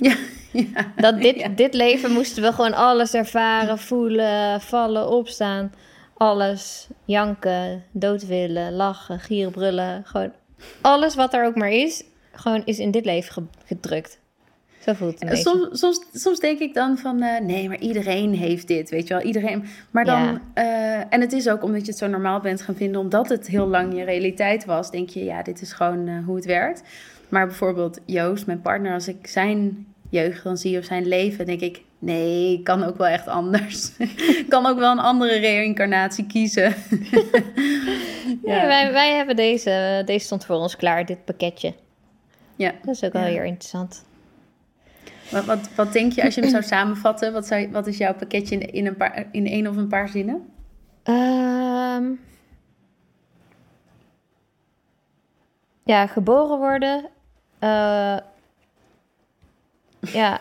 Ja, 0.01 0.15
ja. 0.53 0.93
Dat 0.97 1.21
dit, 1.21 1.37
Ja. 1.37 1.49
dit 1.49 1.75
leven 1.75 2.11
moesten 2.13 2.43
we 2.43 2.53
gewoon 2.53 2.75
alles 2.75 3.15
ervaren, 3.15 3.79
voelen, 3.89 4.61
vallen, 4.61 5.09
opstaan. 5.11 5.73
Alles, 6.17 6.89
janken, 7.05 7.85
dood 7.93 8.27
willen, 8.27 8.73
lachen, 8.73 9.21
gieren, 9.21 9.53
brullen. 9.53 10.03
Gewoon 10.05 10.33
alles 10.81 11.15
wat 11.15 11.35
er 11.35 11.45
ook 11.45 11.55
maar 11.57 11.73
is, 11.73 12.05
gewoon 12.33 12.63
is 12.65 12.79
in 12.79 12.91
dit 12.91 13.05
leven 13.05 13.33
ge- 13.33 13.43
gedrukt. 13.67 14.19
Zo 14.79 14.93
voelt 14.93 15.13
het 15.13 15.23
een 15.23 15.29
beetje. 15.29 15.43
Soms, 15.51 15.79
soms, 15.81 16.01
soms 16.13 16.39
denk 16.41 16.59
ik 16.59 16.75
dan 16.75 16.99
van, 16.99 17.23
eh, 17.23 17.41
nee, 17.41 17.69
maar 17.69 17.79
iedereen 17.81 18.35
heeft 18.35 18.69
dit, 18.69 18.91
weet 18.91 19.09
je 19.09 19.15
wel. 19.15 19.23
Iedereen, 19.23 19.65
maar 19.91 20.05
dan, 20.05 20.23
Ja. 20.23 20.41
eh, 20.55 21.05
en 21.11 21.21
het 21.21 21.33
is 21.33 21.49
ook 21.49 21.63
omdat 21.63 21.81
je 21.81 21.87
het 21.87 21.99
zo 21.99 22.07
normaal 22.07 22.41
bent 22.41 22.61
gaan 22.63 22.75
vinden, 22.75 23.01
omdat 23.01 23.29
het 23.29 23.47
heel 23.47 23.67
lang 23.69 23.95
je 23.97 24.03
realiteit 24.05 24.65
was, 24.65 24.91
denk 24.91 25.09
je, 25.09 25.25
ja, 25.25 25.43
dit 25.43 25.61
is 25.61 25.73
gewoon 25.73 26.09
eh, 26.09 26.15
hoe 26.27 26.37
het 26.37 26.45
werkt. 26.45 26.83
Maar 27.29 27.47
bijvoorbeeld 27.47 27.99
Joost, 28.07 28.47
mijn 28.47 28.61
partner, 28.61 28.93
als 28.93 29.09
ik 29.09 29.27
zijn 29.27 29.87
jeugd 30.11 30.45
dan 30.45 30.57
zie 30.57 30.79
of 30.79 30.85
zijn 30.85 31.07
leven, 31.09 31.47
denk 31.47 31.61
ik, 31.61 31.81
nee, 31.99 32.63
kan 32.63 32.83
ook 32.85 32.97
wel 32.97 33.07
echt 33.07 33.27
anders. 33.27 33.91
kan 34.49 34.67
ook 34.67 34.79
wel 34.79 34.91
een 34.93 34.99
andere 34.99 35.39
reïncarnatie 35.39 36.27
kiezen. 36.27 36.75
Nee, 38.43 38.67
wij, 38.67 38.93
wij 38.93 39.15
hebben 39.15 39.37
deze, 39.37 40.03
deze 40.05 40.25
stond 40.25 40.45
voor 40.45 40.57
ons 40.57 40.77
klaar, 40.77 41.07
dit 41.07 41.25
pakketje. 41.25 41.75
ja. 42.57 42.73
Dat 42.85 42.95
is 42.95 43.05
ook 43.05 43.13
wel 43.13 43.23
Ja. 43.23 43.29
heel 43.29 43.43
interessant. 43.43 44.05
Wat, 45.31 45.45
wat, 45.45 45.69
wat 45.75 45.93
denk 45.93 46.13
je 46.13 46.23
als 46.25 46.35
je 46.35 46.41
hem 46.41 46.51
zou 46.51 46.63
samenvatten? 46.63 47.33
Wat, 47.33 47.47
zou, 47.47 47.71
wat 47.71 47.87
is 47.87 47.97
jouw 47.97 48.15
pakketje 48.15 48.59
in, 48.59 48.73
in, 48.73 48.87
een 48.87 48.97
paar, 48.97 49.27
in 49.33 49.47
één 49.47 49.67
of 49.67 49.77
een 49.77 49.89
paar 49.89 50.09
zinnen? 50.09 50.49
Ehm, 51.03 52.05
ja, 55.83 56.07
geboren 56.07 56.59
worden. 56.59 57.05
Eh, 57.59 58.17
ja, 60.01 60.41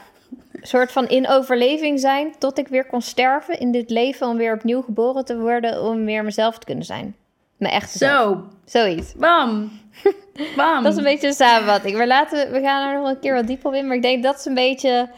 soort 0.61 0.91
van 0.91 1.07
in 1.07 1.27
overleving 1.27 1.99
zijn 1.99 2.35
tot 2.37 2.57
ik 2.57 2.67
weer 2.67 2.85
kon 2.85 3.01
sterven 3.01 3.59
in 3.59 3.71
dit 3.71 3.89
leven 3.89 4.27
om 4.27 4.37
weer 4.37 4.53
opnieuw 4.53 4.81
geboren 4.81 5.25
te 5.25 5.37
worden 5.37 5.83
om 5.83 6.05
weer 6.05 6.23
mezelf 6.23 6.57
te 6.57 6.65
kunnen 6.65 6.85
zijn. 6.85 7.15
Mijn 7.57 7.73
echte 7.73 7.97
zelf. 7.97 8.37
Zo, 8.37 8.47
Zoiets. 8.65 9.13
bam. 9.13 9.71
Bam. 10.55 10.83
Dat 10.83 10.91
is 10.91 10.97
een 10.97 11.03
beetje 11.03 11.27
een 11.27 11.33
samenvatting. 11.33 11.97
We, 11.97 12.07
laten, 12.07 12.51
we 12.51 12.61
gaan 12.61 12.89
er 12.89 12.99
nog 12.99 13.09
een 13.09 13.19
keer 13.19 13.33
wat 13.33 13.47
dieper 13.47 13.67
op 13.67 13.73
in. 13.73 13.87
Maar 13.87 13.95
ik 13.95 14.01
denk 14.01 14.23
dat 14.23 14.39
is 14.39 14.45
een 14.45 14.53
beetje, 14.53 15.09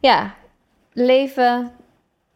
ja, 0.00 0.34
leven 0.92 1.70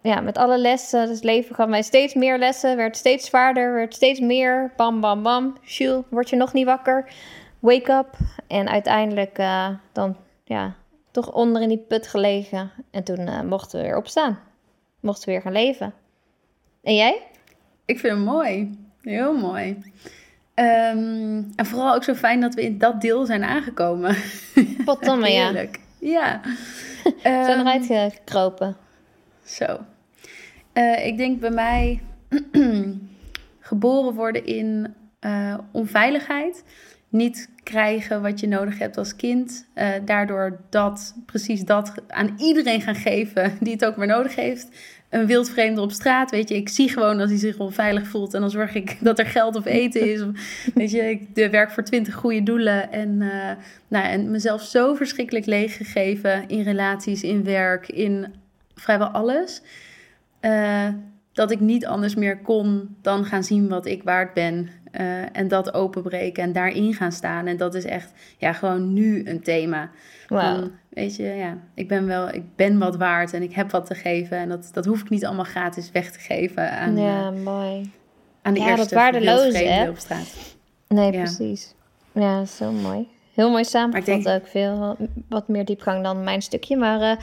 ja, 0.03 0.21
met 0.21 0.39
alle 0.39 0.59
lessen. 0.59 1.07
Dus 1.07 1.23
leven 1.23 1.55
gaf 1.55 1.69
mij 1.69 1.83
steeds 1.83 2.15
meer 2.15 2.39
lessen. 2.39 2.77
Werd 2.77 2.97
steeds 2.97 3.27
zwaarder, 3.27 3.75
werd 3.75 3.95
steeds 3.95 4.21
meer. 4.21 4.73
Bam, 4.77 5.01
bam, 5.01 5.23
bam. 5.23 5.57
Jules, 5.63 6.05
word 6.09 6.31
je 6.31 6.37
nog 6.37 6.53
niet 6.53 6.67
wakker? 6.67 7.13
Wake 7.59 7.93
up. 7.93 8.17
En 8.47 8.69
uiteindelijk 8.69 9.39
eh, 9.39 9.69
dan, 9.93 10.17
ja, 10.45 10.75
toch 11.13 11.33
onder 11.33 11.63
in 11.63 11.69
die 11.69 11.85
put 11.89 12.07
gelegen. 12.07 12.71
En 12.91 13.05
toen 13.05 13.19
eh, 13.19 13.41
mochten 13.41 13.79
we 13.81 13.87
weer 13.87 13.97
opstaan. 13.97 14.39
Mochten 15.01 15.25
we 15.25 15.33
weer 15.33 15.43
gaan 15.43 15.53
leven. 15.53 15.95
En 16.83 16.95
jij? 16.95 17.23
Ik 17.85 17.99
vind 17.99 18.13
hem 18.13 18.23
mooi. 18.23 18.79
Heel 19.01 19.37
mooi. 19.37 19.79
Ehm, 20.55 21.43
en 21.57 21.67
vooral 21.67 21.95
ook 21.95 22.05
zo 22.05 22.15
fijn 22.15 22.41
dat 22.41 22.55
we 22.55 22.63
in 22.63 22.79
dat 22.79 23.01
deel 23.01 23.27
zijn 23.27 23.45
aangekomen. 23.45 24.17
Potdomme, 24.85 25.29
ja. 25.33 25.45
Heerlijk. 25.45 25.81
Ja. 25.99 26.41
We 27.05 27.13
zijn 27.23 27.49
Ehm, 27.49 27.67
eruit 27.67 28.13
gekropen. 28.15 28.77
Zo. 29.45 29.79
Eh, 30.73 31.07
ik 31.07 31.17
denk 31.17 31.41
bij 31.41 31.51
mij 31.51 32.03
geboren 33.61 34.15
worden 34.15 34.47
in 34.47 34.95
eh, 35.19 35.59
onveiligheid. 35.73 36.65
Niet 37.13 37.49
krijgen 37.63 38.23
wat 38.23 38.41
je 38.41 38.49
nodig 38.49 38.79
hebt 38.79 38.99
als 38.99 39.17
kind. 39.17 39.67
Eh, 39.75 39.89
daardoor 40.05 40.61
dat, 40.71 41.15
precies 41.27 41.65
dat 41.65 41.93
aan 42.09 42.35
iedereen 42.39 42.81
gaan 42.81 42.95
geven 42.95 43.53
die 43.61 43.73
het 43.73 43.85
ook 43.85 43.97
maar 43.97 44.07
nodig 44.07 44.35
heeft. 44.35 44.69
een 45.09 45.27
wildvreemde 45.27 45.81
op 45.81 45.91
straat. 45.91 46.31
Weet 46.31 46.49
je, 46.49 46.55
ik 46.55 46.69
zie 46.69 46.89
gewoon 46.89 47.21
als 47.21 47.31
hij 47.31 47.39
zich 47.39 47.59
onveilig 47.59 48.07
voelt. 48.07 48.35
En 48.35 48.41
dan 48.41 48.51
zorg 48.51 48.75
ik 48.75 48.97
dat 49.05 49.19
er 49.19 49.27
geld 49.27 49.57
of 49.57 49.65
eten 49.65 50.13
is. 50.13 50.23
weet 50.75 50.91
je, 50.91 51.11
ik 51.11 51.51
werk 51.51 51.71
voor 51.71 51.85
twintig 51.85 52.15
goede 52.15 52.43
doelen. 52.43 52.93
En, 52.93 53.21
uh, 53.21 53.51
nou, 53.89 54.07
en 54.07 54.31
mezelf 54.31 54.63
zo 54.63 54.95
verschrikkelijk 54.95 55.47
leeggegeven 55.47 56.49
in 56.49 56.63
relaties, 56.63 57.23
in 57.23 57.45
werk, 57.45 57.89
in 57.89 58.35
vrijwel 58.75 59.09
alles. 59.09 59.63
Uh, 60.41 60.89
dat 61.33 61.51
ik 61.51 61.61
niet 61.61 61.87
anders 61.87 62.15
meer 62.15 62.39
kon 62.39 62.97
dan 63.03 63.25
gaan 63.25 63.45
zien 63.45 63.69
wat 63.69 63.87
ik 63.87 64.03
waard 64.03 64.35
ben. 64.35 64.69
Uh, 65.01 65.37
en 65.37 65.49
dat 65.49 65.75
openbreken 65.75 66.43
en 66.43 66.53
daarin 66.53 66.95
gaan 66.95 67.13
staan. 67.13 67.47
En 67.47 67.57
dat 67.57 67.75
is 67.75 67.85
echt 67.85 68.13
ja, 68.39 68.53
gewoon 68.53 68.93
nu 68.93 69.27
een 69.29 69.41
thema. 69.43 69.91
Wow. 70.29 70.65
weet 70.89 71.17
je, 71.17 71.23
ja, 71.23 71.59
ik 71.75 71.89
ben 71.89 72.07
wel, 72.07 72.29
ik 72.29 72.57
ben 72.57 72.79
wat 72.79 72.97
waard 72.97 73.33
en 73.33 73.43
ik 73.43 73.53
heb 73.55 73.71
wat 73.71 73.87
te 73.87 73.95
geven. 73.95 74.37
En 74.39 74.49
dat, 74.49 74.71
dat 74.73 74.85
hoef 74.85 75.01
ik 75.01 75.09
niet 75.11 75.25
allemaal 75.27 75.45
gratis 75.45 75.91
weg 75.91 76.11
te 76.11 76.19
geven 76.19 76.71
aan, 76.71 76.97
ja, 76.97 77.31
mooi. 77.31 77.91
aan 78.43 78.55
de 78.55 78.61
Ja, 78.61 78.67
eerste 78.67 78.95
dat 78.95 79.03
waardeloze, 79.03 79.59
hè? 79.59 79.89
op 79.89 79.99
straat. 79.99 80.57
Nee, 80.89 81.13
Ja. 81.13 81.23
precies. 81.23 81.75
Ja, 82.13 82.45
zo 82.45 82.71
mooi. 82.73 83.09
Heel 83.35 83.51
mooi 83.51 83.65
samengevat 83.65 84.07
Maar 84.07 84.17
ik 84.17 84.25
denk- 84.25 84.43
ook. 84.43 84.49
Veel, 84.51 84.97
wat 85.29 85.49
meer 85.49 85.65
diepgang 85.65 86.03
dan 86.03 86.25
mijn 86.25 86.43
stukje, 86.43 86.77
maar... 86.77 87.01
eh, 87.01 87.17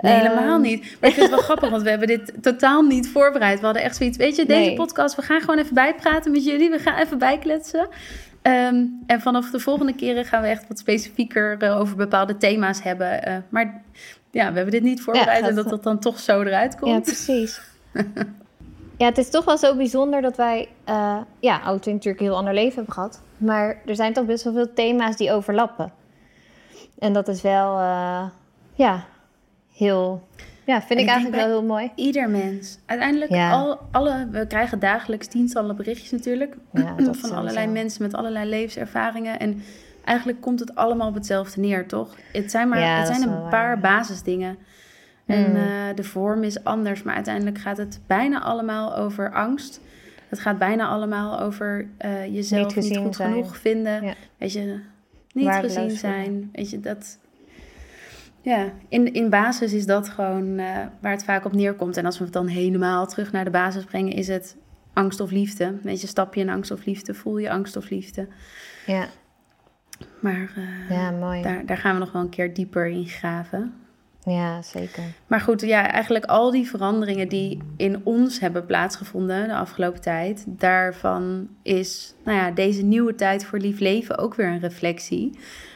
Nee, 0.00 0.12
helemaal 0.14 0.52
ehm, 0.54 0.60
niet. 0.60 0.80
Maar 0.80 1.10
ik 1.10 1.14
vind 1.16 1.20
het 1.20 1.30
wel 1.30 1.38
grappig, 1.44 1.70
want 1.70 1.82
we 1.82 1.90
hebben 1.90 2.08
dit 2.08 2.32
totaal 2.42 2.82
niet 2.82 3.08
voorbereid. 3.08 3.58
We 3.58 3.64
hadden 3.64 3.82
echt 3.82 3.96
zoiets, 3.96 4.16
weet 4.16 4.36
je, 4.36 4.46
deze 4.46 4.60
Nee. 4.60 4.74
podcast, 4.74 5.14
we 5.16 5.22
gaan 5.22 5.40
gewoon 5.40 5.58
even 5.58 5.74
bijpraten 5.74 6.32
met 6.32 6.44
jullie. 6.44 6.70
We 6.70 6.78
gaan 6.78 6.98
even 6.98 7.18
bijkletsen. 7.18 7.88
Ehm, 8.42 8.84
en 9.06 9.20
vanaf 9.20 9.50
de 9.50 9.58
volgende 9.60 9.94
keren 9.94 10.24
gaan 10.24 10.42
we 10.42 10.48
echt 10.48 10.68
wat 10.68 10.78
specifieker 10.78 11.56
eh, 11.58 11.78
over 11.80 11.96
bepaalde 11.96 12.36
thema's 12.36 12.82
hebben. 12.82 13.24
Eh, 13.24 13.36
maar 13.48 13.82
ja, 14.30 14.48
we 14.48 14.54
hebben 14.54 14.70
dit 14.70 14.82
niet 14.82 15.02
voorbereid 15.02 15.48
en 15.48 15.54
dat 15.54 15.68
dat 15.68 15.82
dan 15.82 15.98
toch 15.98 16.18
zo 16.18 16.40
eruit 16.42 16.72
Ja, 16.72 16.78
komt. 16.78 17.02
precies. 17.04 17.60
ja, 18.98 19.06
het 19.06 19.18
is 19.18 19.30
toch 19.30 19.44
wel 19.44 19.58
zo 19.58 19.76
bijzonder 19.76 20.22
dat 20.22 20.36
wij... 20.36 20.68
ja, 21.40 21.60
oud 21.64 21.86
natuurlijk 21.86 22.20
een 22.20 22.26
heel 22.26 22.36
ander 22.36 22.54
leven 22.54 22.74
hebben 22.74 22.94
gehad. 22.94 23.20
Maar 23.40 23.76
er 23.86 23.94
zijn 23.94 24.12
toch 24.12 24.24
best 24.26 24.44
wel 24.44 24.52
veel 24.52 24.72
thema's 24.74 25.16
die 25.16 25.32
overlappen. 25.32 25.92
En 26.98 27.12
dat 27.12 27.28
is 27.28 27.42
wel... 27.42 27.78
eh, 27.78 28.22
ja, 28.74 29.04
heel... 29.72 30.28
Ja, 30.64 30.82
vind 30.82 30.98
ik, 31.00 31.04
ik 31.06 31.10
eigenlijk 31.12 31.42
wel 31.42 31.46
heel 31.50 31.64
mooi. 31.64 31.90
Ieder 31.94 32.30
mens. 32.30 32.78
Uiteindelijk, 32.86 33.30
Ja. 33.30 33.50
al, 33.50 33.78
alle, 33.90 34.28
we 34.30 34.46
krijgen 34.46 34.78
dagelijks 34.78 35.26
tientallen 35.26 35.76
berichtjes 35.76 36.10
natuurlijk. 36.10 36.56
Ja, 36.72 36.94
van 37.12 37.32
allerlei 37.32 37.66
mensen 37.66 38.02
met 38.02 38.14
allerlei 38.14 38.48
levenservaringen. 38.48 39.38
En 39.38 39.62
eigenlijk 40.04 40.40
komt 40.40 40.60
het 40.60 40.74
allemaal 40.74 41.08
op 41.08 41.14
hetzelfde 41.14 41.60
neer, 41.60 41.86
toch? 41.86 42.14
Het 42.32 42.50
zijn 42.50 42.68
maar 42.68 42.80
Ja, 42.80 42.96
het 42.98 43.06
zijn 43.06 43.22
een 43.22 43.48
paar 43.48 43.50
waar. 43.50 43.78
basisdingen. 43.80 44.56
En 45.26 45.50
Mm. 45.50 45.56
eh, 45.56 45.62
de 45.94 46.04
vorm 46.04 46.42
is 46.42 46.64
anders, 46.64 47.02
maar 47.02 47.14
uiteindelijk 47.14 47.58
gaat 47.58 47.76
het 47.76 48.00
bijna 48.06 48.40
allemaal 48.42 48.96
over 48.96 49.32
angst. 49.32 49.80
Het 50.30 50.38
gaat 50.40 50.58
bijna 50.58 50.88
allemaal 50.88 51.40
over 51.40 51.88
eh, 51.96 52.34
jezelf 52.34 52.74
Niet 52.76 52.96
goed 52.96 53.14
zijn. 53.16 53.32
genoeg 53.32 53.56
vinden. 53.56 54.04
Ja. 54.04 54.14
Weet 54.38 54.52
je, 54.52 54.80
niet 55.32 55.44
Waardeloos 55.44 55.74
gezien 55.76 55.90
zijn. 55.98 56.48
Weet 56.52 56.70
je, 56.70 56.80
dat... 56.80 57.18
Ja, 58.42 58.72
in, 58.88 59.12
in 59.12 59.30
basis 59.30 59.72
is 59.72 59.86
dat 59.86 60.08
gewoon 60.08 60.58
eh, 60.58 60.76
waar 61.00 61.12
het 61.12 61.24
vaak 61.24 61.44
op 61.44 61.52
neerkomt. 61.52 61.96
En 61.96 62.04
als 62.04 62.18
we 62.18 62.24
het 62.24 62.32
dan 62.32 62.46
helemaal 62.46 63.06
terug 63.06 63.32
naar 63.32 63.44
de 63.44 63.50
basis 63.50 63.84
brengen, 63.84 64.12
is 64.12 64.28
het 64.28 64.56
angst 64.92 65.20
of 65.20 65.30
liefde. 65.30 65.74
Weet 65.82 66.00
je, 66.00 66.06
stap 66.06 66.34
je 66.34 66.40
in 66.40 66.48
angst 66.50 66.70
of 66.70 66.84
liefde, 66.84 67.14
voel 67.14 67.38
je 67.38 67.50
angst 67.50 67.76
of 67.76 67.90
liefde. 67.90 68.28
Ja, 68.86 69.06
Maar 70.20 70.52
eh, 70.56 70.96
ja 70.96 71.10
mooi. 71.10 71.42
daar, 71.42 71.66
daar 71.66 71.76
gaan 71.76 71.92
we 71.92 71.98
nog 72.00 72.12
wel 72.12 72.22
een 72.22 72.28
keer 72.28 72.54
dieper 72.54 72.86
in 72.86 73.06
graven. 73.06 73.74
Ja, 74.24 74.62
zeker. 74.62 75.02
Maar 75.26 75.40
goed, 75.40 75.60
ja, 75.60 75.90
eigenlijk 75.90 76.24
al 76.24 76.50
die 76.50 76.68
veranderingen 76.68 77.28
die 77.28 77.58
in 77.76 78.00
ons 78.04 78.40
hebben 78.40 78.66
plaatsgevonden 78.66 79.48
de 79.48 79.54
afgelopen 79.54 80.00
tijd, 80.00 80.44
daarvan 80.46 81.48
is 81.62 82.14
nou 82.24 82.38
ja, 82.38 82.50
deze 82.50 82.82
nieuwe 82.82 83.14
tijd 83.14 83.44
voor 83.44 83.58
lief 83.58 83.78
leven 83.78 84.18
ook 84.18 84.34
weer 84.34 84.46
een 84.46 84.60
reflectie. 84.60 85.30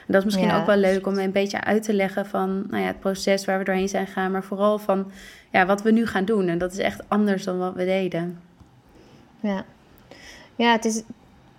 En 0.06 0.12
dat 0.12 0.16
is 0.16 0.24
misschien 0.24 0.46
Ja, 0.46 0.60
ook 0.60 0.66
wel 0.66 0.76
leuk 0.76 1.06
om 1.06 1.18
een 1.18 1.32
beetje 1.32 1.60
uit 1.60 1.82
te 1.82 1.94
leggen 1.94 2.26
van 2.26 2.64
nou 2.68 2.82
ja, 2.82 2.86
het 2.86 3.00
proces 3.00 3.44
waar 3.44 3.58
we 3.58 3.64
doorheen 3.64 3.88
zijn 3.88 4.06
gegaan, 4.06 4.30
maar 4.32 4.44
vooral 4.44 4.78
van 4.78 5.10
ja, 5.52 5.66
wat 5.66 5.82
we 5.82 5.90
nu 5.90 6.06
gaan 6.06 6.24
doen. 6.24 6.48
En 6.48 6.58
dat 6.58 6.72
is 6.72 6.78
echt 6.78 7.02
anders 7.08 7.44
dan 7.44 7.58
wat 7.58 7.74
we 7.74 7.84
deden. 7.84 8.40
Ja, 9.40 9.64
ja 10.56 10.72
het 10.72 10.84
is, 10.84 11.02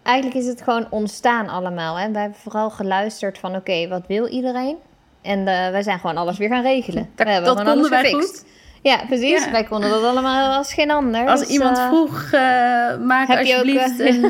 eigenlijk 0.04 0.38
is 0.38 0.48
het 0.48 0.62
gewoon 0.62 0.88
ontstaan 0.90 1.48
allemaal. 1.48 1.98
Hè? 1.98 2.12
Wij 2.12 2.22
hebben 2.22 2.40
vooral 2.40 2.70
geluisterd 2.70 3.38
van 3.38 3.56
oké, 3.56 3.88
wat 3.88 4.08
wil 4.08 4.28
iedereen? 4.28 4.78
En 5.26 5.40
eh, 5.40 5.72
wij 5.72 5.84
zijn 5.84 6.00
gewoon 6.00 6.18
alles 6.18 6.38
weer 6.38 6.50
gaan 6.50 6.64
regelen. 6.64 7.10
Dat, 7.16 7.26
we 7.28 7.34
hebben 7.34 7.56
dat 7.56 7.66
konden 7.66 7.90
wij 7.90 8.12
goed. 8.12 8.44
Ja, 8.86 9.06
precies. 9.08 9.46
Ja. 9.46 9.52
Wij 9.52 9.64
konden 9.64 9.90
dat 9.90 10.04
allemaal 10.04 10.54
als 10.54 10.74
geen 10.74 10.92
ander. 10.92 11.28
Als 11.28 11.40
Dus, 11.40 11.50
iemand 11.50 11.78
eh, 11.78 11.88
vroeg, 11.88 12.24
eh, 12.32 12.98
maak 12.98 13.30
ook, 13.30 13.38
alsjeblieft 13.38 14.00
eh, 14.00 14.16
een... 14.16 14.24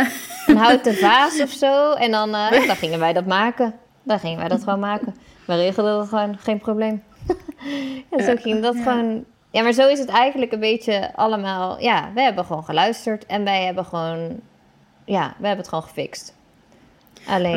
een 0.46 0.56
houten 0.56 0.94
vaas 0.94 1.40
of 1.40 1.50
zo. 1.50 1.92
En 1.92 2.10
dan, 2.10 2.30
ja, 2.54 2.66
dan 2.66 2.76
gingen 2.76 2.98
wij 2.98 3.12
dat 3.12 3.26
maken. 3.26 3.74
Dan 4.02 4.18
gingen 4.18 4.38
wij 4.38 4.48
dat 4.48 4.62
gewoon 4.62 4.78
maken. 4.78 5.14
We 5.44 5.54
regelden 5.54 5.96
dat 5.96 6.08
gewoon, 6.08 6.38
geen 6.38 6.58
probleem. 6.58 7.02
zo 8.26 8.34
ging 8.36 8.62
dat 8.62 8.76
gewoon... 8.76 9.24
Ja, 9.50 9.62
maar 9.62 9.72
zo 9.72 9.88
is 9.88 9.98
het 9.98 10.08
eigenlijk 10.08 10.52
een 10.52 10.60
beetje 10.60 11.10
allemaal... 11.14 11.80
Ja, 11.80 12.10
we 12.14 12.20
hebben 12.20 12.44
gewoon 12.44 12.64
geluisterd. 12.64 13.26
En 13.26 13.44
wij 13.44 13.64
hebben 13.64 13.84
gewoon... 13.84 14.40
Ja, 15.04 15.34
we 15.38 15.46
hebben 15.46 15.64
het 15.64 15.68
gewoon 15.68 15.84
gefixt. 15.84 16.34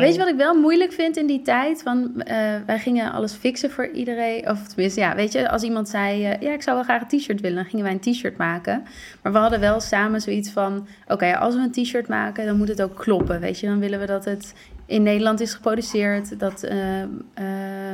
Weet 0.00 0.12
je 0.12 0.18
wat 0.18 0.28
ik 0.28 0.36
wel 0.36 0.54
moeilijk 0.54 0.92
vind 0.92 1.16
in 1.16 1.26
die 1.26 1.42
tijd? 1.42 1.82
Van, 1.82 2.22
eh, 2.22 2.36
wij 2.66 2.78
gingen 2.78 3.12
alles 3.12 3.32
fixen 3.32 3.70
voor 3.70 3.88
iedereen. 3.88 4.48
Of 4.50 4.66
tenminste, 4.66 5.00
ja, 5.00 5.14
weet 5.14 5.32
je, 5.32 5.48
als 5.48 5.62
iemand 5.62 5.88
zei... 5.88 6.24
eh, 6.24 6.40
ja, 6.40 6.52
ik 6.52 6.62
zou 6.62 6.76
wel 6.76 6.84
graag 6.84 7.02
een 7.02 7.18
t-shirt 7.18 7.40
willen, 7.40 7.56
dan 7.56 7.64
gingen 7.64 7.84
wij 7.84 7.92
een 7.92 8.12
t-shirt 8.12 8.36
maken. 8.36 8.82
Maar 9.22 9.32
we 9.32 9.38
hadden 9.38 9.60
wel 9.60 9.80
samen 9.80 10.20
zoiets 10.20 10.50
van... 10.50 10.86
Oké, 11.08 11.36
als 11.36 11.54
we 11.54 11.60
een 11.60 11.84
t-shirt 11.84 12.08
maken, 12.08 12.46
dan 12.46 12.56
moet 12.56 12.68
het 12.68 12.82
ook 12.82 12.96
kloppen, 12.96 13.40
weet 13.40 13.60
je. 13.60 13.66
Dan 13.66 13.78
willen 13.78 14.00
we 14.00 14.06
dat 14.06 14.24
het 14.24 14.54
in 14.86 15.02
Nederland 15.02 15.40
is 15.40 15.54
geproduceerd. 15.54 16.38
Dat 16.38 16.62
eh, 16.62 16.76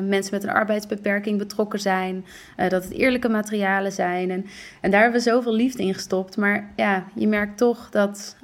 mensen 0.03 0.35
met 0.35 0.43
een 0.43 0.51
arbeidsbeperking 0.51 1.39
betrokken 1.39 1.81
zijn. 1.81 2.25
dat 2.57 2.85
het 2.85 2.93
eerlijke 2.93 3.29
materialen 3.29 3.93
zijn. 3.93 4.31
En, 4.31 4.47
en 4.81 4.91
daar 4.91 5.03
hebben 5.03 5.21
we 5.21 5.31
zoveel 5.31 5.55
liefde 5.55 5.83
in 5.83 5.95
gestopt. 5.95 6.37
Maar 6.37 6.73
ja, 6.77 7.05
je 7.15 7.29
merkt 7.29 7.57
toch 7.59 7.91
dat... 7.91 8.37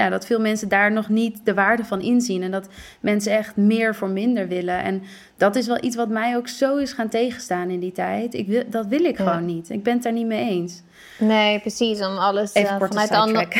ja, 0.00 0.08
dat 0.08 0.26
veel 0.26 0.40
mensen 0.40 0.68
daar 0.68 0.92
nog 0.92 1.08
niet 1.08 1.40
de 1.44 1.54
waarde 1.54 1.84
van 1.84 2.00
inzien. 2.00 2.42
En 2.42 2.50
dat 2.50 2.68
mensen 3.00 3.32
echt 3.32 3.56
meer 3.56 3.94
voor 3.94 4.08
minder 4.08 4.48
willen. 4.48 4.82
En 4.82 5.02
dat 5.36 5.56
is 5.56 5.66
wel 5.66 5.84
iets 5.84 5.96
wat 5.96 6.08
mij 6.08 6.36
ook 6.36 6.48
zo 6.48 6.76
is 6.76 6.92
gaan 6.92 7.08
tegenstaan 7.08 7.70
in 7.70 7.80
die 7.80 7.92
tijd. 7.92 8.34
Ik 8.34 8.46
wil, 8.46 8.62
dat 8.66 8.86
wil 8.86 9.04
ik 9.04 9.18
Ja. 9.18 9.24
gewoon 9.24 9.44
niet. 9.46 9.70
Ik 9.70 9.82
ben 9.82 9.94
het 9.94 10.02
daar 10.02 10.12
niet 10.12 10.26
mee 10.26 10.48
eens. 10.50 10.82
Nee, 11.18 11.60
precies. 11.60 12.00
Om 12.00 12.16
alles 12.18 12.54
Even 12.54 12.80
eh, 12.80 12.88
vanuit 12.88 13.08
de 13.08 13.16
andere... 13.16 13.46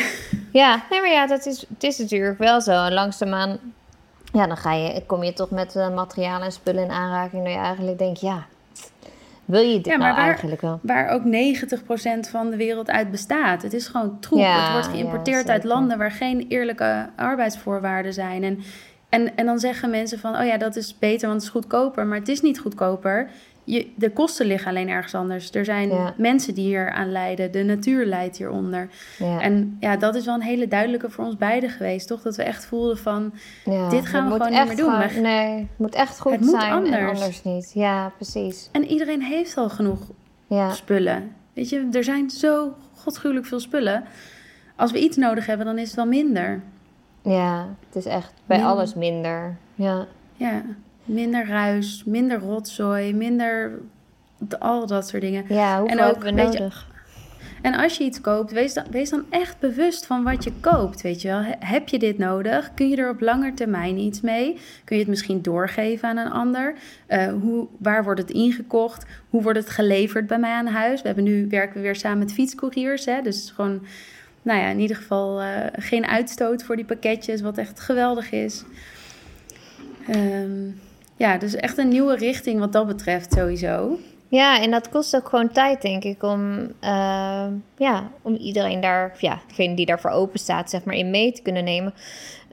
Ja, 0.51 0.83
nee, 0.89 0.99
maar 1.01 1.11
ja, 1.11 1.27
dat 1.27 1.45
is, 1.45 1.65
het 1.73 1.83
is 1.83 1.97
natuurlijk 1.97 2.37
wel 2.37 2.61
zo. 2.61 2.71
En 2.85 2.93
langzaamaan, 2.93 3.57
ja, 4.33 4.47
dan 4.47 4.57
ga 4.57 4.73
je, 4.73 5.03
kom 5.05 5.23
je 5.23 5.33
toch 5.33 5.49
met 5.49 5.75
eh, 5.75 5.93
materialen 5.93 6.41
en 6.41 6.51
spullen 6.51 6.83
in 6.83 6.91
aanraking. 6.91 7.43
Dat 7.43 7.53
je 7.53 7.59
eigenlijk 7.59 7.97
denkt, 7.97 8.21
ja, 8.21 8.45
wil 9.51 9.61
je 9.61 9.75
dit 9.75 9.85
Ja, 9.85 9.97
maar 9.97 10.07
nou 10.07 10.15
waar- 10.15 10.25
eigenlijk 10.27 10.61
wel? 10.61 10.79
Waar 10.81 11.09
ook 11.09 11.23
90% 11.23 12.29
van 12.29 12.49
de 12.49 12.55
wereld 12.57 12.89
uit 12.89 13.11
bestaat. 13.11 13.61
Het 13.61 13.73
is 13.73 13.87
gewoon 13.87 14.19
troep. 14.19 14.39
Ja, 14.39 14.63
het 14.63 14.71
wordt 14.71 14.87
geïmporteerd 14.87 15.47
ja, 15.47 15.53
uit 15.53 15.63
landen 15.63 15.97
waar 15.97 16.11
geen 16.11 16.45
eerlijke 16.47 17.09
arbeidsvoorwaarden 17.15 18.13
zijn. 18.13 18.43
En, 18.43 18.59
en, 19.09 19.35
en 19.35 19.45
dan 19.45 19.59
zeggen 19.59 19.89
mensen 19.89 20.19
van, 20.19 20.35
oh 20.37 20.45
ja, 20.45 20.57
dat 20.57 20.75
is 20.75 20.99
beter, 20.99 21.27
want 21.27 21.33
het 21.41 21.43
is 21.43 21.57
goedkoper. 21.57 22.05
Maar 22.05 22.17
het 22.17 22.27
is 22.27 22.41
niet 22.41 22.59
goedkoper. 22.59 23.29
Je, 23.63 23.91
de 23.95 24.11
kosten 24.11 24.45
liggen 24.45 24.69
alleen 24.69 24.89
ergens 24.89 25.15
anders. 25.15 25.51
Er 25.51 25.65
zijn 25.65 25.89
Ja. 25.89 26.13
mensen 26.17 26.53
die 26.53 26.65
hier 26.65 26.91
aan 26.91 27.11
lijden. 27.11 27.51
De 27.51 27.63
natuur 27.63 28.05
lijdt 28.05 28.37
hieronder. 28.37 28.89
Ja, 29.17 29.39
En 29.41 29.77
ja, 29.79 29.97
dat 29.97 30.15
is 30.15 30.25
wel 30.25 30.33
een 30.35 30.41
hele 30.41 30.67
duidelijke 30.67 31.09
voor 31.09 31.25
ons 31.25 31.37
beiden 31.37 31.69
geweest, 31.69 32.07
toch? 32.07 32.21
Dat 32.21 32.35
we 32.35 32.43
echt 32.43 32.65
voelden 32.65 32.97
van, 32.97 33.33
ja, 33.65 33.89
dit 33.89 34.05
gaan 34.05 34.25
we 34.25 34.31
gewoon 34.31 34.51
niet 34.51 34.65
meer 34.67 34.75
doen. 34.75 34.91
gewoon- 35.01 35.21
nee, 35.23 35.57
het 35.57 35.67
moet 35.77 35.95
echt 35.95 36.19
goed 36.19 36.31
Het 36.31 36.41
moet 36.41 36.49
zijn 36.49 36.63
en 36.71 36.77
anders. 36.77 37.19
anders 37.21 37.43
niet. 37.43 37.71
Ja, 37.73 38.11
precies. 38.15 38.69
en 38.71 38.85
iedereen 38.85 39.21
heeft 39.21 39.57
al 39.57 39.69
genoeg 39.69 39.99
spullen. 40.71 41.31
Weet 41.53 41.69
je, 41.69 41.87
er 41.91 42.03
zijn 42.03 42.29
zo 42.29 42.73
godschuwelijk 42.95 43.45
veel 43.45 43.59
spullen. 43.59 44.03
Als 44.75 44.91
we 44.91 44.99
iets 44.99 45.17
nodig 45.17 45.45
hebben, 45.45 45.65
dan 45.65 45.77
is 45.77 45.87
het 45.87 45.95
wel 45.95 46.05
minder. 46.05 46.61
ja, 47.23 47.67
het 47.87 47.95
is 47.95 48.05
echt 48.05 48.33
bij 48.45 48.63
alles 48.63 48.93
minder. 48.95 49.57
Ja, 49.75 50.05
Ja, 50.35 50.61
minder 51.13 51.47
ruis, 51.47 52.03
minder 52.05 52.39
rotzooi, 52.39 53.13
minder 53.13 53.79
al 54.59 54.87
dat 54.87 55.07
soort 55.07 55.21
dingen. 55.21 55.43
ja 55.47 55.79
hoeveel 55.79 55.97
En 55.97 56.03
ook, 56.05 56.23
we 56.23 56.31
nodig? 56.31 56.89
En 57.61 57.75
als 57.75 57.97
je 57.97 58.03
iets 58.03 58.21
koopt, 58.21 58.51
wees 58.51 58.73
dan, 58.73 58.83
wees 58.91 59.09
dan 59.09 59.23
echt 59.29 59.59
bewust 59.59 60.05
van 60.05 60.23
wat 60.23 60.43
je 60.43 60.51
koopt, 60.59 61.01
weet 61.01 61.21
je 61.21 61.27
wel. 61.27 61.41
He- 61.41 61.53
Heb 61.59 61.87
je 61.89 61.99
dit 61.99 62.17
nodig? 62.17 62.71
Kun 62.73 62.89
je 62.89 62.95
er 62.95 63.09
op 63.09 63.19
lange 63.21 63.53
termijn 63.53 63.97
iets 63.97 64.21
mee? 64.21 64.57
Kun 64.83 64.95
je 64.95 65.01
het 65.01 65.11
misschien 65.11 65.41
doorgeven 65.41 66.09
aan 66.09 66.17
een 66.17 66.31
ander? 66.31 66.73
Eh, 67.07 67.27
hoe, 67.41 67.67
waar 67.77 68.03
wordt 68.03 68.21
het 68.21 68.31
ingekocht? 68.31 69.05
Hoe 69.29 69.41
wordt 69.41 69.57
het 69.59 69.69
geleverd 69.69 70.27
bij 70.27 70.39
mij 70.39 70.51
aan 70.53 70.65
huis? 70.67 71.01
We 71.01 71.07
hebben 71.07 71.25
nu, 71.25 71.47
werken 71.49 71.75
we 71.75 71.81
weer 71.81 71.95
samen 71.95 72.19
met 72.19 72.33
fietscouriers, 72.33 73.05
hè. 73.05 73.21
Dus 73.21 73.51
gewoon, 73.55 73.81
nou 74.41 74.59
ja, 74.59 74.67
in 74.67 74.79
ieder 74.79 74.95
geval 74.95 75.41
eh, 75.41 75.47
geen 75.71 76.05
uitstoot 76.05 76.63
voor 76.63 76.75
die 76.75 76.85
pakketjes, 76.85 77.41
wat 77.41 77.57
echt 77.57 77.79
geweldig 77.79 78.31
is. 78.31 78.63
Ehm, 80.07 80.69
ja, 81.21 81.37
dus 81.37 81.55
echt 81.55 81.77
een 81.77 81.87
nieuwe 81.87 82.15
richting 82.15 82.59
wat 82.59 82.73
dat 82.73 82.87
betreft 82.87 83.33
sowieso. 83.33 83.99
Ja, 84.27 84.61
en 84.61 84.71
dat 84.71 84.89
kost 84.89 85.15
ook 85.15 85.29
gewoon 85.29 85.51
tijd, 85.51 85.81
denk 85.81 86.03
ik, 86.03 86.23
om, 86.23 86.59
uh, 86.81 87.47
ja, 87.77 88.09
om 88.21 88.35
iedereen 88.35 88.81
daar, 88.81 89.15
ja, 89.19 89.41
degene 89.47 89.75
die 89.75 89.85
daarvoor 89.85 90.11
open 90.11 90.39
staat, 90.39 90.69
zeg 90.69 90.83
maar, 90.83 90.95
in 90.95 91.09
mee 91.09 91.31
te 91.31 91.41
kunnen 91.41 91.63
nemen. 91.63 91.93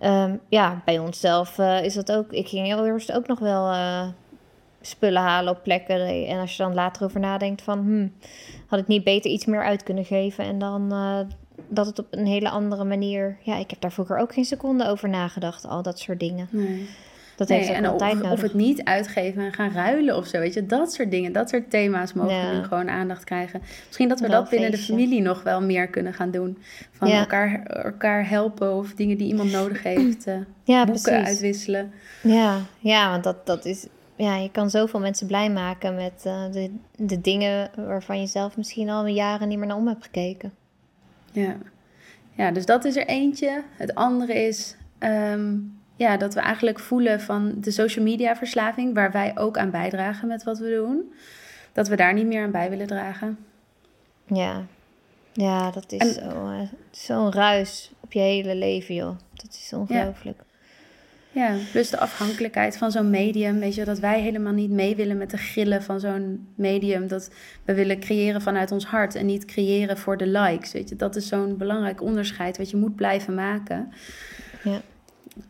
Um, 0.03 0.41
ja, 0.49 0.83
bij 0.85 0.99
onszelf 0.99 1.59
uh, 1.59 1.85
is 1.85 1.95
dat 1.95 2.13
ook. 2.13 2.33
Ik 2.33 2.49
ging 2.49 2.67
heel 2.67 2.87
eerst 2.87 3.13
ook 3.13 3.27
nog 3.27 3.39
wel 3.39 3.73
uh, 3.73 4.07
spullen 4.81 5.23
halen 5.23 5.53
op 5.53 5.63
plekken. 5.63 6.27
En 6.27 6.41
als 6.41 6.57
je 6.57 6.63
dan 6.63 6.75
later 6.75 7.05
over 7.05 7.21
nadenkt 7.21 7.63
van, 7.63 7.79
hmm, 7.79 8.13
had 8.67 8.79
ik 8.79 8.87
niet 8.87 9.05
beter 9.05 9.31
iets 9.31 9.45
meer 9.45 9.65
uit 9.65 9.83
kunnen 9.83 10.05
geven 10.05 10.45
en 10.45 10.59
dan 10.59 10.93
dat 11.69 11.87
het 11.87 11.99
op 11.99 12.07
een 12.11 12.27
hele 12.27 12.49
andere 12.49 12.85
manier. 12.85 13.37
Ja, 13.43 13.57
ik 13.57 13.71
heb 13.71 13.81
daar 13.81 13.93
vroeger 13.93 14.19
ook 14.19 14.33
geen 14.33 14.45
seconde 14.45 14.89
over 14.89 15.09
nagedacht, 15.09 15.67
al 15.67 15.83
dat 15.83 15.99
soort 15.99 16.21
dingen. 16.21 16.49
Nee. 16.51 16.89
Dat 17.39 17.49
heeft 17.49 17.69
en 17.69 17.85
altijd 17.85 18.13
of, 18.13 18.19
nodig. 18.19 18.33
Of 18.33 18.41
het 18.43 18.55
niet 18.55 18.85
uitgeven 18.85 19.43
en 19.43 19.53
gaan 19.53 19.73
ruilen 19.73 20.17
of 20.17 20.27
zo, 20.27 20.39
weet 20.39 20.55
je. 20.55 20.67
Dat 20.67 20.93
soort 20.93 21.11
dingen, 21.11 21.33
dat 21.33 21.49
soort 21.49 21.71
thema's 21.71 22.13
mogen 22.13 22.57
nu 22.57 22.63
gewoon 22.63 22.91
aandacht 22.91 23.25
krijgen. 23.25 23.61
Misschien 23.87 24.09
dat 24.09 24.21
we 24.21 24.29
dat 24.29 24.51
binnen 24.51 24.71
de 24.71 24.79
familie 24.79 25.23
nog 25.23 25.43
wel 25.43 25.63
meer 25.63 25.89
kunnen 25.89 26.15
gaan 26.15 26.31
doen. 26.31 26.59
Van 26.93 27.09
elkaar, 27.09 27.63
elkaar 27.63 28.29
helpen 28.29 28.75
of 28.75 28.95
dingen 28.95 29.19
die 29.19 29.29
iemand 29.29 29.53
nodig 29.53 29.83
heeft. 29.83 30.27
Ja, 30.65 30.85
boeken 30.85 31.25
uitwisselen. 31.25 31.93
Ja, 32.23 32.59
ja 32.79 33.11
want 33.11 33.25
dat, 33.25 33.47
dat 33.47 33.65
is... 33.65 33.87
Ja, 34.17 34.37
je 34.37 34.51
kan 34.51 34.71
zoveel 34.71 35.01
mensen 35.01 35.27
blij 35.27 35.51
maken 35.51 35.95
met 35.95 36.25
uh, 36.27 36.53
de, 36.53 36.71
de 36.97 37.21
dingen 37.21 37.71
waarvan 37.77 38.21
je 38.21 38.27
zelf 38.27 38.57
misschien 38.57 38.89
al 38.89 39.07
jaren 39.07 39.49
niet 39.49 39.59
meer 39.59 39.67
naar 39.67 39.77
om 39.77 39.87
hebt 39.87 40.05
gekeken. 40.05 40.53
Ja. 41.33 41.57
ja, 42.35 42.51
dus 42.51 42.67
dat 42.67 42.85
is 42.85 42.97
er 42.97 43.07
eentje. 43.07 43.63
Het 43.77 43.95
andere 43.95 44.35
is... 44.35 44.77
Um, 44.99 45.78
ja, 45.99 46.17
dat 46.17 46.35
we 46.35 46.41
eigenlijk 46.41 46.79
voelen 46.79 47.21
van 47.21 47.53
de 47.57 47.71
social 47.71 48.05
media 48.05 48.37
verslaving, 48.37 48.95
waar 48.95 49.13
wij 49.13 49.39
ook 49.39 49.59
aan 49.59 49.71
bijdragen 49.71 50.29
met 50.29 50.43
wat 50.43 50.59
we 50.59 50.71
doen, 50.71 51.13
dat 51.73 51.89
we 51.89 51.97
daar 51.97 52.15
niet 52.15 52.27
meer 52.27 52.43
aan 52.43 52.51
bij 52.51 52.71
willen 52.71 52.87
dragen. 52.87 53.39
Ja, 54.27 54.65
ja 55.33 55.71
dat 55.71 55.93
is 55.93 56.15
zo'n 56.15 56.69
zo 56.91 57.29
ruis 57.33 57.91
op 58.01 58.13
je 58.13 58.21
hele 58.21 58.55
leven, 58.55 58.95
joh. 58.95 59.17
Dat 59.35 59.61
is 59.65 59.73
ongelooflijk. 59.73 60.41
Ja. 61.33 61.49
ja, 61.49 61.57
plus 61.71 61.91
de 61.91 61.99
afhankelijkheid 61.99 62.77
van 62.77 62.91
zo'n 62.91 63.11
medium. 63.11 63.59
Weet 63.59 63.75
je, 63.75 63.85
dat 63.85 63.99
wij 63.99 64.21
helemaal 64.21 64.53
niet 64.53 64.71
mee 64.71 64.97
willen 64.97 65.17
met 65.17 65.31
de 65.31 65.37
grillen 65.37 65.83
van 65.83 66.01
zo'n 66.01 66.49
medium. 66.55 67.09
Dat 67.09 67.31
we 67.65 67.75
willen 67.75 68.01
creëren 68.01 68.43
vanuit 68.43 68.73
ons 68.73 68.87
hart 68.87 69.15
en 69.15 69.27
niet 69.27 69.45
creëren 69.45 69.99
voor 69.99 70.17
de 70.17 70.27
likes. 70.27 70.73
Weet 70.73 70.89
je, 70.89 70.97
dat 70.97 71.17
is 71.17 71.29
zo'n 71.29 71.57
belangrijk 71.57 72.03
onderscheid 72.03 72.59
wat 72.59 72.71
je 72.71 72.77
moet 72.77 72.97
blijven 72.97 73.35
maken. 73.35 73.93
Ja. 74.65 74.81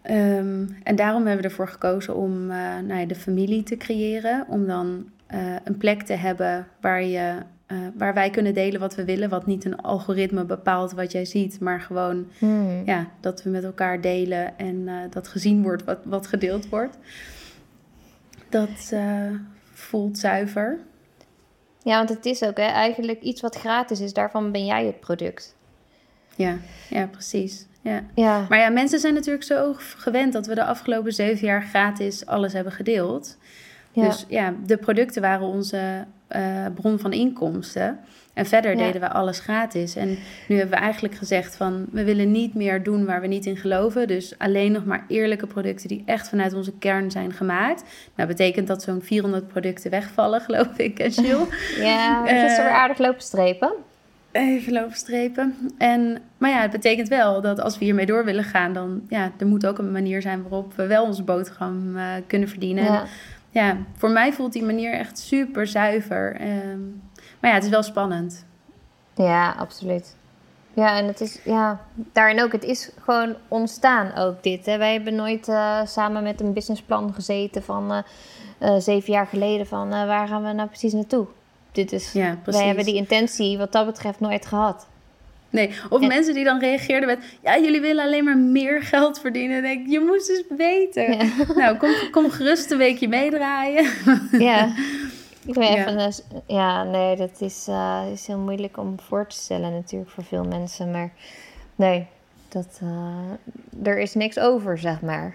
Ehm, 0.03 0.66
en 0.82 0.97
daarom 0.97 1.26
hebben 1.26 1.43
we 1.43 1.49
ervoor 1.49 1.68
gekozen 1.68 2.16
om 2.16 2.43
uh, 2.43 2.78
nou 2.78 2.95
ja, 2.95 3.07
de 3.07 3.14
familie 3.14 3.62
te 3.62 3.76
creëren. 3.76 4.47
Om 4.49 4.66
dan 4.66 5.11
uh, 5.34 5.57
een 5.64 5.76
plek 5.76 6.03
te 6.03 6.12
hebben 6.12 6.66
waar, 6.80 7.03
je, 7.03 7.34
uh, 7.68 7.78
waar 7.97 8.14
wij 8.14 8.30
kunnen 8.30 8.55
delen 8.55 8.80
wat 8.80 8.95
we 8.95 9.05
willen. 9.05 9.28
Wat 9.28 9.47
niet 9.47 9.64
een 9.64 9.80
algoritme 9.80 10.45
bepaalt 10.45 10.93
wat 10.93 11.12
jij 11.12 11.24
ziet. 11.24 11.61
Maar 11.61 11.80
gewoon 11.80 12.26
hmm. 12.39 12.82
ja, 12.84 13.07
dat 13.20 13.43
we 13.43 13.51
met 13.51 13.64
elkaar 13.64 14.01
delen 14.01 14.59
en 14.59 14.89
dat 15.11 15.28
gezien 15.28 15.62
wordt 15.62 15.84
wat, 15.84 15.99
wat 16.05 16.26
gedeeld 16.26 16.68
wordt. 16.68 16.99
Dat 18.49 18.95
voelt 19.72 20.18
zuiver. 20.18 20.78
Ja, 21.82 21.97
want 21.97 22.09
het 22.09 22.26
is 22.26 22.43
ook 22.43 22.57
hè, 22.57 22.62
eigenlijk 22.62 23.20
iets 23.20 23.41
wat 23.41 23.57
gratis 23.57 24.01
is. 24.01 24.12
Daarvan 24.12 24.53
ben 24.53 24.66
jij 24.66 24.86
het 24.86 25.01
product. 25.01 25.57
Ja, 26.36 26.59
ja 26.91 27.07
precies. 27.07 27.66
Ja. 27.89 28.03
ja. 28.14 28.47
Maar 28.49 28.59
ja, 28.59 28.68
mensen 28.68 28.99
zijn 28.99 29.14
natuurlijk 29.14 29.45
zo 29.45 29.74
gewend 29.78 30.32
dat 30.32 30.47
we 30.47 30.55
de 30.55 30.64
afgelopen 30.64 31.12
zeven 31.12 31.47
jaar 31.47 31.62
gratis 31.62 32.26
alles 32.26 32.53
hebben 32.53 32.72
gedeeld. 32.72 33.36
Ja. 33.93 34.05
Dus 34.05 34.24
ja, 34.28 34.55
de 34.66 34.76
producten 34.76 35.22
waren 35.22 35.47
onze 35.47 36.05
uh, 36.36 36.66
bron 36.74 36.99
van 36.99 37.12
inkomsten. 37.12 37.99
En 38.34 38.47
verder 38.47 38.76
deden 38.76 39.01
we 39.01 39.09
alles 39.09 39.39
gratis. 39.39 39.97
En 39.97 40.18
nu 40.49 40.57
hebben 40.57 40.78
we 40.78 40.82
eigenlijk 40.84 41.14
gezegd 41.14 41.57
van 41.57 41.86
we 41.91 42.05
willen 42.05 42.30
niet 42.30 42.55
meer 42.55 42.82
doen 42.82 43.05
waar 43.05 43.20
we 43.20 43.26
niet 43.26 43.47
in 43.47 43.57
geloven. 43.57 44.09
Dus 44.09 44.39
alleen 44.39 44.72
nog 44.72 44.84
maar 44.84 45.05
eerlijke 45.09 45.47
producten 45.47 45.89
die 45.89 46.03
echt 46.07 46.28
vanuit 46.28 46.55
onze 46.55 46.72
kern 46.78 47.11
zijn 47.11 47.32
gemaakt. 47.32 47.84
Nou 48.14 48.28
betekent 48.28 48.66
dat 48.66 48.82
zo'n 48.82 49.03
400 49.03 49.49
producten 49.49 49.91
wegvallen, 49.91 50.41
geloof 50.51 50.78
ik, 50.78 50.99
en 50.99 51.11
Ja, 51.76 52.22
het 52.24 52.51
is 52.51 52.59
er 52.59 52.64
weer 52.64 52.72
aardig 52.72 52.99
lopen 52.99 53.22
strepen. 53.22 53.72
Even 54.33 54.72
lopen 54.72 54.97
strepen. 54.97 55.72
En, 55.79 56.18
maar 56.39 56.51
ja, 56.51 56.61
het 56.61 56.70
betekent 56.70 57.09
wel 57.09 57.41
dat 57.41 57.61
als 57.61 57.79
we 57.79 57.85
hiermee 57.85 58.07
door 58.07 58.24
willen 58.24 58.45
gaan, 58.45 58.72
dan 58.72 59.03
ja, 59.09 59.33
er 59.39 59.47
moet 59.47 59.66
ook 59.66 59.79
een 59.79 59.93
manier 59.93 60.22
zijn 60.22 60.43
waarop 60.43 60.74
we 60.74 60.87
wel 60.87 61.05
onze 61.05 61.22
boterham 61.22 61.97
uh, 61.97 62.05
kunnen 62.26 62.49
verdienen. 62.49 62.85
Ja. 62.85 63.01
En, 63.01 63.07
ja, 63.51 63.76
voor 63.97 64.11
mij 64.11 64.33
voelt 64.33 64.53
die 64.53 64.64
manier 64.64 64.93
echt 64.93 65.18
super 65.18 65.66
zuiver. 65.66 66.41
Um, 66.41 67.03
maar 67.41 67.51
ja, 67.51 67.57
het 67.57 67.64
is 67.64 67.70
wel 67.70 67.83
spannend. 67.83 68.47
Ja, 69.14 69.51
absoluut. 69.59 70.16
Ja, 70.74 70.99
en 70.99 71.07
het 71.07 71.20
is, 71.20 71.41
ja, 71.45 71.81
daarin 72.12 72.43
ook, 72.43 72.53
het 72.53 72.64
is 72.64 72.91
gewoon 73.01 73.35
ontstaan 73.49 74.14
ook 74.14 74.43
dit. 74.43 74.66
Hè. 74.66 74.79
Wij 74.79 74.93
hebben 74.93 75.14
nooit 75.14 75.49
uh, 75.49 75.81
samen 75.85 76.22
met 76.22 76.41
een 76.41 76.53
businessplan 76.53 77.14
gezeten 77.14 77.62
van 77.62 78.05
uh, 78.61 78.74
zeven 78.79 79.12
jaar 79.12 79.26
geleden 79.26 79.66
van 79.66 79.89
waar 79.89 80.29
gaan 80.29 80.43
we 80.43 80.53
nou 80.53 80.68
precies 80.68 80.93
naartoe 80.93 81.26
dit 81.73 81.93
is, 81.93 82.12
ja, 82.12 82.39
wij 82.45 82.66
hebben 82.66 82.85
die 82.85 82.95
intentie 82.95 83.59
wat 83.59 83.73
dat 83.73 83.87
betreft 83.87 84.21
nooit 84.21 84.47
gehad. 84.47 84.87
Nee, 85.51 85.71
of 85.91 86.07
mensen 86.07 86.35
die 86.35 86.45
dan 86.45 86.59
reageerden 86.59 87.09
met... 87.09 87.19
ja, 87.43 87.59
jullie 87.59 87.81
willen 87.81 88.05
alleen 88.05 88.25
maar 88.25 88.37
meer 88.37 88.83
geld 88.93 89.21
verdienen. 89.21 89.62
denk 89.62 89.87
ik, 89.87 89.93
je 89.93 90.01
moest 90.01 90.29
eens 90.29 90.45
weten. 90.57 91.31
Nou, 91.57 91.77
kom, 91.77 91.91
kom 92.11 92.31
gerust 92.31 92.71
een 92.71 92.79
weekje 92.79 93.09
meedraaien. 93.09 93.91
Ja, 94.39 94.75
ik 95.47 95.55
ben 95.55 95.69
even... 95.69 96.12
Ja, 96.47 96.85
nee, 96.85 97.16
dat 97.16 97.41
is, 97.41 97.66
uh, 97.69 98.03
is 98.12 98.27
heel 98.27 98.39
moeilijk 98.39 98.77
om 98.77 99.01
voor 99.01 99.27
te 99.27 99.37
stellen 99.37 99.73
natuurlijk 99.73 100.11
voor 100.11 100.25
veel 100.25 100.45
mensen. 100.45 100.91
Maar 100.91 101.12
nee, 101.77 102.07
dat, 102.49 102.81
uh, 102.83 103.89
er 103.89 103.99
is 103.99 104.14
niks 104.14 104.39
over, 104.39 104.79
zeg 104.79 105.01
maar. 105.01 105.35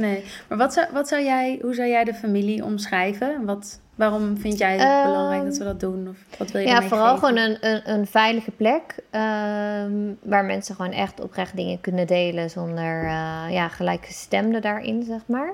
Nee, 0.00 0.24
maar 0.48 0.58
wat 0.58 0.72
zou, 0.72 0.86
wat 0.92 1.08
zou 1.08 1.22
jij, 1.22 1.58
hoe 1.62 1.74
zou 1.74 1.88
jij 1.88 2.04
de 2.04 2.14
familie 2.14 2.64
omschrijven? 2.64 3.44
Wat, 3.44 3.80
Waarom 3.96 4.38
vind 4.38 4.58
jij 4.58 4.78
het 4.78 5.04
belangrijk 5.04 5.44
dat 5.44 5.56
we 5.56 5.64
dat 5.64 5.80
doen? 5.80 6.08
Of 6.08 6.38
wat 6.38 6.50
wil 6.50 6.60
je 6.60 6.66
ja, 6.66 6.82
vooral 6.82 7.16
gewoon 7.16 7.36
een, 7.36 7.56
een, 7.60 7.90
een, 7.90 8.06
veilige 8.06 8.50
plek 8.50 8.94
um, 9.10 10.18
waar 10.22 10.44
mensen 10.44 10.74
gewoon 10.74 10.92
echt 10.92 11.20
oprecht 11.20 11.56
dingen 11.56 11.80
kunnen 11.80 12.06
delen 12.06 12.50
zonder 12.50 13.04
uh, 13.04 13.44
ja, 13.50 13.68
gelijkgestemden 13.68 14.62
daarin, 14.62 15.02
zeg 15.02 15.20
maar. 15.26 15.52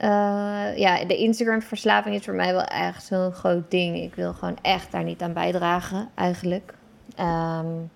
Uh, 0.00 0.78
ja, 0.78 1.04
de 1.04 1.16
Instagram-verslaving 1.16 2.14
is 2.14 2.24
voor 2.24 2.34
mij 2.34 2.52
wel 2.52 2.64
echt 2.64 3.04
zo'n 3.04 3.32
groot 3.32 3.70
ding. 3.70 3.96
Ik 3.96 4.14
wil 4.14 4.32
gewoon 4.32 4.58
echt 4.62 4.92
daar 4.92 5.04
niet 5.04 5.22
aan 5.22 5.32
bijdragen, 5.32 6.08
eigenlijk. 6.14 6.74
Um, 7.20 7.90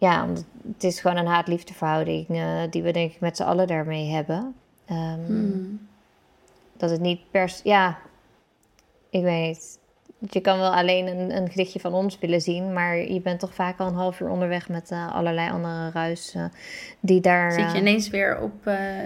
ja, 0.00 0.28
het 0.72 0.84
is 0.84 1.00
gewoon 1.00 1.16
een 1.16 1.26
haat-liefdeverhouding 1.26 2.28
uh, 2.28 2.62
die 2.70 2.82
we 2.82 2.92
denk 2.92 3.12
ik 3.12 3.20
met 3.20 3.36
z'n 3.36 3.42
allen 3.42 3.66
daarmee 3.66 4.10
hebben. 4.10 4.54
Um, 4.90 5.26
hmm 5.26 5.88
dat 6.80 6.90
het 6.90 7.00
niet 7.00 7.30
pers... 7.30 7.60
Ja, 7.62 7.98
ik 9.10 9.22
weet. 9.22 9.79
Je 10.28 10.40
kan 10.40 10.58
wel 10.58 10.74
alleen 10.74 11.06
een, 11.06 11.36
een 11.36 11.48
gedichtje 11.48 11.80
van 11.80 11.92
ons 11.92 12.18
willen 12.18 12.40
zien, 12.40 12.72
maar 12.72 12.96
je 12.96 13.20
bent 13.20 13.40
toch 13.40 13.54
vaak 13.54 13.78
al 13.78 13.86
een 13.86 13.94
half 13.94 14.20
uur 14.20 14.28
onderweg 14.28 14.68
met 14.68 14.90
uh, 14.90 15.14
allerlei 15.14 15.50
andere 15.50 15.90
ruis 15.90 16.34
uh, 16.36 16.44
die 17.00 17.20
daar. 17.20 17.52
Zit 17.52 17.70
je 17.70 17.76
eh, 17.76 17.80
ineens 17.80 18.08
weer 18.08 18.40
op 18.40 18.64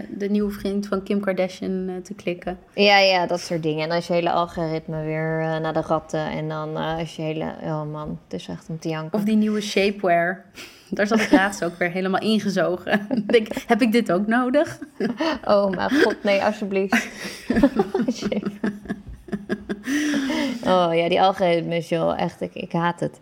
de 0.09 0.29
nieuwe 0.31 0.51
vriend 0.51 0.87
van 0.87 1.03
Kim 1.03 1.21
Kardashian 1.21 2.01
te 2.03 2.15
klikken? 2.15 2.59
Ja, 2.75 2.99
ja, 2.99 3.27
dat 3.27 3.41
soort 3.41 3.63
dingen. 3.63 3.91
En 3.91 3.97
is 3.97 4.07
je 4.07 4.13
hele 4.13 4.31
algoritme 4.31 5.05
weer 5.05 5.61
naar 5.61 5.73
de 5.73 5.81
ratten 5.81 6.31
en 6.31 6.49
dan 6.49 6.79
is 6.99 7.17
je 7.17 7.23
hele. 7.23 7.55
Oh 7.63 7.93
man, 7.93 8.19
het 8.25 8.41
is 8.41 8.49
echt 8.49 8.69
om 8.69 8.79
te 8.79 8.89
janken. 8.89 9.19
Of 9.19 9.25
die 9.25 9.37
nieuwe 9.37 9.61
shapewear. 9.61 10.45
Daar 10.91 11.07
zat 11.07 11.21
ik 11.21 11.31
laatst 11.31 11.65
ook 11.65 11.79
weer 11.79 11.91
helemaal 11.91 12.21
ingezogen. 12.21 13.07
denk, 13.27 13.49
heb 13.67 13.83
ik 13.83 13.93
dit 13.93 14.13
ook 14.13 14.27
nodig? 14.27 14.79
Oh 15.45 15.71
mijn 15.71 15.91
god, 15.91 16.17
nee, 16.23 16.45
alsjeblieft. 16.45 17.09
oh 20.75 20.95
ja, 20.95 21.09
die 21.09 21.23
algoritmes, 21.23 21.89
joh, 21.89 22.21
echt, 22.21 22.41
ik, 22.41 22.55
ik 22.55 22.73
haat 22.73 23.01
het. 23.01 23.19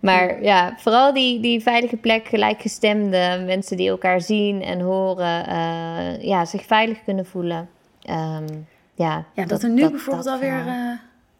Maar 0.00 0.42
ja, 0.42 0.74
vooral 0.76 1.12
die, 1.12 1.40
die 1.40 1.60
veilige 1.60 1.96
plek, 1.96 2.28
gelijkgestemde 2.28 3.42
mensen 3.46 3.76
die 3.76 3.88
elkaar 3.88 4.20
zien 4.20 4.62
en 4.62 4.80
horen, 4.80 5.48
uh, 5.48 6.22
ja, 6.22 6.44
zich 6.44 6.62
veilig 6.62 7.04
kunnen 7.04 7.26
voelen. 7.26 7.68
Um, 8.10 8.66
ja, 8.94 9.24
ja, 9.34 9.44
dat, 9.44 9.62
er 9.62 9.70
nu 9.70 9.90
bijvoorbeeld 9.90 10.24
dat, 10.24 10.34
alweer... 10.34 10.66
Uh, 10.66 10.92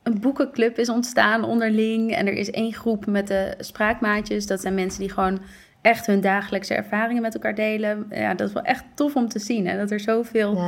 een 0.03 0.20
boekenclub 0.20 0.78
is 0.78 0.88
ontstaan 0.88 1.44
onderling. 1.44 2.14
En 2.14 2.26
er 2.26 2.32
is 2.32 2.51
één 2.51 2.72
groep 2.72 3.07
met 3.07 3.26
de 3.26 3.55
spraakmaatjes. 3.59 4.46
Dat 4.46 4.61
zijn 4.61 4.74
mensen 4.74 5.01
die 5.01 5.11
gewoon 5.11 5.38
echt 5.81 6.07
hun 6.07 6.20
dagelijkse 6.20 6.74
ervaringen 6.74 7.22
met 7.22 7.35
elkaar 7.35 7.55
delen. 7.55 8.07
Ja, 8.11 8.35
dat 8.35 8.49
is 8.49 8.55
wel 8.55 8.62
echt 8.62 8.85
tof 8.95 9.16
om 9.16 9.28
te 9.28 9.39
zien. 9.39 9.66
En 9.66 9.78
dat 9.78 9.91
er 9.91 10.01
zoveel 10.01 10.59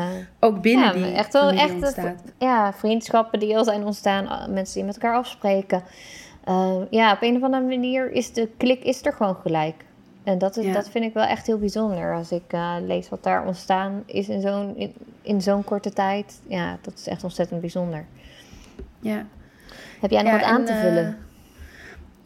ook 0.41 0.63
binnen 0.63 0.87
ja, 0.87 0.93
die 0.93 1.15
echt 1.15 1.33
wel 1.33 1.51
echt. 1.51 2.05
Ja, 2.39 2.73
vriendschappen 2.73 3.41
die 3.41 3.57
al 3.57 3.65
zijn 3.65 3.85
ontstaan. 3.85 4.53
Mensen 4.53 4.75
die 4.75 4.85
met 4.85 4.95
elkaar 4.95 5.17
afspreken. 5.17 5.83
Uh, 6.49 6.77
ja, 6.91 7.13
op 7.13 7.23
een 7.23 7.37
of 7.37 7.43
andere 7.43 7.65
manier 7.65 8.11
is 8.11 8.33
de 8.33 8.49
klik 8.57 8.85
is 8.85 9.05
er 9.05 9.13
gewoon 9.13 9.37
gelijk. 9.37 9.85
En 10.25 10.39
dat, 10.39 10.57
is, 10.57 10.73
dat 10.73 10.89
vind 10.89 11.05
ik 11.05 11.15
wel 11.15 11.25
echt 11.25 11.47
heel 11.47 11.59
bijzonder. 11.59 12.15
Als 12.15 12.33
ik 12.33 12.53
uh, 12.53 12.75
lees 12.81 13.09
wat 13.09 13.23
daar 13.23 13.47
ontstaan 13.47 14.03
is 14.07 14.29
in 14.29 14.41
zo'n 14.41 14.77
in, 14.77 14.95
in 15.23 15.43
zo'n 15.43 15.65
korte 15.65 15.93
tijd. 15.93 16.41
Ja, 16.47 16.79
dat 16.81 16.95
is 16.95 17.07
echt 17.07 17.25
ontzettend 17.25 17.61
bijzonder. 17.61 18.05
ja. 19.01 19.27
Heb 20.01 20.11
jij 20.11 20.23
nog 20.23 20.33
wat 20.33 20.43
aan 20.43 20.61
en, 20.61 20.65
te 20.65 20.73
eh, 20.73 20.81
vullen? 20.81 21.19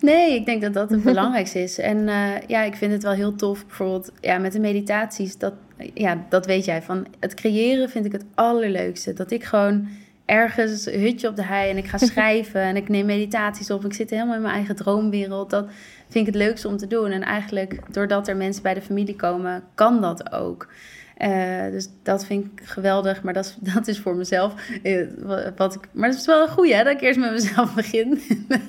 Nee, 0.07 0.35
ik 0.35 0.47
denk 0.47 0.63
dat 0.63 0.75
dat 0.75 0.91
het 0.91 1.03
belangrijkste 1.13 1.63
is. 1.63 1.79
En 1.79 2.09
eh, 2.09 2.41
ja, 2.47 2.63
ik 2.63 2.77
vind 2.77 2.93
het 2.93 3.03
wel 3.03 3.13
heel 3.13 3.37
tof, 3.37 3.67
bijvoorbeeld 3.67 4.13
ja, 4.21 4.39
met 4.39 4.53
de 4.53 4.61
meditaties. 4.61 5.39
Dat, 5.39 5.55
ja, 5.95 6.25
dat 6.29 6.47
weet 6.47 6.65
jij. 6.65 6.83
Van 6.83 7.07
het 7.21 7.35
creëren 7.35 7.91
vind 7.91 8.05
ik 8.05 8.13
het 8.13 8.25
allerleukste. 8.35 9.13
Dat 9.13 9.31
ik 9.31 9.45
gewoon 9.45 9.89
ergens 10.25 10.87
een 10.87 11.01
hutje 11.01 11.29
op 11.29 11.37
de 11.37 11.45
hei 11.45 11.71
en 11.71 11.77
ik 11.77 11.87
ga 11.87 11.99
schrijven 12.13 12.61
en 12.61 12.77
ik 12.77 12.89
neem 12.89 13.07
meditaties 13.07 13.71
op. 13.71 13.85
Ik 13.85 13.93
zit 13.93 14.11
helemaal 14.11 14.35
in 14.35 14.43
mijn 14.43 14.55
eigen 14.55 14.77
droomwereld. 14.77 15.51
Dat 15.51 15.67
vind 16.09 16.27
ik 16.27 16.35
het 16.35 16.43
leukste 16.43 16.69
om 16.69 16.77
te 16.77 16.87
doen. 16.87 17.11
En 17.11 17.23
eigenlijk, 17.23 17.81
doordat 17.91 18.29
er 18.29 18.37
mensen 18.37 18.63
bij 18.63 18.75
de 18.75 18.83
familie 18.83 19.17
komen, 19.17 19.63
kan 19.75 20.01
dat 20.01 20.33
ook. 20.33 20.69
Eh, 21.17 21.65
dus 21.71 21.89
dat 22.03 22.27
vind 22.27 22.45
ik 22.45 22.51
geweldig, 22.65 23.23
maar 23.23 23.33
dat 23.33 23.45
is, 23.45 23.57
dat 23.75 23.87
is 23.89 23.99
voor 23.99 24.17
mezelf. 24.17 24.55
eh, 24.83 25.07
wa- 25.19 25.53
wat 25.57 25.75
ik, 25.75 25.81
maar 25.93 26.09
het 26.09 26.19
is 26.19 26.27
wel 26.27 26.43
een 26.43 26.49
goeie, 26.49 26.75
hè, 26.75 26.85
dat 26.85 26.93
ik 26.93 27.01
eerst 27.01 27.19
met 27.19 27.31
mezelf 27.33 27.75
begin. 27.85 28.21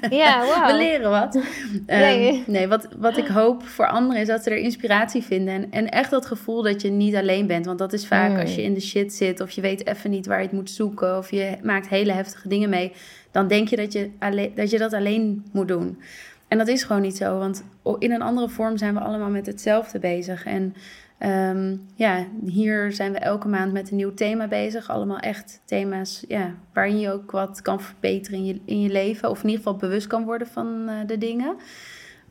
Ja, 0.09 0.45
wauw. 0.45 0.65
We 0.71 0.77
leren 0.77 1.09
wat. 1.09 1.35
Ehm, 1.85 1.99
Nee. 1.99 2.43
nee, 2.47 2.67
wat, 2.67 2.87
wat 2.97 3.17
ik 3.17 3.27
hoop 3.27 3.63
voor 3.67 3.87
anderen 3.87 4.21
is 4.21 4.27
dat 4.27 4.43
ze 4.43 4.49
er 4.49 4.57
inspiratie 4.57 5.23
vinden. 5.23 5.53
En, 5.53 5.71
en 5.71 5.89
echt 5.89 6.09
dat 6.09 6.25
gevoel 6.25 6.61
dat 6.63 6.81
je 6.81 6.89
niet 6.89 7.15
alleen 7.15 7.47
bent. 7.47 7.65
Want 7.65 7.79
dat 7.79 7.93
is 7.93 8.07
vaak 8.07 8.39
als 8.39 8.55
je 8.55 8.63
in 8.63 8.73
de 8.73 8.81
shit 8.81 9.13
zit 9.13 9.39
of 9.41 9.51
je 9.51 9.61
weet 9.61 9.87
even 9.87 10.09
niet 10.09 10.25
waar 10.25 10.37
je 10.37 10.43
het 10.43 10.53
moet 10.55 10.69
zoeken. 10.69 11.17
Of 11.17 11.31
je 11.31 11.57
maakt 11.63 11.87
hele 11.89 12.11
heftige 12.11 12.47
dingen 12.47 12.69
mee. 12.69 12.91
Dan 13.31 13.47
denk 13.47 13.67
je 13.67 13.75
dat 13.75 13.93
je, 13.93 14.09
alleen, 14.19 14.51
dat 14.55 14.69
je 14.69 14.77
dat 14.77 14.93
alleen 14.93 15.45
moet 15.51 15.67
doen. 15.67 15.99
En 16.47 16.57
dat 16.57 16.67
is 16.67 16.83
gewoon 16.83 17.01
niet 17.01 17.17
zo. 17.17 17.37
Want 17.37 17.63
in 17.99 18.11
een 18.11 18.21
andere 18.21 18.49
vorm 18.49 18.77
zijn 18.77 18.93
we 18.93 18.99
allemaal 18.99 19.29
met 19.29 19.45
hetzelfde 19.45 19.99
bezig. 19.99 20.45
En 20.45 20.75
ehm, 21.17 21.77
ja, 21.95 22.25
hier 22.45 22.91
zijn 22.91 23.11
we 23.11 23.17
elke 23.17 23.47
maand 23.47 23.73
met 23.73 23.89
een 23.89 23.95
nieuw 23.95 24.13
thema 24.13 24.47
bezig. 24.47 24.89
Allemaal 24.89 25.19
echt 25.19 25.61
thema's 25.65 26.23
ja, 26.27 26.53
waarin 26.73 26.99
je 26.99 27.11
ook 27.11 27.31
wat 27.31 27.61
kan 27.61 27.81
verbeteren 27.81 28.39
in 28.39 28.45
je, 28.45 28.61
in 28.65 28.81
je 28.81 28.89
leven. 28.89 29.29
Of 29.29 29.43
in 29.43 29.49
ieder 29.49 29.63
geval 29.63 29.79
bewust 29.79 30.07
kan 30.07 30.23
worden 30.23 30.47
van 30.47 30.89
eh, 30.89 30.95
de 31.07 31.17
dingen. 31.17 31.55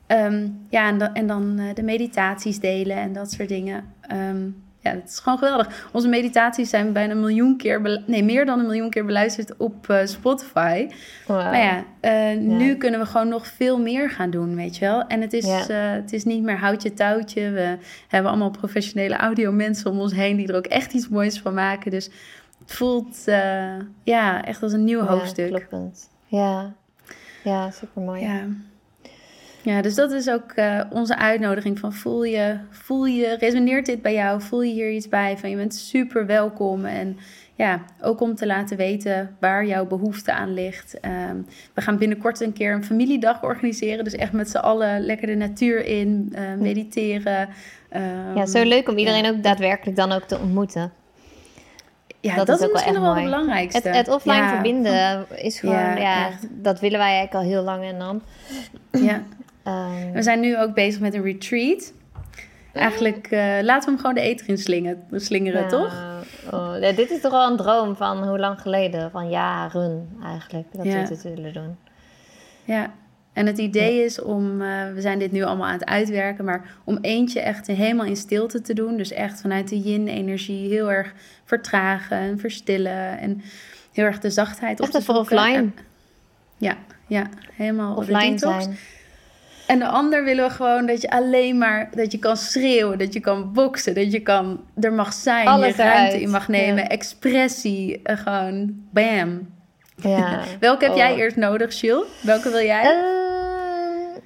Ehm, 0.07 0.49
ja, 0.69 0.89
en, 0.89 0.99
dan 0.99 1.15
en 1.15 1.27
dan 1.27 1.59
eh, 1.59 1.75
de 1.75 1.83
meditaties 1.83 2.61
delen 2.61 2.97
en 2.97 3.13
dat 3.13 3.31
soort 3.31 3.49
dingen. 3.49 3.85
Ehm, 4.01 4.49
ja, 4.87 4.95
het 4.95 5.09
is 5.09 5.19
gewoon 5.19 5.39
geweldig. 5.39 5.89
Onze 5.93 6.09
meditaties 6.09 6.71
zijn 6.71 6.93
bijna 6.93 7.13
een 7.13 7.21
miljoen 7.21 7.57
keer, 7.57 8.03
nee, 8.07 8.25
meer 8.25 8.47
dan 8.47 8.59
een 8.59 8.65
miljoen 8.67 8.91
keer 8.91 9.05
beluisterd 9.05 9.57
op 9.57 9.89
eh, 9.91 10.07
Spotify. 10.07 10.89
Wauw. 11.27 11.43
Maar 11.43 11.59
ja, 11.63 11.85
eh, 12.01 12.39
nu 12.39 12.77
kunnen 12.77 13.01
we 13.01 13.07
gewoon 13.07 13.29
nog 13.29 13.47
veel 13.47 13.79
meer 13.81 14.11
gaan 14.11 14.31
doen, 14.31 14.55
weet 14.57 14.77
je 14.77 14.85
wel. 14.85 15.07
En 15.07 15.21
het 15.21 15.33
is, 15.33 15.47
Ja. 15.47 15.69
eh, 15.69 15.93
het 16.03 16.13
is 16.13 16.25
niet 16.25 16.43
meer 16.43 16.59
houtje 16.59 16.95
touwtje. 16.95 17.51
We 17.51 17.79
hebben 18.09 18.31
allemaal 18.31 18.51
professionele 18.51 19.17
audio 19.17 19.53
mensen 19.53 19.91
om 19.91 20.01
ons 20.01 20.13
heen 20.13 20.37
die 20.37 20.49
er 20.49 20.57
ook 20.57 20.67
echt 20.67 20.93
iets 20.93 21.09
moois 21.09 21.39
van 21.41 21.55
maken. 21.55 21.91
Dus 21.91 22.05
het 22.59 22.73
voelt 22.73 23.25
ja, 24.05 24.45
echt 24.45 24.63
als 24.63 24.73
een 24.73 24.85
nieuw 24.85 24.99
Ja, 25.05 25.07
hoofdstuk. 25.07 25.49
kloppend. 25.49 26.11
Ja, 26.27 26.73
ja 27.45 27.71
super 27.71 28.03
mooi. 28.03 28.21
Ja. 28.23 28.41
Ja, 29.67 29.83
dus 29.83 29.95
dat 29.95 30.13
is 30.13 30.29
ook 30.29 30.53
eh, 30.53 30.81
onze 30.91 31.17
uitnodiging 31.17 31.79
van 31.79 31.93
voel 31.93 32.25
je, 32.25 32.59
voel 32.71 33.05
je, 33.05 33.37
resoneert 33.39 33.87
dit 33.87 34.03
bij 34.03 34.15
jou? 34.15 34.41
Voel 34.41 34.63
je 34.63 34.73
hier 34.73 34.91
iets 34.91 35.09
bij? 35.09 35.39
Van 35.39 35.51
je 35.51 35.57
bent 35.57 35.75
super 35.75 36.27
welkom 36.27 36.85
en 36.85 37.19
ja, 37.55 37.85
ook 38.01 38.21
om 38.21 38.35
te 38.35 38.47
laten 38.47 38.77
weten 38.77 39.37
waar 39.41 39.67
jouw 39.67 39.87
behoefte 39.87 40.33
aan 40.33 40.55
ligt. 40.55 41.01
Ehm, 41.01 41.37
we 41.75 41.81
gaan 41.81 41.99
binnenkort 41.99 42.41
een 42.41 42.53
keer 42.53 42.73
een 42.73 42.85
familiedag 42.85 43.43
organiseren, 43.43 44.05
dus 44.05 44.15
echt 44.15 44.33
met 44.33 44.51
z'n 44.51 44.57
allen 44.57 45.01
lekker 45.01 45.27
de 45.27 45.35
natuur 45.35 45.85
in, 45.85 46.33
eh, 46.35 46.43
mediteren. 46.59 47.49
Ehm, 47.89 48.37
Ja, 48.37 48.47
zo 48.47 48.65
leuk 48.65 48.89
om 48.89 48.99
iedereen 48.99 49.27
ook 49.27 49.43
daadwerkelijk 49.43 49.97
dan 49.97 50.13
ook 50.13 50.25
te 50.25 50.39
ontmoeten. 50.39 50.93
Ja, 52.21 52.35
dat 52.35 52.47
dat, 52.47 52.61
is 52.61 52.65
ook 52.65 52.73
wel 52.73 52.83
misschien 52.83 53.03
wel 53.03 53.15
het 53.15 53.25
belangrijkste. 53.25 53.89
Het, 53.89 53.97
het 53.97 54.09
offline 54.09 54.37
Ja, 54.37 54.49
verbinden 54.53 55.27
is 55.37 55.59
gewoon, 55.61 55.75
Ja, 55.75 55.97
ja, 55.97 56.31
dat 56.51 56.81
willen 56.81 56.99
wij 56.99 57.09
eigenlijk 57.09 57.45
al 57.45 57.51
heel 57.51 57.63
lang 57.63 57.85
en 57.85 57.99
dan. 57.99 58.23
Ja. 58.91 59.23
ehm, 59.67 60.13
We 60.13 60.23
zijn 60.23 60.41
nu 60.41 60.59
ook 60.59 60.75
bezig 60.75 61.01
met 61.01 61.15
een 61.15 61.23
retreat. 61.23 61.93
Eigenlijk 62.73 63.27
eh, 63.31 63.41
laten 63.63 63.85
we 63.85 63.91
hem 63.91 63.99
gewoon 63.99 64.15
de 64.15 64.21
eter 64.21 64.49
in 64.49 64.59
slingen, 64.59 65.03
slingeren, 65.13 65.63
ja, 65.63 65.69
toch? 65.69 65.95
oh, 66.53 66.75
ja, 66.81 66.93
dit 66.93 67.11
is 67.11 67.21
toch 67.21 67.33
wel 67.33 67.51
een 67.51 67.57
droom 67.57 67.97
van 67.97 68.29
hoe 68.29 68.39
lang 68.39 68.61
geleden? 68.61 69.11
Van 69.11 69.29
jaren 69.31 70.09
eigenlijk, 70.25 70.67
dat 70.73 70.85
Ja. 70.85 71.03
we 71.03 71.09
dit 71.09 71.23
willen 71.23 71.53
doen. 71.53 71.77
Ja, 72.65 72.93
en 73.33 73.47
het 73.47 73.59
idee 73.59 74.05
is 74.05 74.21
om, 74.23 74.61
eh, 74.63 74.69
we 74.95 75.01
zijn 75.01 75.19
dit 75.19 75.33
nu 75.33 75.43
allemaal 75.43 75.67
aan 75.67 75.73
het 75.79 75.85
uitwerken, 75.85 76.45
maar 76.45 76.71
om 76.85 76.99
eentje 77.01 77.41
echt 77.41 77.67
helemaal 77.67 78.07
in 78.07 78.17
stilte 78.17 78.61
te 78.61 78.75
doen. 78.75 78.97
Dus 78.97 79.11
echt 79.13 79.41
vanuit 79.41 79.69
de 79.69 79.81
yin-energie 79.81 80.69
heel 80.69 80.93
erg 80.93 81.13
vertragen 81.45 82.17
en 82.19 82.39
verstillen 82.39 83.19
en 83.19 83.43
heel 83.93 84.05
erg 84.05 84.19
de 84.19 84.31
zachtheid 84.31 84.81
op 84.81 84.85
Echt 84.85 84.93
te 84.95 84.99
even 84.99 85.15
zoeken. 85.15 85.37
offline. 85.39 85.69
Ja, 86.57 86.77
ja, 87.07 87.27
helemaal 87.53 87.91
op 87.93 87.99
Offline 87.99 88.39
zijn. 88.39 88.77
En 89.67 89.79
de 89.79 89.87
ander 89.87 90.25
willen 90.25 90.45
we 90.49 90.51
gewoon 90.55 90.87
dat 90.87 91.01
je 91.01 91.11
alleen 91.11 91.59
maar, 91.59 91.89
dat 91.95 92.13
je 92.13 92.19
kan 92.19 92.37
schreeuwen, 92.37 92.99
dat 92.99 93.13
je 93.13 93.21
kan 93.21 93.53
boksen, 93.53 93.95
dat 93.95 94.13
je 94.13 94.21
kan, 94.21 94.61
er 94.81 94.93
mag 94.93 95.13
zijn, 95.13 95.47
Alles 95.47 95.77
je 95.77 95.83
ruimte 95.83 95.99
eruit, 96.07 96.21
in 96.23 96.31
mag 96.31 96.49
nemen, 96.49 96.83
ja. 96.83 96.89
expressie, 96.89 98.01
eh, 98.03 98.17
gewoon 98.19 98.75
bam. 98.93 99.55
Ja. 99.97 100.41
Welke 100.61 100.83
heb 100.85 100.93
Oh. 100.93 100.99
jij 100.99 101.17
eerst 101.17 101.37
nodig, 101.37 101.81
Jill? 101.81 102.05
Welke 102.23 102.51
wil 102.51 102.63
jij? 102.65 102.83
Ehm, 102.83 104.19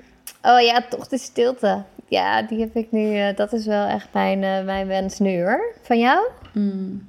oh 0.55 0.61
ja, 0.61 0.81
toch 0.89 1.09
de 1.09 1.19
stilte. 1.19 1.83
Ja, 2.09 2.43
die 2.43 2.61
heb 2.61 2.77
ik 2.77 2.87
nu. 2.91 3.17
eh, 3.17 3.37
dat 3.37 3.53
is 3.53 3.67
wel 3.67 3.87
echt 3.87 4.09
mijn, 4.13 4.43
eh, 4.45 4.65
mijn 4.65 4.87
wens 4.87 5.19
nu 5.19 5.43
hoor. 5.43 5.75
Van 5.83 5.99
jou? 5.99 6.29
Hmm. 6.53 7.09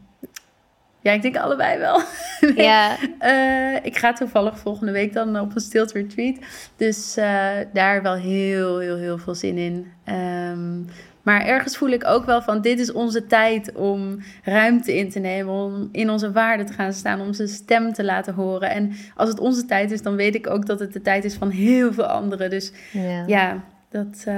Ja, 1.01 1.11
ik 1.11 1.21
denk 1.21 1.37
allebei 1.37 1.77
wel. 1.79 2.01
Ja. 2.55 2.97
Eh, 3.19 3.85
ik 3.85 3.97
ga 3.97 4.13
toevallig 4.13 4.59
volgende 4.59 4.91
week 4.91 5.13
dan 5.13 5.39
op 5.39 5.55
een 5.55 5.61
stilte 5.61 5.93
retreat. 5.93 6.35
Dus 6.75 7.17
eh, 7.17 7.49
daar 7.73 8.01
wel 8.01 8.13
heel, 8.15 8.79
heel, 8.79 8.97
heel 8.97 9.17
veel 9.17 9.35
zin 9.35 9.57
in. 9.57 9.91
Ehm, 10.03 10.79
maar 11.21 11.45
ergens 11.45 11.77
voel 11.77 11.89
ik 11.89 12.05
ook 12.07 12.25
wel 12.25 12.41
van... 12.41 12.61
dit 12.61 12.79
is 12.79 12.91
onze 12.91 13.27
tijd 13.27 13.71
om 13.73 14.19
ruimte 14.43 14.97
in 14.97 15.09
te 15.09 15.19
nemen... 15.19 15.53
om 15.53 15.89
in 15.91 16.09
onze 16.09 16.31
waarde 16.31 16.63
te 16.63 16.73
gaan 16.73 16.93
staan... 16.93 17.19
om 17.21 17.27
onze 17.27 17.47
stem 17.47 17.93
te 17.93 18.03
laten 18.03 18.33
horen. 18.33 18.69
En 18.69 18.91
als 19.15 19.29
het 19.29 19.39
onze 19.39 19.65
tijd 19.65 19.91
is... 19.91 20.01
dan 20.01 20.15
weet 20.15 20.35
ik 20.35 20.49
ook 20.49 20.65
dat 20.65 20.79
het 20.79 20.93
de 20.93 21.01
tijd 21.01 21.23
is 21.23 21.35
van 21.35 21.49
heel 21.49 21.93
veel 21.93 22.05
anderen. 22.05 22.49
Dus 22.49 22.71
Ja. 22.91 23.23
ja, 23.27 23.63
dat... 23.89 24.23
eh, 24.25 24.35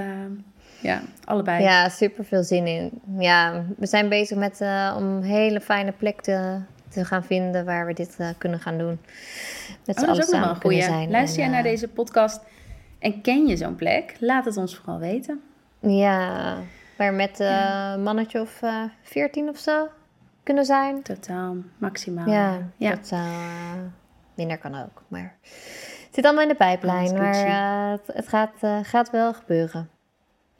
ja, 0.84 1.02
allebei. 1.26 1.64
Ja, 1.64 1.90
super 1.90 2.26
veel 2.26 2.44
zin 2.44 2.68
in. 2.68 3.02
Ja, 3.18 3.64
we 3.78 3.86
zijn 3.86 4.10
bezig 4.10 4.38
met 4.38 4.62
eh, 4.62 4.96
om 4.98 5.04
een 5.04 5.24
hele 5.24 5.62
fijne 5.62 5.92
plek 5.92 6.22
te, 6.22 6.60
te 6.90 7.06
gaan 7.06 7.24
vinden 7.24 7.66
waar 7.66 7.86
we 7.86 7.94
dit 7.94 8.16
eh, 8.18 8.28
kunnen 8.38 8.60
gaan 8.60 8.78
doen. 8.78 9.00
Met 9.86 10.00
Oh, 10.00 10.06
dat 10.08 10.18
is 10.18 10.18
ook 10.18 10.18
nog 10.18 10.18
wel 10.18 10.26
samen 10.26 10.50
een 10.50 10.62
goeie. 10.62 10.82
zijn. 10.82 11.12
Luister 11.12 11.40
jij 11.40 11.50
naar 11.50 11.64
eh, 11.64 11.70
deze 11.72 11.88
podcast 11.88 12.42
en 13.00 13.22
ken 13.22 13.48
je 13.48 13.58
zo'n 13.58 13.76
plek? 13.76 14.16
Laat 14.20 14.46
het 14.46 14.58
ons 14.58 14.76
vooral 14.76 15.00
weten. 15.00 15.42
Ja, 15.80 16.56
waar 16.98 17.14
met 17.14 17.40
een 17.40 18.04
mannetje 18.04 18.42
of 18.42 18.60
veertien 19.02 19.50
of 19.50 19.58
zo 19.58 19.88
kunnen 20.44 20.66
zijn. 20.66 21.02
Totaal, 21.02 21.56
maximaal. 21.78 22.30
Ja, 22.30 22.58
ja. 22.78 23.00
minder 24.34 24.58
kan 24.58 24.76
ook, 24.76 25.04
maar... 25.08 25.36
Het 25.44 26.22
zit 26.22 26.26
allemaal 26.26 26.50
in 26.50 26.58
de 26.58 26.66
pijplijn, 26.66 27.18
maar 27.18 27.90
het, 27.92 28.16
het 28.16 28.28
gaat, 28.28 28.54
gaat 28.84 29.10
wel 29.10 29.34
gebeuren. 29.34 29.90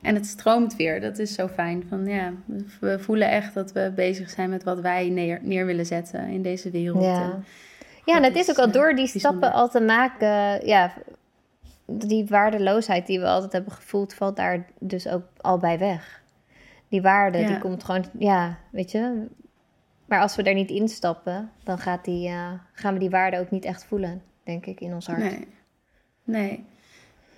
En 0.04 0.16
het 0.16 0.26
stroomt 0.26 0.76
weer, 0.76 1.02
dat 1.02 1.20
is 1.20 1.34
zo 1.34 1.48
fijn. 1.48 1.84
Van, 1.90 2.06
ja, 2.06 2.34
we 2.80 3.00
voelen 3.00 3.30
echt 3.30 3.54
dat 3.54 3.72
we 3.72 3.92
bezig 3.96 4.30
zijn 4.30 4.50
met 4.50 4.64
wat 4.64 4.80
wij 4.80 5.10
neer, 5.10 5.40
neer 5.42 5.66
willen 5.66 5.86
zetten 5.86 6.28
in 6.28 6.42
deze 6.42 6.70
wereld. 6.72 7.04
Ja. 7.04 7.22
En 7.24 7.46
Ja, 8.06 8.16
en 8.18 8.24
het 8.24 8.36
is 8.36 8.42
is, 8.48 8.50
ook 8.50 8.66
al 8.66 8.72
door 8.72 8.88
die 8.88 8.96
bijzonder. 8.96 9.20
stappen 9.20 9.52
al 9.54 9.70
te 9.70 9.82
maken, 9.82 10.66
ja, 10.68 10.94
die 11.86 12.26
waardeloosheid 12.26 13.08
die 13.08 13.20
we 13.20 13.26
altijd 13.26 13.52
hebben 13.52 13.72
gevoeld, 13.72 14.14
valt 14.14 14.36
daar 14.36 14.66
dus 14.80 15.08
ook 15.08 15.24
al 15.38 15.58
bij 15.58 15.80
weg. 15.80 16.22
Die 16.88 17.02
waarde, 17.02 17.38
Ja. 17.38 17.48
die 17.48 17.60
komt 17.60 17.84
gewoon, 17.84 18.06
ja, 18.20 18.58
weet 18.72 18.92
je. 18.92 19.26
Maar 20.06 20.20
als 20.22 20.36
we 20.36 20.44
daar 20.44 20.54
niet 20.54 20.70
instappen, 20.70 21.52
dan 21.64 21.78
gaat 21.78 22.06
die, 22.06 22.28
eh, 22.28 22.52
gaan 22.74 22.94
we 22.94 23.00
die 23.00 23.10
waarde 23.10 23.40
ook 23.40 23.52
niet 23.52 23.66
echt 23.66 23.84
voelen, 23.86 24.22
denk 24.44 24.66
ik, 24.66 24.80
in 24.80 24.94
ons 24.94 25.08
hart. 25.08 25.20
Nee, 25.20 25.48
nee, 26.24 26.66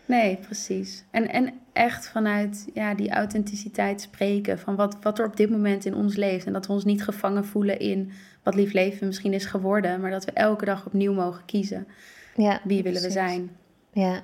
nee, 0.06 0.36
precies. 0.36 1.04
En, 1.12 1.30
en 1.30 1.54
echt 1.76 2.10
vanuit 2.10 2.68
ja, 2.74 2.94
die 2.94 3.10
authenticiteit 3.12 4.02
spreken 4.02 4.60
van 4.60 4.76
wat, 4.76 4.98
wat 5.02 5.20
er 5.20 5.26
op 5.26 5.38
dit 5.38 5.50
moment 5.50 5.86
in 5.86 5.96
ons 5.96 6.16
leeft. 6.16 6.46
En 6.46 6.54
dat 6.54 6.68
we 6.68 6.74
ons 6.74 6.86
niet 6.86 7.04
gevangen 7.04 7.46
voelen 7.46 7.80
in 7.80 8.12
wat 8.44 8.56
lief 8.56 8.74
leven 8.74 9.08
misschien 9.08 9.34
is 9.34 9.46
geworden, 9.46 10.02
maar 10.02 10.12
dat 10.12 10.26
we 10.26 10.32
elke 10.32 10.66
dag 10.66 10.86
opnieuw 10.86 11.14
mogen 11.14 11.46
kiezen. 11.46 11.88
Ja, 12.36 12.60
Wie 12.64 12.84
willen 12.84 13.02
we 13.02 13.10
zijn? 13.10 13.50
Ja, 13.94 14.22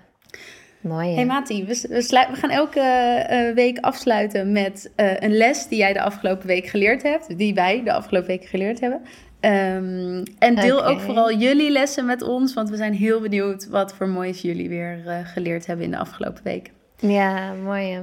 mooi. 0.82 1.08
hè? 1.10 1.16
Hey 1.16 1.26
Mati, 1.26 1.66
we, 1.66 1.86
we, 1.90 2.02
sluit- 2.02 2.30
we 2.30 2.36
gaan 2.36 2.50
elke 2.50 2.80
eh, 2.80 3.54
week 3.54 3.78
afsluiten 3.80 4.52
met 4.52 4.92
eh, 4.96 5.20
een 5.20 5.38
les 5.38 5.68
die 5.68 5.78
jij 5.78 5.94
de 5.94 6.02
afgelopen 6.02 6.48
week 6.48 6.66
geleerd 6.68 7.04
hebt. 7.04 7.38
Die 7.38 7.54
wij 7.54 7.84
de 7.84 7.94
afgelopen 7.94 8.28
week 8.28 8.46
geleerd 8.46 8.80
hebben. 8.80 9.02
Ehm, 9.40 10.24
en 10.40 10.56
deel 10.56 10.86
ook 10.86 11.00
vooral 11.00 11.34
jullie 11.34 11.70
lessen 11.72 12.06
met 12.06 12.22
ons, 12.22 12.54
want 12.54 12.70
we 12.70 12.76
zijn 12.76 12.94
heel 12.94 13.22
benieuwd 13.22 13.68
wat 13.68 13.94
voor 13.94 14.08
moois 14.08 14.42
jullie 14.42 14.70
weer 14.70 15.02
eh, 15.08 15.18
geleerd 15.28 15.66
hebben 15.66 15.86
in 15.86 15.92
de 15.92 15.98
afgelopen 15.98 16.44
week. 16.44 16.72
Ja, 17.02 17.54
mooi. 17.54 17.92
hè. 17.92 18.02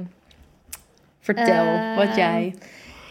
Vertel 1.19 1.65
Eh, 1.65 1.95
wat 1.95 2.15
jij. 2.15 2.55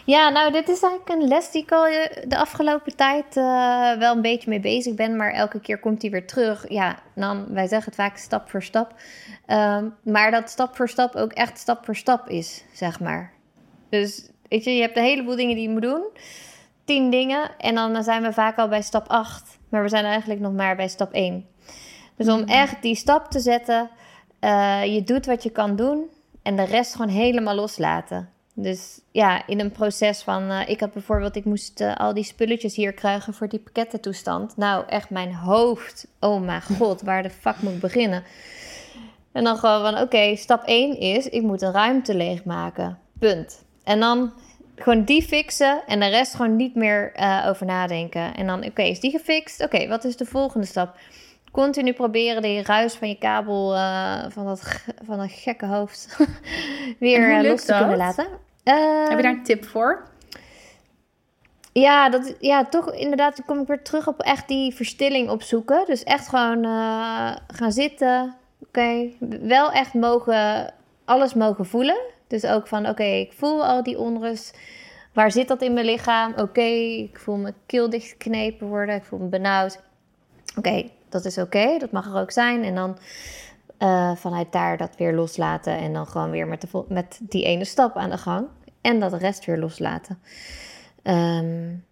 Ja, 0.05 0.29
nou, 0.29 0.51
dit 0.51 0.69
is 0.69 0.81
eigenlijk 0.81 1.21
een 1.21 1.27
les 1.27 1.51
die 1.51 1.63
ik 1.63 1.71
al 1.71 1.85
eh, 1.85 2.23
de 2.27 2.37
afgelopen 2.37 2.95
tijd 2.95 3.37
uh, 3.37 3.97
wel 3.97 4.15
een 4.15 4.21
beetje 4.21 4.49
mee 4.49 4.59
bezig 4.59 4.93
ben. 4.95 5.15
Maar 5.15 5.31
elke 5.31 5.59
keer 5.59 5.79
komt 5.79 6.01
die 6.01 6.11
weer 6.11 6.27
terug. 6.27 6.69
Ja, 6.69 6.99
dan, 7.15 7.45
wij 7.53 7.67
zeggen 7.67 7.91
het 7.91 8.01
vaak 8.01 8.17
stap 8.17 8.49
voor 8.49 8.63
stap. 8.63 8.93
Um, 9.47 9.95
maar 10.03 10.31
dat 10.31 10.49
stap 10.49 10.75
voor 10.75 10.89
stap 10.89 11.15
ook 11.15 11.31
echt 11.31 11.57
stap 11.57 11.85
voor 11.85 11.95
stap 11.95 12.27
is, 12.29 12.63
zeg 12.73 12.99
maar. 12.99 13.33
Dus 13.89 14.29
weet 14.47 14.63
je, 14.63 14.75
je 14.75 14.81
hebt 14.81 14.97
een 14.97 15.03
heleboel 15.03 15.35
dingen 15.35 15.55
die 15.55 15.67
je 15.67 15.73
moet 15.73 15.81
doen. 15.81 16.03
Tien 16.85 17.09
dingen. 17.09 17.49
En 17.57 17.75
dan 17.75 18.03
zijn 18.03 18.21
we 18.21 18.33
vaak 18.33 18.57
al 18.57 18.67
bij 18.67 18.81
stap 18.81 19.07
8. 19.07 19.57
Maar 19.69 19.83
we 19.83 19.89
zijn 19.89 20.05
eigenlijk 20.05 20.39
nog 20.39 20.53
maar 20.53 20.75
bij 20.75 20.87
stap 20.87 21.13
1. 21.13 21.45
Dus 22.15 22.27
om 22.27 22.39
mhm. 22.39 22.49
echt 22.49 22.81
die 22.81 22.95
stap 22.95 23.31
te 23.31 23.39
zetten, 23.39 23.89
uh, 24.41 24.85
je 24.85 25.03
doet 25.03 25.25
wat 25.25 25.43
je 25.43 25.49
kan 25.49 25.75
doen. 25.75 26.09
En 26.41 26.55
de 26.55 26.63
rest 26.63 26.95
gewoon 26.95 27.11
helemaal 27.11 27.55
loslaten. 27.55 28.29
Dus 28.53 28.99
ja, 29.11 29.47
in 29.47 29.59
een 29.59 29.71
proces 29.71 30.21
van. 30.21 30.51
Uh, 30.51 30.69
ik 30.69 30.79
had 30.79 30.93
bijvoorbeeld, 30.93 31.35
ik 31.35 31.45
moest 31.45 31.81
uh, 31.81 31.95
al 31.95 32.13
die 32.13 32.23
spulletjes 32.23 32.75
hier 32.75 32.93
krijgen 32.93 33.33
voor 33.33 33.47
die 33.47 33.59
pakkettentoestand. 33.59 34.57
Nou, 34.57 34.85
echt 34.87 35.09
mijn 35.09 35.33
hoofd. 35.33 36.07
Oh 36.19 36.41
mijn 36.41 36.61
god, 36.77 37.01
waar 37.01 37.23
de 37.23 37.29
fuck 37.29 37.61
moet 37.61 37.73
ik 37.73 37.79
beginnen? 37.79 38.23
En 39.31 39.43
dan 39.43 39.57
gewoon 39.57 39.81
van: 39.81 40.01
oké, 40.01 40.35
stap 40.35 40.63
1 40.63 40.99
is: 40.99 41.29
ik 41.29 41.41
moet 41.41 41.61
een 41.61 41.71
ruimte 41.71 42.15
leegmaken. 42.15 42.97
Punt. 43.19 43.63
En 43.83 43.99
dan 43.99 44.33
gewoon 44.75 45.03
die 45.03 45.21
fixen 45.21 45.81
en 45.87 45.99
de 45.99 46.07
rest 46.07 46.35
gewoon 46.35 46.55
niet 46.55 46.75
meer 46.75 47.11
uh, 47.19 47.45
over 47.47 47.65
nadenken. 47.65 48.35
En 48.35 48.47
dan, 48.47 48.65
oké, 48.65 48.81
is 48.81 48.99
die 48.99 49.11
gefixt? 49.11 49.63
Oké, 49.63 49.87
wat 49.87 50.03
is 50.03 50.17
de 50.17 50.25
volgende 50.25 50.65
stap? 50.65 50.97
Continu 51.59 51.93
proberen 51.93 52.41
die 52.41 52.61
ruis 52.61 52.93
van 52.93 53.07
je 53.07 53.17
kabel, 53.17 53.75
uh, 53.75 54.23
van, 54.27 54.45
dat, 54.45 54.83
van 55.05 55.17
dat 55.17 55.31
gekke 55.31 55.65
hoofd, 55.65 56.17
weer 56.99 57.43
los 57.43 57.65
te 57.65 57.73
kunnen 57.77 57.97
laten. 57.97 58.27
Heb 58.63 59.17
je 59.17 59.21
daar 59.21 59.31
een 59.31 59.43
tip 59.43 59.65
voor? 59.65 60.03
Ja, 61.71 62.09
dat, 62.09 62.35
ja, 62.39 62.65
toch 62.65 62.93
inderdaad 62.93 63.41
kom 63.45 63.59
ik 63.59 63.67
weer 63.67 63.81
terug 63.81 64.07
op 64.07 64.21
echt 64.21 64.47
die 64.47 64.75
verstilling 64.75 65.29
opzoeken. 65.29 65.83
Dus 65.85 66.03
echt 66.03 66.27
gewoon 66.27 66.65
uh, 66.65 67.35
gaan 67.47 67.71
zitten. 67.71 68.35
Oké, 68.67 69.09
wel 69.41 69.71
echt 69.71 69.93
mogen, 69.93 70.73
alles 71.05 71.33
mogen 71.33 71.65
voelen. 71.65 71.99
Dus 72.27 72.45
ook 72.45 72.67
van, 72.67 72.87
oké, 72.89 73.03
ik 73.03 73.33
voel 73.33 73.65
al 73.65 73.83
die 73.83 73.99
onrust. 73.99 74.57
Waar 75.13 75.31
zit 75.31 75.47
dat 75.47 75.61
in 75.61 75.73
mijn 75.73 75.85
lichaam? 75.85 76.33
Oké, 76.37 76.61
ik 76.61 77.19
voel 77.19 77.37
mijn 77.37 77.55
keel 77.65 77.89
dichtgeknepen 77.89 78.67
worden. 78.67 78.95
Ik 78.95 79.03
voel 79.03 79.19
me 79.19 79.27
benauwd. 79.27 79.81
Oké, 80.57 80.83
dat 81.09 81.25
is 81.25 81.37
oké. 81.37 81.77
dat 81.77 81.91
mag 81.91 82.05
er 82.05 82.21
ook 82.21 82.31
zijn. 82.31 82.63
En 82.63 82.75
dan 82.75 82.97
uh, 83.79 84.15
vanuit 84.15 84.51
daar 84.51 84.77
dat 84.77 84.95
weer 84.97 85.13
loslaten. 85.13 85.77
En 85.77 85.93
dan 85.93 86.07
gewoon 86.07 86.29
weer 86.29 86.47
met, 86.47 86.61
de, 86.61 86.83
met 86.87 87.19
die 87.21 87.43
ene 87.43 87.65
stap 87.65 87.95
aan 87.95 88.09
de 88.09 88.17
gang. 88.17 88.47
En 88.81 88.99
dat 88.99 89.11
de 89.11 89.17
rest 89.17 89.45
weer 89.45 89.57
loslaten. 89.57 90.19
Um, 91.03 91.83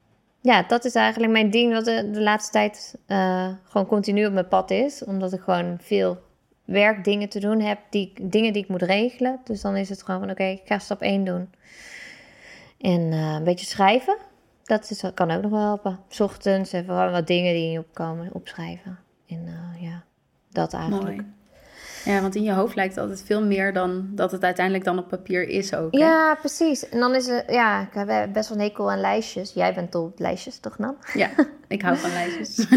ja, 0.41 0.63
dat 0.63 0.85
is 0.85 0.95
eigenlijk 0.95 1.31
mijn 1.31 1.49
ding 1.49 1.73
wat 1.73 1.85
de, 1.85 2.21
laatste 2.21 2.51
tijd 2.51 2.95
uh, 3.07 3.47
gewoon 3.63 3.87
continu 3.87 4.25
op 4.25 4.33
mijn 4.33 4.47
pad 4.47 4.71
is. 4.71 5.03
Omdat 5.03 5.33
ik 5.33 5.41
gewoon 5.41 5.77
veel 5.81 6.17
werkdingen 6.65 7.29
te 7.29 7.39
doen 7.39 7.59
heb, 7.59 7.79
die, 7.89 8.13
dingen 8.21 8.53
die 8.53 8.63
ik 8.63 8.69
moet 8.69 8.81
regelen. 8.81 9.39
Dus 9.43 9.61
dan 9.61 9.75
is 9.75 9.89
het 9.89 10.03
gewoon 10.03 10.19
van 10.19 10.29
oké, 10.29 10.43
ik 10.43 10.61
ga 10.65 10.79
stap 10.79 11.01
1 11.01 11.23
doen. 11.23 11.49
En 12.79 13.01
uh, 13.01 13.33
een 13.33 13.43
beetje 13.43 13.65
schrijven. 13.65 14.17
Dat, 14.63 14.89
is, 14.89 15.03
kan 15.13 15.31
ook 15.31 15.41
nog 15.41 15.51
wel 15.51 15.61
helpen. 15.61 15.99
S 16.07 16.19
ochtends 16.19 16.71
even 16.71 17.11
wat 17.11 17.27
dingen 17.27 17.53
die 17.53 17.69
niet 17.69 17.79
opkomen, 17.79 18.29
opschrijven. 18.33 18.99
En 19.27 19.45
uh, 19.45 19.81
ja, 19.81 20.03
dat 20.49 20.73
eigenlijk. 20.73 21.03
Mooi. 21.03 21.35
Ja, 22.05 22.21
want 22.21 22.35
in 22.35 22.43
je 22.43 22.51
hoofd 22.51 22.75
lijkt 22.75 22.95
het 22.95 23.03
altijd 23.03 23.23
veel 23.25 23.45
meer 23.45 23.73
dan 23.73 24.07
dat 24.11 24.31
het 24.31 24.43
uiteindelijk 24.43 24.85
dan 24.85 24.97
op 24.97 25.07
papier 25.07 25.47
is 25.47 25.73
ook. 25.73 25.93
Hè? 25.93 25.99
Ja, 25.99 26.35
precies. 26.35 26.89
En 26.89 26.99
dan 26.99 27.15
is 27.15 27.27
het, 27.27 27.43
ja, 27.47 27.81
ik 27.81 27.93
heb 27.93 28.33
best 28.33 28.49
wel 28.49 28.57
een 28.57 28.63
hekel 28.63 28.91
aan 28.91 28.99
lijstjes. 28.99 29.53
Jij 29.53 29.73
bent 29.73 29.95
op 29.95 30.19
lijstjes, 30.19 30.59
toch 30.59 30.75
dan? 30.75 30.95
Ja, 31.13 31.29
ik 31.67 31.81
hou 31.81 31.97
van 31.97 32.11
lijstjes. 32.11 32.67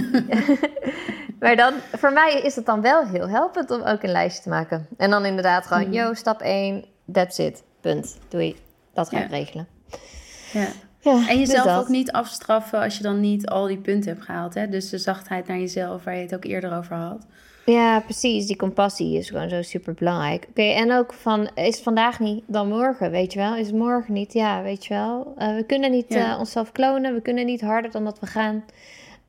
maar 1.40 1.56
dan, 1.56 1.74
voor 1.92 2.12
mij 2.12 2.40
is 2.40 2.56
het 2.56 2.66
dan 2.66 2.80
wel 2.80 3.06
heel 3.06 3.28
helpend 3.28 3.70
om 3.70 3.82
ook 3.82 4.02
een 4.02 4.12
lijstje 4.12 4.42
te 4.42 4.48
maken. 4.48 4.86
En 4.96 5.10
dan 5.10 5.24
inderdaad 5.24 5.66
gewoon, 5.66 5.86
mm. 5.86 5.92
yo, 5.92 6.14
stap 6.14 6.40
1, 6.40 6.84
that's 7.12 7.38
it, 7.38 7.62
punt. 7.80 8.18
Doei. 8.28 8.56
Dat 8.92 9.08
ga 9.08 9.24
ik 9.24 9.30
regelen. 9.30 9.68
Ja. 10.52 10.68
Ja, 11.00 11.28
en 11.28 11.38
jezelf 11.38 11.78
ook 11.78 11.88
niet 11.88 12.12
afstraffen 12.12 12.80
als 12.80 12.96
je 12.96 13.02
dan 13.02 13.20
niet 13.20 13.46
al 13.46 13.66
die 13.66 13.78
punten 13.78 14.10
hebt 14.10 14.24
gehaald. 14.24 14.54
Hè? 14.54 14.68
Dus 14.68 14.90
de 14.90 14.98
zachtheid 14.98 15.46
naar 15.46 15.58
jezelf, 15.58 16.04
waar 16.04 16.16
je 16.16 16.22
het 16.22 16.34
ook 16.34 16.44
eerder 16.44 16.76
over 16.76 16.96
had. 16.96 17.26
Ja, 17.66 18.00
precies. 18.00 18.46
Die 18.46 18.56
compassie 18.56 19.18
is 19.18 19.30
gewoon 19.30 19.48
zo 19.48 19.62
super 19.62 19.94
belangrijk. 19.94 20.46
Oké, 20.48 20.62
en 20.62 20.92
ook 20.92 21.12
van, 21.12 21.50
is 21.54 21.80
vandaag 21.80 22.20
niet, 22.20 22.44
dan 22.46 22.68
morgen, 22.68 23.10
weet 23.10 23.32
je 23.32 23.38
wel? 23.38 23.56
Is 23.56 23.72
morgen 23.72 24.12
niet? 24.12 24.32
Ja, 24.32 24.62
weet 24.62 24.86
je 24.86 24.94
wel. 24.94 25.34
Uh, 25.38 25.54
we 25.54 25.64
kunnen 25.66 25.90
niet 25.90 26.14
uh, 26.14 26.36
onszelf 26.38 26.72
klonen, 26.72 27.14
we 27.14 27.20
kunnen 27.20 27.46
niet 27.46 27.60
harder 27.60 27.90
dan 27.90 28.04
dat 28.04 28.18
we 28.20 28.26
gaan. 28.26 28.64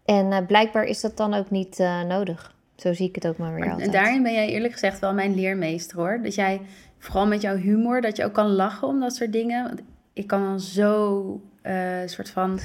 En 0.06 0.26
uh, 0.26 0.38
blijkbaar 0.48 0.84
is 0.84 1.02
dat 1.02 1.18
dan 1.18 1.34
ook 1.34 1.50
niet 1.50 1.78
nodig. 2.08 2.56
Zo 2.76 2.94
zie 2.94 3.08
ik 3.08 3.16
het 3.16 3.28
ook 3.28 3.38
maar 3.38 3.54
weer 3.54 3.70
altijd. 3.70 3.88
En 3.88 3.92
daarin 3.92 4.24
ben 4.24 4.34
jij 4.34 4.50
eerlijk 4.50 4.74
gezegd 4.74 5.00
wel 5.00 5.14
mijn 5.14 5.36
leermeester 5.36 5.98
hoor. 5.98 6.20
Dat 6.24 6.36
jij, 6.36 6.62
vooral 6.98 7.28
met 7.28 7.42
jouw 7.42 7.56
humor, 7.56 8.02
dat 8.02 8.18
je 8.18 8.26
ook 8.26 8.34
kan 8.34 8.50
lachen 8.50 8.88
om 8.88 9.00
dat 9.00 9.16
soort 9.16 9.34
dingen. 9.34 9.64
Want 9.64 9.82
ik 10.14 10.28
kan 10.28 10.42
dan 10.42 10.60
zo 10.60 11.42
soort 12.06 12.30
van 12.30 12.60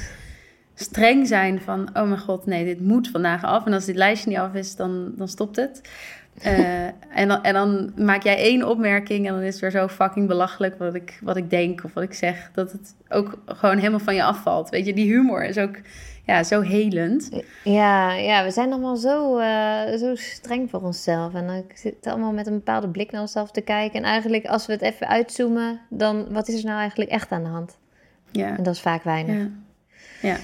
streng 0.74 1.26
zijn 1.26 1.60
van, 1.60 1.88
oh 1.94 2.02
mijn 2.02 2.18
god, 2.18 2.46
nee, 2.46 2.64
dit 2.64 2.80
moet 2.80 3.08
vandaag 3.08 3.44
af. 3.44 3.66
En 3.66 3.72
als 3.72 3.84
dit 3.84 3.96
lijstje 3.96 4.28
niet 4.28 4.38
af 4.38 4.54
is, 4.54 4.76
dan, 4.76 5.12
dan 5.16 5.28
stopt 5.28 5.56
het. 5.56 5.80
Uh, 6.46 6.84
en, 7.14 7.28
dan, 7.28 7.42
en 7.42 7.54
dan 7.54 7.92
maak 7.96 8.22
jij 8.22 8.36
één 8.36 8.68
opmerking 8.68 9.26
en 9.26 9.32
dan 9.32 9.42
is 9.42 9.52
het 9.52 9.60
weer 9.60 9.70
zo 9.70 9.88
fucking 9.88 10.28
belachelijk 10.28 10.78
wat 10.78 10.94
ik, 10.94 11.18
wat 11.22 11.36
ik 11.36 11.50
denk 11.50 11.84
of 11.84 11.94
wat 11.94 12.02
ik 12.02 12.14
zeg. 12.14 12.50
Dat 12.54 12.72
het 12.72 12.94
ook 13.08 13.38
gewoon 13.46 13.76
helemaal 13.76 13.98
van 13.98 14.14
je 14.14 14.22
afvalt. 14.22 14.68
Weet 14.68 14.86
je, 14.86 14.94
die 14.94 15.12
humor 15.12 15.44
is 15.44 15.58
ook 15.58 15.76
ja, 16.24 16.42
zo 16.42 16.60
helend. 16.60 17.30
Ja, 17.64 18.12
ja 18.12 18.44
we 18.44 18.50
zijn 18.50 18.72
allemaal 18.72 18.96
zo, 18.96 19.38
uh, 19.38 19.96
zo 19.96 20.14
streng 20.14 20.70
voor 20.70 20.82
onszelf. 20.82 21.34
En 21.34 21.46
dan 21.46 21.64
zit 21.74 22.06
allemaal 22.06 22.32
met 22.32 22.46
een 22.46 22.54
bepaalde 22.54 22.88
blik 22.88 23.10
naar 23.12 23.20
onszelf 23.20 23.50
te 23.50 23.60
kijken. 23.60 23.98
En 23.98 24.04
eigenlijk 24.04 24.46
als 24.46 24.66
we 24.66 24.72
het 24.72 24.82
even 24.82 25.08
uitzoomen, 25.08 25.80
dan 25.90 26.32
wat 26.32 26.48
is 26.48 26.58
er 26.58 26.66
nou 26.66 26.78
eigenlijk 26.78 27.10
echt 27.10 27.30
aan 27.30 27.42
de 27.42 27.48
hand? 27.48 27.78
Ja. 28.30 28.56
En 28.56 28.62
dat 28.62 28.74
is 28.74 28.80
vaak 28.80 29.02
weinig. 29.02 29.36
Ja. 30.22 30.36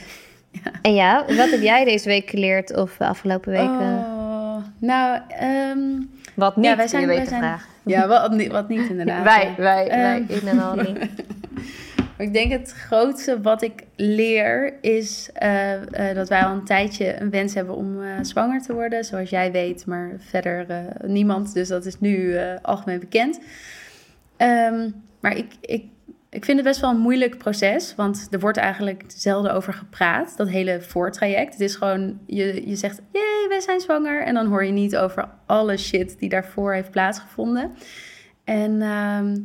ja. 0.50 0.70
En 0.82 0.94
ja, 0.94 1.24
wat 1.26 1.50
heb 1.50 1.60
jij 1.60 1.84
deze 1.84 2.08
week 2.08 2.30
geleerd 2.30 2.76
of 2.76 3.00
afgelopen 3.00 3.50
weken? 3.50 3.98
Oh, 3.98 4.56
nou, 4.78 5.20
um, 5.42 6.10
wat 6.34 6.56
niet, 6.56 6.64
ja, 6.64 6.76
wij 6.76 6.88
zijn, 6.88 7.06
wij 7.06 7.26
zijn, 7.26 7.60
Ja, 7.84 8.06
wat, 8.06 8.30
niet, 8.32 8.52
wat 8.52 8.68
niet 8.68 8.88
inderdaad. 8.88 9.24
wij, 9.24 9.54
wij, 9.56 9.86
wij, 9.86 10.16
um, 10.16 10.26
ik 10.28 10.42
en 10.42 10.58
al 10.58 10.74
niet. 10.74 10.98
ik 12.18 12.32
denk 12.32 12.52
het 12.52 12.72
grootste 12.72 13.40
wat 13.40 13.62
ik 13.62 13.84
leer 13.96 14.74
is 14.80 15.30
uh, 15.42 15.72
uh, 15.72 16.14
dat 16.14 16.28
wij 16.28 16.44
al 16.44 16.52
een 16.52 16.64
tijdje 16.64 17.20
een 17.20 17.30
wens 17.30 17.54
hebben 17.54 17.74
om 17.74 18.00
uh, 18.00 18.10
zwanger 18.22 18.62
te 18.62 18.72
worden. 18.72 19.04
Zoals 19.04 19.30
jij 19.30 19.52
weet, 19.52 19.86
maar 19.86 20.10
verder 20.18 20.66
niemand. 21.06 21.54
Dus 21.54 21.68
dat 21.68 21.84
is 21.86 22.00
nu 22.00 22.36
algemeen 22.62 23.00
bekend. 23.00 23.40
Um, 24.36 24.94
maar 25.20 25.36
ik, 25.36 25.46
ik 25.60 25.84
ik 26.32 26.44
vind 26.44 26.58
het 26.58 26.66
best 26.66 26.80
wel 26.80 26.90
een 26.90 26.98
moeilijk 26.98 27.38
proces, 27.38 27.94
want 27.94 28.28
er 28.30 28.40
wordt 28.40 28.58
eigenlijk 28.58 29.04
zelden 29.06 29.54
over 29.54 29.72
gepraat, 29.72 30.36
dat 30.36 30.48
hele 30.48 30.80
voortraject. 30.80 31.52
Het 31.52 31.60
is 31.60 31.74
gewoon, 31.74 32.18
je, 32.26 32.68
je 32.68 32.76
zegt, 32.76 33.00
jee, 33.12 33.48
wij 33.48 33.60
zijn 33.60 33.80
zwanger. 33.80 34.22
En 34.22 34.34
dan 34.34 34.46
hoor 34.46 34.64
je 34.64 34.72
niet 34.72 34.96
over 34.96 35.28
alle 35.46 35.76
shit 35.76 36.18
die 36.18 36.28
daarvoor 36.28 36.74
heeft 36.74 36.90
plaatsgevonden. 36.90 37.72
En 38.44 38.82
ehm, 38.82 39.36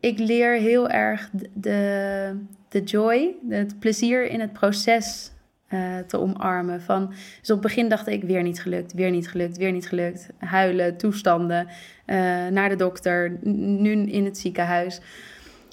ik 0.00 0.18
leer 0.18 0.52
heel 0.52 0.88
erg 0.88 1.30
de, 1.54 2.36
de 2.68 2.82
joy, 2.82 3.34
het 3.48 3.78
plezier 3.78 4.26
in 4.26 4.40
het 4.40 4.52
proces 4.52 5.32
uh, 5.68 5.98
te 5.98 6.18
omarmen. 6.18 6.82
Van, 6.82 7.08
dus 7.40 7.50
op 7.50 7.56
het 7.56 7.60
begin 7.60 7.88
dacht 7.88 8.06
ik, 8.06 8.22
weer 8.22 8.42
niet 8.42 8.62
gelukt, 8.62 8.92
weer 8.92 9.10
niet 9.10 9.28
gelukt, 9.28 9.56
weer 9.56 9.72
niet 9.72 9.88
gelukt. 9.88 10.28
Huilen, 10.38 10.96
toestanden, 10.96 11.66
uh, 11.66 11.76
naar 12.46 12.68
de 12.68 12.76
dokter, 12.76 13.38
nu 13.42 13.90
in 13.90 14.24
het 14.24 14.38
ziekenhuis. 14.38 15.00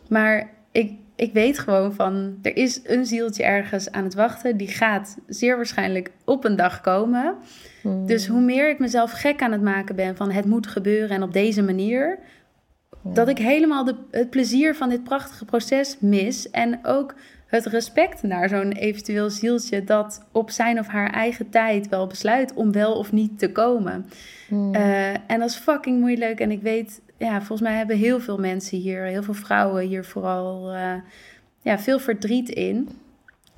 Maar 0.09 0.55
ik, 0.77 0.91
ik 1.15 1.33
weet 1.33 1.59
gewoon 1.59 1.93
van, 1.93 2.37
er 2.41 2.57
is 2.57 2.79
een 2.83 3.05
zieltje 3.05 3.43
ergens 3.43 3.91
aan 3.91 4.03
het 4.03 4.13
wachten. 4.13 4.57
Die 4.57 4.67
gaat 4.67 5.17
zeer 5.27 5.55
waarschijnlijk 5.55 6.11
op 6.25 6.45
een 6.45 6.55
dag 6.55 6.81
komen. 6.81 7.35
Hmm. 7.81 8.05
Dus 8.05 8.27
hoe 8.27 8.41
meer 8.41 8.69
ik 8.69 8.79
mezelf 8.79 9.11
gek 9.11 9.41
aan 9.41 9.51
het 9.51 9.61
maken 9.61 9.95
ben 9.95 10.15
van 10.15 10.31
het 10.31 10.45
moet 10.45 10.67
gebeuren 10.67 11.09
en 11.09 11.23
op 11.23 11.33
deze 11.33 11.61
manier, 11.63 12.19
dat 13.03 13.27
ik 13.27 13.37
helemaal 13.37 13.83
de, 13.83 13.95
het 14.11 14.29
plezier 14.29 14.75
van 14.75 14.89
dit 14.89 15.03
prachtige 15.03 15.45
proces 15.45 15.97
mis. 15.99 16.49
En 16.49 16.79
ook 16.83 17.15
het 17.47 17.65
respect 17.65 18.23
naar 18.23 18.49
zo'n 18.49 18.71
eventueel 18.71 19.29
zieltje 19.29 19.83
dat 19.83 20.25
op 20.31 20.49
zijn 20.49 20.79
of 20.79 20.87
haar 20.87 21.09
eigen 21.09 21.49
tijd 21.49 21.89
wel 21.89 22.07
besluit 22.07 22.53
om 22.53 22.71
wel 22.71 22.93
of 22.93 23.11
niet 23.11 23.39
te 23.39 23.51
komen. 23.51 24.05
Hmm. 24.47 24.73
Eh, 24.73 25.09
en 25.09 25.39
dat 25.39 25.49
is 25.49 25.55
fucking 25.55 25.99
moeilijk. 25.99 26.39
En 26.39 26.51
ik 26.51 26.61
weet 26.61 27.01
ja, 27.17 27.37
volgens 27.37 27.61
mij 27.61 27.77
hebben 27.77 27.97
heel 27.97 28.19
veel 28.19 28.37
mensen 28.37 28.77
hier, 28.77 29.03
heel 29.03 29.23
veel 29.23 29.33
vrouwen 29.33 29.83
hier 29.83 30.05
vooral 30.05 30.73
uh, 30.73 30.93
ja, 31.61 31.79
veel 31.79 31.99
verdriet 31.99 32.49
in. 32.49 32.89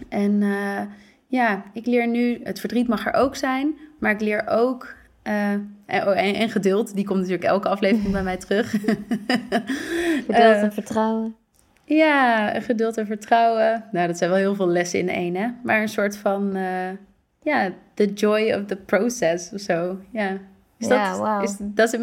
En 0.09 0.41
uh, 0.41 0.81
ja, 1.27 1.63
ik 1.73 1.85
leer 1.85 2.07
nu, 2.07 2.39
het 2.43 2.59
verdriet 2.59 2.87
mag 2.87 3.05
er 3.05 3.13
ook 3.13 3.35
zijn, 3.35 3.77
maar 3.99 4.11
ik 4.11 4.21
leer 4.21 4.47
ook. 4.47 4.95
Uh, 5.23 5.51
en, 5.51 5.67
oh, 5.85 6.17
en, 6.17 6.33
en, 6.35 6.49
geduld, 6.49 6.95
die 6.95 7.05
komt 7.05 7.19
natuurlijk 7.19 7.45
elke 7.45 7.69
aflevering 7.69 8.11
bij 8.11 8.23
mij 8.23 8.37
terug. 8.37 8.69
geduld 10.27 10.55
en 10.61 10.73
vertrouwen. 10.73 11.35
Ja, 11.85 12.59
geduld 12.59 12.97
en 12.97 13.05
vertrouwen. 13.05 13.83
Nou, 13.91 14.07
dat 14.07 14.17
zijn 14.17 14.29
wel 14.29 14.39
heel 14.39 14.55
veel 14.55 14.67
lessen 14.67 14.99
in 14.99 15.09
één, 15.09 15.35
hè? 15.35 15.47
Maar 15.63 15.81
een 15.81 15.89
soort 15.89 16.17
van, 16.17 16.57
ja, 17.41 17.71
the 17.93 18.13
joy 18.13 18.53
of 18.53 18.65
the 18.65 18.75
process 18.75 19.53
of 19.53 19.59
zo. 19.59 19.99
Ja. 20.11 20.37
Is 20.79 20.87
Ja, 20.87 21.39
dat, 21.39 21.49
is, 21.49 21.55
dat 21.59 21.97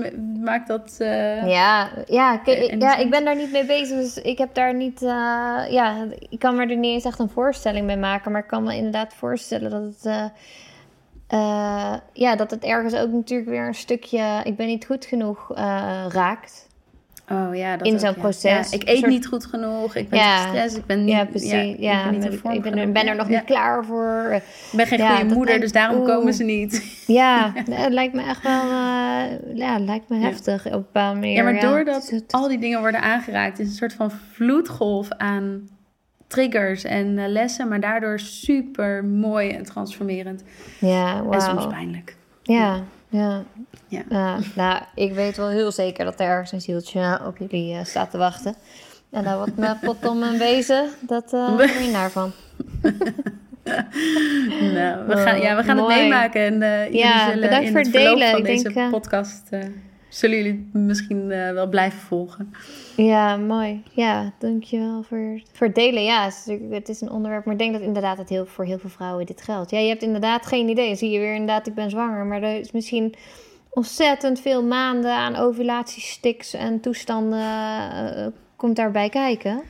maakt 0.45 0.69
dat... 0.69 0.95
eh, 0.99 1.49
Ja, 1.49 1.89
ja, 2.07 2.41
ik- 2.45 2.47
En- 2.71 2.81
ja, 2.81 2.97
ik 2.97 3.11
ben 3.11 3.25
daar 3.25 3.37
niet 3.37 3.53
mee 3.53 3.65
bezig. 3.67 3.97
Dus 3.99 4.19
ik 4.23 4.39
heb 4.39 4.55
daar 4.55 4.75
niet. 4.75 5.03
eh, 5.03 5.09
ja, 5.71 6.07
ik 6.29 6.39
kan 6.39 6.57
me 6.57 6.61
er 6.67 6.77
niet 6.77 6.93
eens 6.93 7.05
echt 7.05 7.19
een 7.19 7.29
voorstelling 7.29 7.87
mee 7.87 7.97
maken. 7.97 8.33
Maar 8.33 8.41
ik 8.43 8.47
kan 8.49 8.63
me 8.63 8.77
inderdaad 8.77 9.15
voorstellen 9.15 9.71
dat 9.71 9.83
het. 9.83 10.05
eh, 10.07 10.25
eh, 11.27 11.95
ja, 12.13 12.37
dat 12.37 12.51
het 12.51 12.65
ergens 12.65 12.95
ook 12.95 13.11
natuurlijk 13.11 13.49
weer 13.51 13.67
een 13.67 13.75
stukje. 13.75 14.41
Ik 14.45 14.57
ben 14.57 14.67
niet 14.67 14.85
goed 14.87 15.05
genoeg 15.05 15.55
eh, 15.55 16.05
raakt. 16.09 16.66
Oh 17.33 17.55
ja, 17.57 17.77
dat 17.77 17.87
In 17.87 17.99
zo'n 17.99 18.15
proces. 18.15 18.71
Ja, 18.71 18.77
ik 18.79 18.89
eet 18.89 18.99
soort- 18.99 19.11
niet 19.11 19.27
goed 19.27 19.47
genoeg. 19.47 19.95
Ik 19.95 20.09
ben 20.09 20.19
Ja. 20.19 20.37
gestrest. 20.43 20.77
Ik 20.77 20.87
ben 20.87 21.05
niet, 21.05 21.15
Ja, 21.15 21.25
precies. 21.25 21.51
Ja, 21.79 21.99
ik 21.99 22.05
ben 22.05 22.13
niet 22.13 22.25
in 22.25 22.33
ik 22.33 22.39
vorm 22.39 22.61
ben, 22.63 22.79
er- 22.79 22.93
ben 22.93 23.07
er 23.07 23.17
nog 23.17 23.29
niet 23.29 23.45
klaar 23.45 23.85
voor. 23.85 24.31
Ik 24.33 24.43
ben 24.77 24.87
geen 24.87 24.99
goede 24.99 25.15
dat 25.19 25.27
moeder, 25.27 25.45
lijkt- 25.45 25.61
dus 25.63 25.73
daarom 25.73 25.97
oeh. 26.01 26.07
komen 26.07 26.35
ze 26.35 26.45
niet. 26.45 27.03
Ja, 27.07 27.53
het 27.71 27.93
lijkt 27.93 28.15
me 28.15 28.23
echt 28.23 28.43
wel. 28.43 28.61
eh, 28.61 29.57
ja, 29.57 29.79
lijkt 29.79 30.09
me 30.09 30.19
heftig 30.19 30.67
op 30.67 30.73
een 30.73 30.79
bepaalde 30.81 31.21
manier. 31.21 31.37
Ja, 31.37 31.43
maar 31.43 31.61
doordat 31.61 32.03
Het 32.03 32.11
het- 32.11 32.33
al 32.33 32.49
die 32.49 32.59
dingen 32.59 32.81
worden 32.81 33.01
aangeraakt, 33.03 33.59
is 33.59 33.67
een 33.69 33.75
soort 33.75 33.93
van 33.95 34.11
vloedgolf 34.33 35.09
aan 35.11 35.69
triggers 36.27 36.85
en 36.85 37.19
eh, 37.19 37.29
lessen, 37.29 37.69
maar 37.69 37.81
daardoor 37.81 38.19
super 38.19 39.05
mooi 39.05 39.51
en 39.51 39.65
transformerend. 39.65 40.43
Ja, 40.81 41.23
En 41.31 41.41
soms 41.41 41.67
pijnlijk. 41.67 42.17
Ja, 42.43 42.81
ja. 43.17 43.43
Ja. 44.09 44.39
Nou, 44.55 44.83
ik 44.95 45.13
weet 45.13 45.37
wel 45.37 45.49
heel 45.49 45.73
zeker 45.73 46.05
dat 46.05 46.21
er 46.21 46.27
ergens 46.27 46.53
een 46.53 46.61
zieltje 46.61 47.21
op 47.27 47.39
jullie 47.39 47.75
eh, 47.75 47.85
staat 47.85 48.11
te 48.11 48.19
wachten. 48.19 48.55
En 49.11 49.25
daar 49.25 49.37
wordt 49.37 49.57
me 49.57 49.75
pot 49.81 50.07
om 50.07 50.23
een 50.23 50.39
wezen, 50.39 50.89
dat 51.01 51.33
eh 51.33 51.57
ben 51.57 51.83
je 51.85 51.91
naar 51.93 52.11
van. 52.11 52.33
Nou, 54.75 55.07
we 55.07 55.17
gaan, 55.17 55.41
ja, 55.41 55.57
we 55.57 55.63
gaan 55.63 55.77
het 55.77 55.87
meemaken 55.87 56.41
en 56.41 56.63
eh, 56.63 56.85
jullie 56.85 56.99
Ja, 56.99 57.25
zullen 57.25 57.41
bedankt 57.41 57.67
in 57.67 57.73
voor 57.73 57.81
het 57.81 57.93
delen. 57.93 58.31
van 58.31 58.39
Ik 58.39 58.45
deze 58.45 58.63
denk, 58.63 58.77
eh, 58.77 58.91
podcast 58.91 59.43
eh, 59.51 59.61
zullen 60.09 60.37
jullie 60.37 60.69
misschien 60.73 61.31
eh, 61.31 61.53
wel 61.53 61.69
blijven 61.69 62.01
volgen. 62.01 62.55
Ja, 62.97 63.37
mooi. 63.37 63.83
Ja, 63.93 64.33
dankjewel 64.39 65.03
voor, 65.03 65.41
voor 65.53 65.67
het 65.67 65.77
delen. 65.77 66.05
Ja, 66.05 66.25
het 66.25 66.45
is, 66.47 66.59
het 66.71 66.89
is 66.89 67.01
een 67.01 67.11
onderwerp, 67.11 67.45
maar 67.45 67.55
ik 67.55 67.61
denk 67.61 67.73
dat 67.73 67.83
inderdaad 67.83 68.19
het 68.19 68.29
heel, 68.29 68.47
voor 68.47 68.65
heel 68.65 68.79
veel 68.79 68.91
vrouwen 68.91 69.27
dit 69.27 69.43
geldt. 69.43 69.71
Ja, 69.71 69.79
je 69.79 69.89
hebt 69.89 70.03
inderdaad 70.03 70.47
geen 70.47 70.69
idee. 70.69 70.87
Dan 70.87 70.97
zie 70.97 71.11
je 71.11 71.19
weer 71.19 71.33
inderdaad, 71.33 71.67
ik 71.67 71.75
ben 71.75 71.91
zwanger. 71.91 72.25
Maar 72.25 72.43
er 72.43 72.59
is 72.59 72.73
misschien 72.73 73.15
ontzettend 73.71 74.41
veel 74.41 74.65
maanden 74.65 75.13
aan 75.13 75.37
ovulatiestiks 75.37 76.55
en 76.55 76.81
toestanden 76.81 77.41
eh, 77.41 78.27
komt 78.57 78.77
daarbij 78.77 79.09
kijken. 79.09 79.63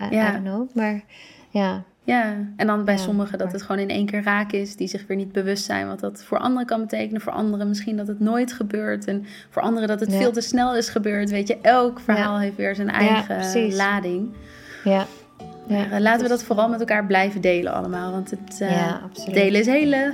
I, 0.00 0.14
Ja. 0.14 0.28
I 0.28 0.32
don't 0.32 0.44
know, 0.44 0.68
maar 0.74 1.04
ja. 1.50 1.84
Ja, 2.08 2.34
en 2.56 2.66
dan 2.66 2.84
bij 2.84 2.94
Ja, 2.94 3.00
sommigen 3.00 3.38
dat 3.38 3.52
het 3.52 3.62
gewoon 3.62 3.80
in 3.80 3.88
één 3.88 4.06
keer 4.06 4.22
raak 4.22 4.52
is, 4.52 4.76
die 4.76 4.88
zich 4.88 5.06
weer 5.06 5.16
niet 5.16 5.32
bewust 5.32 5.64
zijn 5.64 5.86
wat 5.86 6.00
dat 6.00 6.22
voor 6.24 6.38
anderen 6.38 6.66
kan 6.66 6.80
betekenen. 6.80 7.20
Voor 7.20 7.32
anderen 7.32 7.68
misschien 7.68 7.96
dat 7.96 8.06
het 8.06 8.20
nooit 8.20 8.52
gebeurt 8.52 9.04
en 9.04 9.24
voor 9.50 9.62
anderen 9.62 9.88
dat 9.88 10.00
het 10.00 10.12
Ja. 10.12 10.18
veel 10.18 10.32
te 10.32 10.40
snel 10.40 10.76
is 10.76 10.88
gebeurd. 10.88 11.30
Weet 11.30 11.48
je, 11.48 11.58
elk 11.62 12.00
verhaal 12.00 12.38
heeft 12.38 12.56
weer 12.56 12.74
zijn 12.74 12.88
eigen 12.90 13.74
lading. 13.76 14.30
Ja, 14.84 15.06
Maar, 15.68 15.90
eh, 15.90 16.00
laten 16.00 16.22
we 16.22 16.28
dat 16.28 16.42
vooral 16.42 16.68
met 16.68 16.80
elkaar 16.80 17.06
blijven 17.06 17.40
delen 17.40 17.72
allemaal, 17.72 18.12
want 18.12 18.30
het 18.30 18.60
eh, 18.60 18.94
delen 19.32 19.60
is 19.60 19.66
hele. 19.66 20.12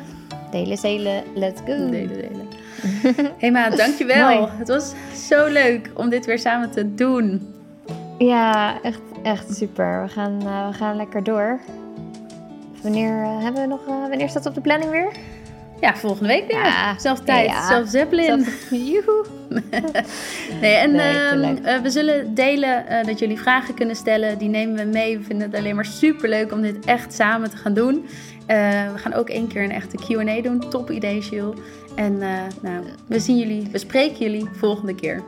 delen 0.51 0.71
is 0.73 0.83
hele. 0.83 1.23
Let's 1.35 1.61
go. 1.61 1.91
Delen, 1.91 2.09
delen. 2.09 2.47
hey 3.41 3.51
ma, 3.51 3.71
dankjewel. 3.71 4.35
Mooi. 4.39 4.49
Het 4.53 4.69
was 4.69 4.93
zo 5.29 5.47
leuk 5.47 5.91
om 5.95 6.09
dit 6.09 6.27
weer 6.27 6.39
samen 6.39 6.71
te 6.71 6.95
doen. 6.95 7.55
Ja, 8.19 8.75
echt, 8.83 9.01
echt 9.23 9.57
super. 9.57 10.03
We 10.03 10.09
gaan, 10.09 10.41
eh, 10.41 10.69
we 10.69 10.73
gaan 10.75 10.97
lekker 10.97 11.23
door. 11.25 11.61
Wanneer 12.85 13.23
eh, 13.23 13.43
hebben 13.43 13.63
we 13.63 13.69
nog? 13.69 13.81
eh, 13.87 14.09
wanneer 14.09 14.29
staat 14.29 14.45
het 14.45 14.47
op 14.47 14.55
de 14.55 14.61
planning 14.61 14.91
weer? 14.91 15.13
Ja, 15.81 15.97
volgende 15.97 16.29
week 16.29 16.47
weer. 16.47 16.65
Ja. 16.65 16.99
Zelf 16.99 17.21
tijd, 17.21 17.49
Ja. 17.49 17.67
zelf 17.69 17.89
Zeppelin. 17.89 18.47
Joehoe. 18.91 19.25
Nee, 20.61 20.75
en 20.75 20.93
Nee, 20.93 21.17
ehm, 21.17 21.65
eh, 21.65 21.81
we 21.81 21.91
zullen 21.91 22.35
delen 22.35 22.85
dat 23.07 23.19
jullie 23.19 23.39
vragen 23.41 23.75
kunnen 23.75 23.97
stellen. 23.97 24.39
Die 24.39 24.49
nemen 24.49 24.77
we 24.77 24.85
mee. 24.85 25.19
We 25.19 25.25
vinden 25.25 25.51
het 25.51 25.59
alleen 25.59 25.75
maar 25.75 25.85
super 25.85 26.29
leuk 26.29 26.53
om 26.53 26.61
dit 26.63 26.85
echt 26.85 27.13
samen 27.15 27.51
te 27.51 27.57
gaan 27.57 27.75
doen. 27.75 28.07
We 28.47 28.93
gaan 28.95 29.13
ook 29.15 29.29
één 29.29 29.47
keer 29.47 29.63
een 29.65 29.73
echte 29.73 29.97
QA 29.97 30.43
doen. 30.43 30.71
Top 30.71 30.91
idee, 30.91 31.21
Jules. 31.21 31.57
En 31.95 32.19
nou, 32.63 32.85
we 33.07 33.19
zien 33.21 33.39
jullie, 33.39 33.69
we 33.73 33.79
spreken 33.79 34.19
jullie 34.19 34.49
volgende 34.53 34.95
keer. 34.95 35.23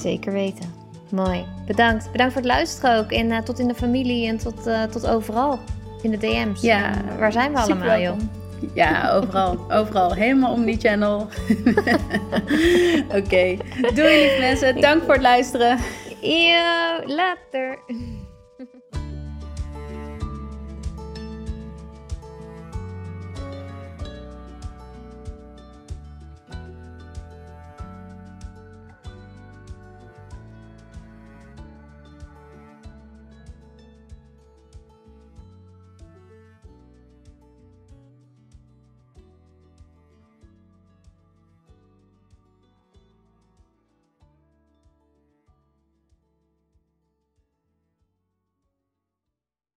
Zeker 0.00 0.32
weten. 0.32 0.72
Mooi. 1.10 1.44
Bedankt. 1.66 2.10
Bedankt 2.12 2.32
voor 2.32 2.42
het 2.42 2.50
luisteren 2.50 2.98
ook. 2.98 3.10
En 3.12 3.44
tot 3.44 3.58
in 3.58 3.68
de 3.68 3.74
familie 3.74 4.28
en 4.28 4.38
tot, 4.38 4.68
tot 4.90 5.06
overal. 5.06 5.58
In 6.02 6.10
de 6.10 6.16
DM's. 6.16 6.60
Ja, 6.60 6.90
En 6.90 7.18
waar 7.18 7.32
zijn 7.32 7.52
we 7.52 7.58
allemaal, 7.58 7.98
joh? 7.98 8.16
Ja, 8.74 9.12
overal. 9.12 9.66
overal. 9.78 10.14
Helemaal 10.14 10.52
om 10.52 10.64
die 10.64 10.78
channel. 10.78 11.18
Oké. 13.18 13.56
Doei 13.94 14.20
lieve 14.20 14.36
mensen. 14.40 14.80
Dank 14.80 15.02
voor 15.02 15.12
het 15.12 15.22
luisteren. 15.22 15.78
Yo, 16.20 17.06
later. 17.06 17.78